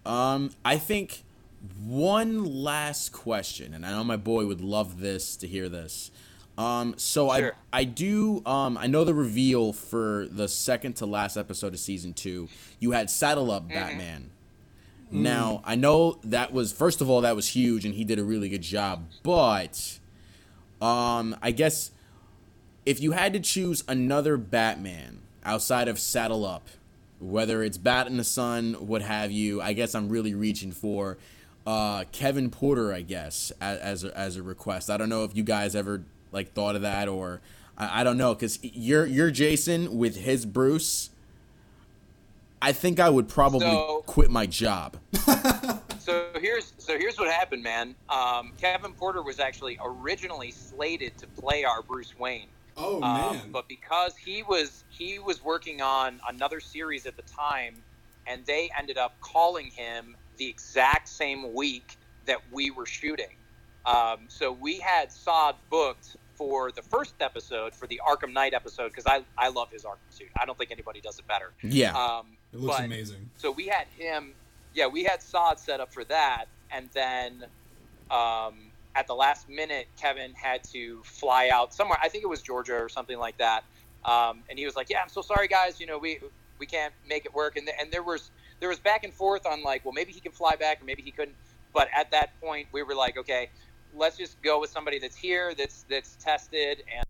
Um, 0.06 0.52
I 0.64 0.78
think 0.78 1.24
one 1.84 2.46
last 2.64 3.12
question, 3.12 3.74
and 3.74 3.86
I 3.86 3.92
know 3.92 4.04
my 4.04 4.18
boy 4.18 4.46
would 4.46 4.62
love 4.62 5.00
this 5.00 5.36
to 5.38 5.48
hear 5.48 5.68
this. 5.70 6.12
Um, 6.58 6.96
so 6.98 7.34
Sure. 7.36 7.54
I 7.72 7.80
I 7.80 7.84
do 7.84 8.42
um 8.46 8.78
I 8.78 8.88
know 8.88 9.04
the 9.04 9.14
reveal 9.14 9.74
for 9.74 10.28
the 10.32 10.48
second 10.48 10.94
to 10.98 11.06
last 11.06 11.38
episode 11.38 11.74
of 11.74 11.80
season 11.80 12.14
two. 12.14 12.50
You 12.80 12.92
had 12.92 13.10
Saddle 13.10 13.52
Up 13.52 13.68
Batman. 13.70 14.32
Now 15.12 15.62
I 15.64 15.76
know 15.76 16.20
that 16.24 16.52
was 16.52 16.74
first 16.74 17.00
of 17.00 17.10
all 17.10 17.22
that 17.22 17.36
was 17.36 17.50
huge, 17.50 17.86
and 17.86 17.94
he 17.94 18.04
did 18.04 18.18
a 18.20 18.24
really 18.24 18.50
good 18.50 18.64
job. 18.64 19.08
But 19.24 20.00
um, 20.82 21.36
I 21.42 21.52
guess 21.52 21.92
if 22.86 23.02
you 23.02 23.12
had 23.12 23.34
to 23.34 23.40
choose 23.40 23.84
another 23.88 24.36
Batman 24.38 25.20
outside 25.48 25.88
of 25.88 25.98
Saddle 25.98 26.46
Up, 26.46 26.68
whether 27.20 27.64
it's 27.64 27.78
Bat 27.78 28.08
in 28.08 28.18
the 28.18 28.24
Sun, 28.24 28.74
what 28.74 29.02
have 29.02 29.32
you, 29.32 29.62
I 29.62 29.74
guess 29.74 29.96
I'm 29.96 30.10
really 30.10 30.36
reaching 30.36 30.72
for 30.72 31.18
uh, 31.66 32.04
Kevin 32.12 32.52
Porter. 32.52 32.94
I 32.94 33.02
guess 33.02 33.52
as 33.60 33.80
as 33.80 34.04
a, 34.04 34.18
as 34.18 34.36
a 34.38 34.44
request. 34.44 34.90
I 34.90 34.98
don't 34.98 35.10
know 35.10 35.24
if 35.24 35.36
you 35.36 35.44
guys 35.44 35.76
ever 35.76 36.04
like 36.32 36.54
thought 36.54 36.76
of 36.76 36.82
that 36.84 37.08
or 37.08 37.42
I, 37.78 38.02
I 38.02 38.04
don't 38.04 38.18
know 38.18 38.34
because 38.36 38.60
you're 38.62 39.06
you're 39.06 39.32
Jason 39.32 39.98
with 39.98 40.18
his 40.18 40.46
Bruce. 40.46 41.10
I 42.62 42.72
think 42.74 43.00
I 43.00 43.10
would 43.10 43.30
probably 43.30 43.62
So- 43.68 44.04
quit 44.06 44.30
my 44.30 44.46
job. 44.46 44.98
So 46.00 46.30
here's 46.40 46.72
so 46.78 46.98
here's 46.98 47.20
what 47.20 47.30
happened, 47.30 47.64
man. 47.64 47.94
Um, 48.08 48.54
Kevin 48.62 48.94
Porter 48.94 49.22
was 49.22 49.42
actually 49.42 49.78
originally 49.84 50.52
slated 50.52 51.18
to 51.18 51.28
play 51.28 51.66
our 51.66 51.82
Bruce 51.82 52.18
Wayne. 52.18 52.48
Oh 52.78 53.02
Um, 53.02 53.02
man. 53.36 53.52
but 53.52 53.68
because 53.68 54.16
he 54.16 54.44
was 54.44 54.84
he 54.90 55.20
was 55.20 55.44
working 55.44 55.82
on 55.82 56.20
another 56.30 56.60
series 56.60 57.06
at 57.06 57.16
the 57.16 57.24
time, 57.24 57.76
and 58.28 58.46
they 58.46 58.70
ended 58.78 58.98
up 58.98 59.20
calling 59.22 59.68
him 59.68 60.16
the 60.38 60.48
exact 60.48 61.08
same 61.10 61.54
week 61.54 61.98
that 62.26 62.40
we 62.52 62.70
were 62.72 62.86
shooting. 62.86 63.36
Um, 63.86 64.20
so 64.28 64.52
we 64.52 64.78
had 64.80 65.12
Sod 65.12 65.56
booked 65.70 66.18
for 66.36 66.72
the 66.72 66.82
first 66.84 67.16
episode 67.22 67.74
for 67.74 67.88
the 67.88 68.00
Arkham 68.08 68.32
Knight 68.34 68.54
episode 68.54 68.90
because 68.90 69.08
I 69.08 69.24
I 69.38 69.50
love 69.50 69.72
his 69.72 69.84
Arkham 69.84 69.98
suit. 70.12 70.28
I 70.40 70.46
don't 70.46 70.58
think 70.58 70.72
anybody 70.72 71.02
does 71.02 71.18
it 71.18 71.28
better. 71.28 71.54
Yeah. 71.64 71.98
Um, 71.98 72.28
it 72.54 72.60
looks 72.60 72.78
but- 72.78 72.86
amazing. 72.86 73.30
so 73.38 73.52
we 73.52 73.68
had 73.68 73.88
him 73.98 74.34
yeah 74.74 74.86
we 74.88 75.04
had 75.04 75.22
sod 75.24 75.60
set 75.60 75.80
up 75.80 75.92
for 75.92 76.04
that 76.06 76.46
and 76.72 76.88
then 76.94 77.46
um, 78.12 78.67
at 78.98 79.06
the 79.08 79.14
last 79.14 79.48
minute 79.48 79.88
kevin 79.96 80.34
had 80.34 80.64
to 80.64 81.02
fly 81.04 81.50
out 81.50 81.74
somewhere. 81.74 82.00
I 82.02 82.10
think 82.10 82.24
it 82.24 82.28
was 82.28 82.42
georgia 82.42 82.76
or 82.76 82.90
something 82.90 83.20
like 83.20 83.38
that. 83.38 83.64
Um, 84.04 84.44
and 84.50 84.58
he 84.58 84.66
was 84.66 84.76
like 84.76 84.90
yeah 84.90 85.00
i'm 85.02 85.10
so 85.10 85.22
sorry 85.22 85.48
guys. 85.48 85.80
You 85.80 85.86
know 85.86 85.98
we 85.98 86.20
we 86.60 86.66
can't 86.66 86.94
make 87.08 87.26
it 87.26 87.34
work. 87.34 87.56
And, 87.56 87.68
th- 87.68 87.78
and 87.80 87.92
there 87.92 88.04
was 88.04 88.32
there 88.60 88.70
was 88.70 88.80
back 88.80 89.04
and 89.04 89.14
forth 89.14 89.46
on 89.46 89.64
like 89.64 89.86
well 89.86 89.94
maybe 89.94 90.12
he 90.12 90.20
can 90.20 90.32
fly 90.32 90.56
back 90.56 90.82
or 90.82 90.86
maybe 90.86 91.04
he 91.04 91.12
couldn't. 91.12 91.38
But 91.74 91.88
at 91.96 92.12
that 92.12 92.40
point 92.42 92.68
we 92.72 92.82
were 92.84 92.96
like 92.96 93.18
okay 93.18 93.50
let's 93.96 94.18
just 94.18 94.42
go 94.42 94.60
with 94.60 94.72
somebody 94.72 95.00
that's 95.00 95.16
here 95.16 95.54
that's 95.54 95.86
that's 95.90 96.16
tested. 96.16 96.84
And 96.94 97.04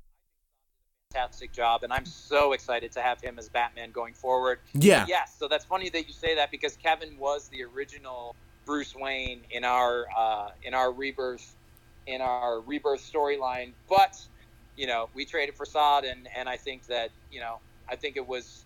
fantastic 1.10 1.54
job 1.54 1.84
and 1.84 1.94
i'm 1.94 2.06
so 2.06 2.52
excited 2.52 2.92
to 2.92 3.02
have 3.02 3.20
him 3.22 3.40
as 3.40 3.48
batman 3.48 3.92
going 3.92 4.14
forward. 4.14 4.60
Yeah. 4.74 5.06
Yes, 5.08 5.34
so 5.40 5.48
that's 5.48 5.64
funny 5.64 5.90
that 5.90 6.06
you 6.06 6.14
say 6.14 6.36
that 6.36 6.52
because 6.52 6.76
Kevin 6.76 7.18
was 7.18 7.48
the 7.48 7.64
original 7.64 8.36
Bruce 8.68 8.94
Wayne 8.94 9.42
in 9.50 9.64
our 9.64 10.06
uh, 10.16 10.50
in 10.62 10.74
our 10.74 10.92
rebirth 10.92 11.56
in 12.08 12.22
our 12.22 12.62
rebirth 12.62 13.02
storyline. 13.02 13.74
But 13.88 14.18
you 14.76 14.88
know, 14.88 15.10
we 15.14 15.26
traded 15.26 15.56
for 15.56 15.66
Sod, 15.66 16.06
and 16.06 16.28
and 16.36 16.50
I 16.50 16.58
think 16.58 16.86
that 16.88 17.10
you 17.32 17.40
know, 17.40 17.60
I 17.90 17.96
think 17.96 18.18
it 18.18 18.28
was 18.28 18.66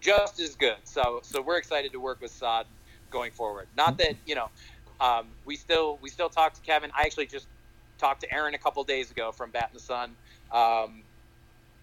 just 0.00 0.40
as 0.40 0.54
good. 0.54 0.76
So 0.84 1.20
so 1.22 1.42
we're 1.42 1.58
excited 1.58 1.92
to 1.92 2.00
work 2.00 2.20
with 2.20 2.30
Sod 2.30 2.66
going 3.10 3.32
forward. 3.32 3.66
Not 3.76 3.98
that 3.98 4.14
you 4.26 4.34
know, 4.34 4.48
um, 5.00 5.26
we 5.44 5.56
still 5.56 5.98
we 6.02 6.08
still 6.08 6.28
talk 6.28 6.54
to 6.54 6.60
Kevin. 6.60 6.90
I 6.96 7.02
actually 7.02 7.26
just 7.26 7.46
talked 7.98 8.22
to 8.22 8.32
Aaron 8.32 8.54
a 8.54 8.58
couple 8.58 8.82
days 8.84 9.10
ago 9.10 9.32
from 9.32 9.50
Bat 9.50 9.70
in 9.72 9.74
the 9.74 9.80
Sun. 9.80 10.16
Um, 10.52 11.02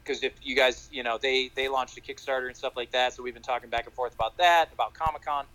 because 0.03 0.23
if 0.23 0.33
you 0.41 0.55
guys, 0.55 0.87
you 0.89 1.03
know, 1.03 1.19
they 1.21 1.51
they 1.55 1.67
launched 1.67 1.97
a 1.97 2.01
Kickstarter 2.01 2.47
and 2.47 2.55
stuff 2.55 2.73
like 2.77 2.91
that, 2.91 3.13
so 3.13 3.21
we've 3.21 3.33
been 3.33 3.43
talking 3.43 3.69
back 3.69 3.85
and 3.85 3.93
forth 3.93 4.15
about 4.15 4.37
that, 4.37 4.69
about 4.73 4.93
Comic 4.93 5.23
Con. 5.25 5.45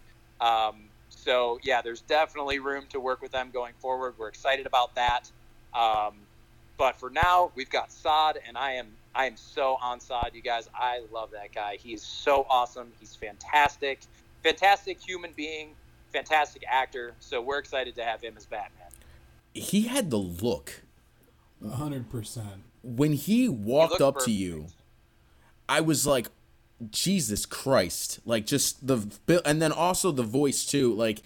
Um, 0.41 0.92
so 1.23 1.61
yeah, 1.63 1.83
there's 1.83 2.01
definitely 2.01 2.59
room 2.59 2.85
to 2.91 2.99
work 2.99 3.23
with 3.23 3.31
them 3.31 3.51
going 3.53 3.75
forward. 3.79 4.15
We're 4.19 4.29
excited 4.29 4.67
about 4.67 4.95
that. 4.97 5.31
Um, 5.73 6.15
but 6.77 6.99
for 6.99 7.11
now, 7.11 7.53
we've 7.55 7.71
got 7.71 7.93
Sod, 7.93 8.39
and 8.47 8.59
I 8.59 8.73
am 8.73 8.89
I 9.15 9.27
am 9.27 9.37
so 9.37 9.77
on 9.81 10.01
Sod, 10.01 10.31
you 10.35 10.43
guys. 10.43 10.69
I 10.75 11.03
love 11.13 11.31
that 11.31 11.53
guy. 11.55 11.77
He's 11.77 12.03
so 12.03 12.45
awesome. 12.51 12.93
He's 12.99 13.15
fantastic, 13.15 14.01
fantastic 14.43 15.01
human 15.01 15.33
being, 15.37 15.75
fantastic 16.13 16.65
actor. 16.69 17.15
So 17.21 17.41
we're 17.41 17.59
excited 17.59 17.95
to 17.97 18.05
have 18.05 18.21
him 18.21 18.35
as 18.37 18.47
Batman. 18.47 18.89
He 19.55 19.83
had 19.83 20.11
the 20.11 20.19
look 20.19 20.83
hundred 21.71 22.11
percent. 22.11 22.65
when 22.83 23.13
he 23.13 23.49
walked 23.49 24.01
looked 24.01 24.19
up 24.19 24.25
to 24.25 24.33
you. 24.33 24.67
I 25.69 25.81
was 25.81 26.05
like, 26.05 26.27
Jesus 26.91 27.47
Christ! 27.47 28.21
Like 28.25 28.47
just 28.47 28.87
the 28.87 29.07
and 29.45 29.61
then 29.63 29.73
also 29.73 30.11
the 30.13 30.23
voice 30.23 30.65
too. 30.65 30.93
Like 30.95 31.23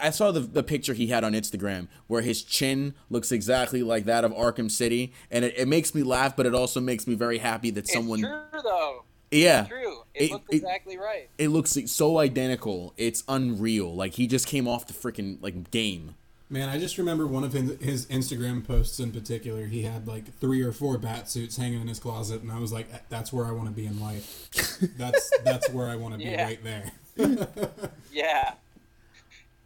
I- 0.00 0.10
saw 0.10 0.30
the 0.32 0.40
the 0.40 0.62
picture 0.62 0.94
he 0.94 1.08
had 1.08 1.24
on 1.24 1.32
Instagram 1.34 1.88
where 2.06 2.22
his 2.22 2.42
chin 2.42 2.94
looks 3.10 3.30
exactly 3.32 3.82
like 3.82 4.06
that 4.06 4.24
of 4.24 4.32
Arkham 4.32 4.70
City, 4.70 5.12
and 5.30 5.44
it, 5.44 5.54
it 5.58 5.68
makes 5.68 5.94
me 5.94 6.02
laugh, 6.02 6.36
but 6.36 6.46
it 6.46 6.54
also 6.54 6.80
makes 6.80 7.06
me 7.06 7.14
very 7.14 7.38
happy 7.38 7.70
that 7.72 7.86
someone. 7.88 8.20
It's 8.20 8.28
true 8.28 8.60
though. 8.62 9.04
Yeah, 9.30 9.64
True. 9.64 10.04
It, 10.14 10.22
It- 10.22 10.30
looks 10.32 10.44
it- 10.50 10.56
exactly 10.56 10.96
right. 10.96 11.28
it 11.36 11.48
looks 11.48 11.76
so 11.86 12.16
identical. 12.18 12.94
It's 12.96 13.24
unreal. 13.28 13.94
Like 13.94 14.14
he 14.14 14.26
just 14.26 14.46
came 14.46 14.66
off 14.66 14.86
the 14.86 14.94
freaking 14.94 15.36
like 15.42 15.70
game. 15.70 16.14
Man, 16.50 16.70
I 16.70 16.78
just 16.78 16.96
remember 16.96 17.26
one 17.26 17.44
of 17.44 17.52
his, 17.52 17.78
his 17.80 18.06
Instagram 18.06 18.66
posts 18.66 18.98
in 19.00 19.12
particular. 19.12 19.66
He 19.66 19.82
had 19.82 20.06
like 20.08 20.32
three 20.38 20.62
or 20.62 20.72
four 20.72 20.96
bat 20.96 21.28
suits 21.28 21.58
hanging 21.58 21.82
in 21.82 21.88
his 21.88 21.98
closet, 22.00 22.40
and 22.40 22.50
I 22.50 22.58
was 22.58 22.72
like, 22.72 22.88
"That's 23.10 23.32
where 23.34 23.44
I 23.44 23.50
want 23.52 23.68
to 23.68 23.74
be 23.74 23.84
in 23.84 24.00
life. 24.00 24.48
That's 24.96 25.30
that's 25.44 25.68
where 25.70 25.88
I 25.88 25.96
want 25.96 26.14
to 26.14 26.18
be 26.18 26.24
Yeah. 26.24 26.44
right 26.44 26.62
there." 26.64 26.92
Yeah. 28.12 28.54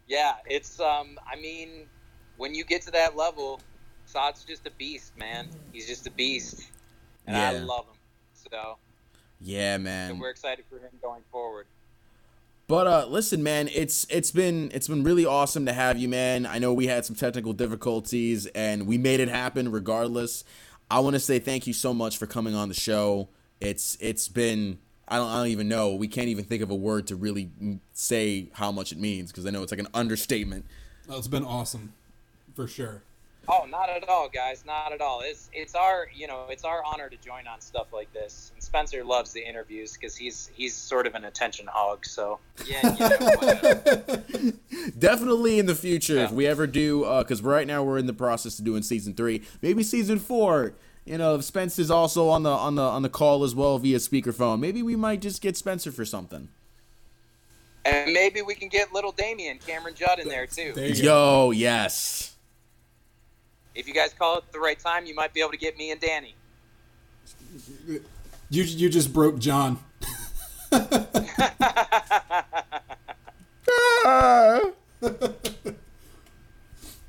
Yeah, 0.07 0.33
it's 0.45 0.79
um 0.79 1.17
I 1.25 1.37
mean, 1.39 1.87
when 2.37 2.53
you 2.53 2.65
get 2.65 2.81
to 2.83 2.91
that 2.91 3.15
level, 3.15 3.61
Sod's 4.05 4.43
just 4.43 4.67
a 4.67 4.71
beast, 4.71 5.17
man. 5.17 5.47
He's 5.71 5.87
just 5.87 6.05
a 6.05 6.11
beast. 6.11 6.69
And 7.25 7.35
I 7.37 7.51
love 7.59 7.85
him. 7.85 7.95
So, 8.51 8.77
Yeah, 9.39 9.77
so 9.77 9.81
man. 9.83 10.19
we're 10.19 10.29
excited 10.29 10.65
for 10.69 10.75
him 10.77 10.91
going 11.01 11.23
forward. 11.31 11.65
But 12.67 12.87
uh 12.87 13.05
listen 13.09 13.43
man, 13.43 13.69
it's 13.73 14.05
it's 14.09 14.31
been 14.31 14.71
it's 14.73 14.87
been 14.87 15.03
really 15.03 15.25
awesome 15.25 15.65
to 15.65 15.73
have 15.73 15.97
you 15.97 16.07
man. 16.07 16.45
I 16.45 16.59
know 16.59 16.73
we 16.73 16.87
had 16.87 17.05
some 17.05 17.15
technical 17.15 17.53
difficulties 17.53 18.45
and 18.47 18.87
we 18.87 18.97
made 18.97 19.19
it 19.19 19.29
happen 19.29 19.71
regardless. 19.71 20.43
I 20.89 20.99
want 20.99 21.15
to 21.15 21.19
say 21.19 21.39
thank 21.39 21.67
you 21.67 21.73
so 21.73 21.93
much 21.93 22.17
for 22.17 22.25
coming 22.25 22.55
on 22.55 22.69
the 22.69 22.75
show. 22.75 23.29
It's 23.59 23.97
it's 23.99 24.27
been 24.27 24.79
I 25.07 25.17
don't, 25.17 25.29
I 25.29 25.37
don't 25.37 25.47
even 25.47 25.67
know. 25.67 25.95
We 25.95 26.07
can't 26.07 26.29
even 26.29 26.45
think 26.45 26.63
of 26.63 26.71
a 26.71 26.75
word 26.75 27.07
to 27.07 27.15
really 27.15 27.51
say 27.91 28.49
how 28.53 28.71
much 28.71 28.91
it 28.91 28.97
means 28.97 29.31
because 29.31 29.45
I 29.45 29.49
know 29.49 29.61
it's 29.61 29.71
like 29.71 29.79
an 29.79 29.89
understatement. 29.93 30.65
Oh, 31.09 31.17
it's 31.17 31.27
been 31.27 31.43
awesome, 31.43 31.93
for 32.55 32.67
sure. 32.67 33.03
Oh, 33.47 33.65
not 33.69 33.89
at 33.89 34.07
all, 34.07 34.29
guys. 34.29 34.63
Not 34.65 34.93
at 34.93 35.01
all. 35.01 35.21
It's 35.21 35.49
it's 35.53 35.75
our 35.75 36.07
you 36.13 36.27
know 36.27 36.45
it's 36.49 36.63
our 36.63 36.81
honor 36.85 37.09
to 37.09 37.17
join 37.17 37.45
on 37.45 37.59
stuff 37.59 37.91
like 37.91 38.11
this. 38.13 38.51
And 38.53 38.63
Spencer 38.63 39.03
loves 39.03 39.33
the 39.33 39.45
interviews 39.45 39.93
because 39.93 40.15
he's 40.15 40.49
he's 40.55 40.73
sort 40.73 41.07
of 41.07 41.15
an 41.15 41.25
attention 41.25 41.67
hog. 41.67 42.05
So 42.05 42.39
yeah, 42.65 42.95
you 42.95 43.09
know. 44.41 44.53
Definitely 44.99 45.59
in 45.59 45.65
the 45.65 45.75
future, 45.75 46.19
if 46.19 46.31
we 46.31 46.47
ever 46.47 46.67
do, 46.67 47.03
uh, 47.03 47.23
because 47.23 47.41
right 47.41 47.67
now 47.67 47.83
we're 47.83 47.97
in 47.97 48.05
the 48.05 48.13
process 48.13 48.59
of 48.59 48.65
doing 48.65 48.81
season 48.81 49.13
three, 49.13 49.41
maybe 49.61 49.83
season 49.83 50.19
four. 50.19 50.73
you 51.05 51.17
know, 51.17 51.35
if 51.35 51.43
Spencer's 51.43 51.91
also 51.91 52.29
on 52.29 52.43
the 52.43 52.49
on 52.49 52.75
the 52.75 52.81
on 52.81 53.01
the 53.01 53.09
call 53.09 53.43
as 53.43 53.53
well 53.53 53.77
via 53.77 53.97
speakerphone, 53.97 54.59
maybe 54.59 54.81
we 54.81 54.95
might 54.95 55.21
just 55.21 55.41
get 55.41 55.57
Spencer 55.57 55.91
for 55.91 56.05
something. 56.05 56.47
And 57.85 58.13
maybe 58.13 58.41
we 58.41 58.55
can 58.55 58.69
get 58.69 58.93
little 58.93 59.11
Damian, 59.11 59.59
Cameron 59.59 59.95
Judd 59.95 60.19
in 60.19 60.29
there 60.29 60.47
too. 60.47 60.71
There 60.73 60.87
you 60.87 61.03
go. 61.03 61.51
Yo, 61.51 61.51
yes. 61.51 62.32
If 63.75 63.87
you 63.87 63.93
guys 63.93 64.13
call 64.13 64.37
it 64.37 64.51
the 64.51 64.59
right 64.59 64.77
time, 64.79 65.05
you 65.05 65.15
might 65.15 65.33
be 65.33 65.39
able 65.41 65.51
to 65.51 65.57
get 65.57 65.77
me 65.77 65.91
and 65.91 65.99
Danny. 65.99 66.35
You 68.49 68.63
you 68.63 68.89
just 68.89 69.11
broke 69.13 69.39
John. 69.39 69.79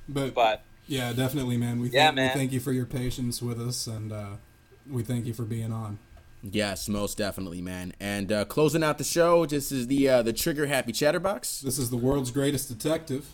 But, 0.07 0.35
But 0.35 0.63
yeah, 0.87 1.13
definitely, 1.13 1.57
man. 1.57 1.81
We, 1.81 1.89
Yeah, 1.91 2.07
thank, 2.07 2.17
man. 2.17 2.31
we 2.35 2.39
thank 2.41 2.53
you 2.53 2.61
for 2.61 2.73
your 2.73 2.87
patience 2.87 3.41
with 3.41 3.61
us, 3.61 3.87
and 3.87 4.13
uh, 4.13 4.27
we 4.91 5.03
thank 5.03 5.27
you 5.27 5.33
for 5.33 5.45
being 5.45 5.73
on. 5.73 5.99
Yes, 6.43 6.89
most 6.91 7.17
definitely, 7.17 7.63
man. 7.63 7.95
And 7.99 8.31
uh, 8.31 8.45
closing 8.45 8.83
out 8.85 8.99
the 8.99 9.05
show, 9.05 9.47
this 9.47 9.73
is 9.73 9.87
the 9.87 10.09
uh, 10.09 10.23
the 10.23 10.35
Trigger 10.35 10.67
Happy 10.67 10.93
Chatterbox, 10.93 11.63
This 11.63 11.79
is 11.79 11.89
the 11.91 11.97
world's 11.97 12.31
greatest 12.31 12.69
detective. 12.69 13.33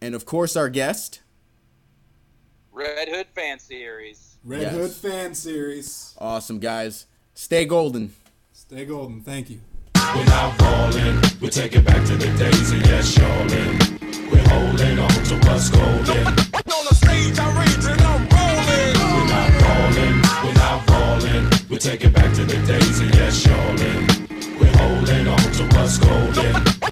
and 0.00 0.14
of 0.14 0.24
course 0.24 0.56
our 0.56 0.70
guest. 0.70 1.20
Red 2.78 3.08
Hood 3.08 3.26
fan 3.34 3.58
series. 3.58 4.36
Red 4.44 4.62
Yes. 4.62 4.72
Hood 4.72 4.92
fan 4.92 5.34
series. 5.34 6.14
Awesome 6.16 6.60
guys, 6.60 7.06
stay 7.34 7.64
golden. 7.64 8.14
Stay 8.52 8.84
golden. 8.84 9.20
Thank 9.20 9.50
you. 9.50 9.58
Without 10.16 10.56
falling, 10.58 11.20
we 11.40 11.48
take 11.48 11.74
it 11.74 11.84
back 11.84 12.06
to 12.06 12.14
the 12.16 12.28
days 12.38 12.70
of 12.70 12.80
yes, 12.86 13.16
y'allin'. 13.18 14.30
We're 14.30 14.48
holding 14.48 14.96
on 15.00 15.10
to 15.10 15.34
what's 15.48 15.70
golden. 15.70 16.26
On 16.28 16.84
the 16.88 16.94
stage, 16.94 17.36
I 17.36 17.48
rage 17.58 17.84
and 17.84 18.00
I'm 18.00 18.22
rolling. 18.30 18.94
Without 19.22 19.52
falling, 19.60 20.46
without 20.46 20.86
falling, 20.86 21.50
we 21.68 21.78
take 21.78 22.04
it 22.04 22.12
back 22.14 22.32
to 22.34 22.44
the 22.44 22.64
days 22.64 23.00
of 23.00 23.12
yes, 23.12 23.44
y'allin'. 23.44 24.06
We're 24.60 24.76
holding 24.78 25.26
on 25.26 25.52
to 25.58 25.64
what's 25.76 25.98
golden. 25.98 26.87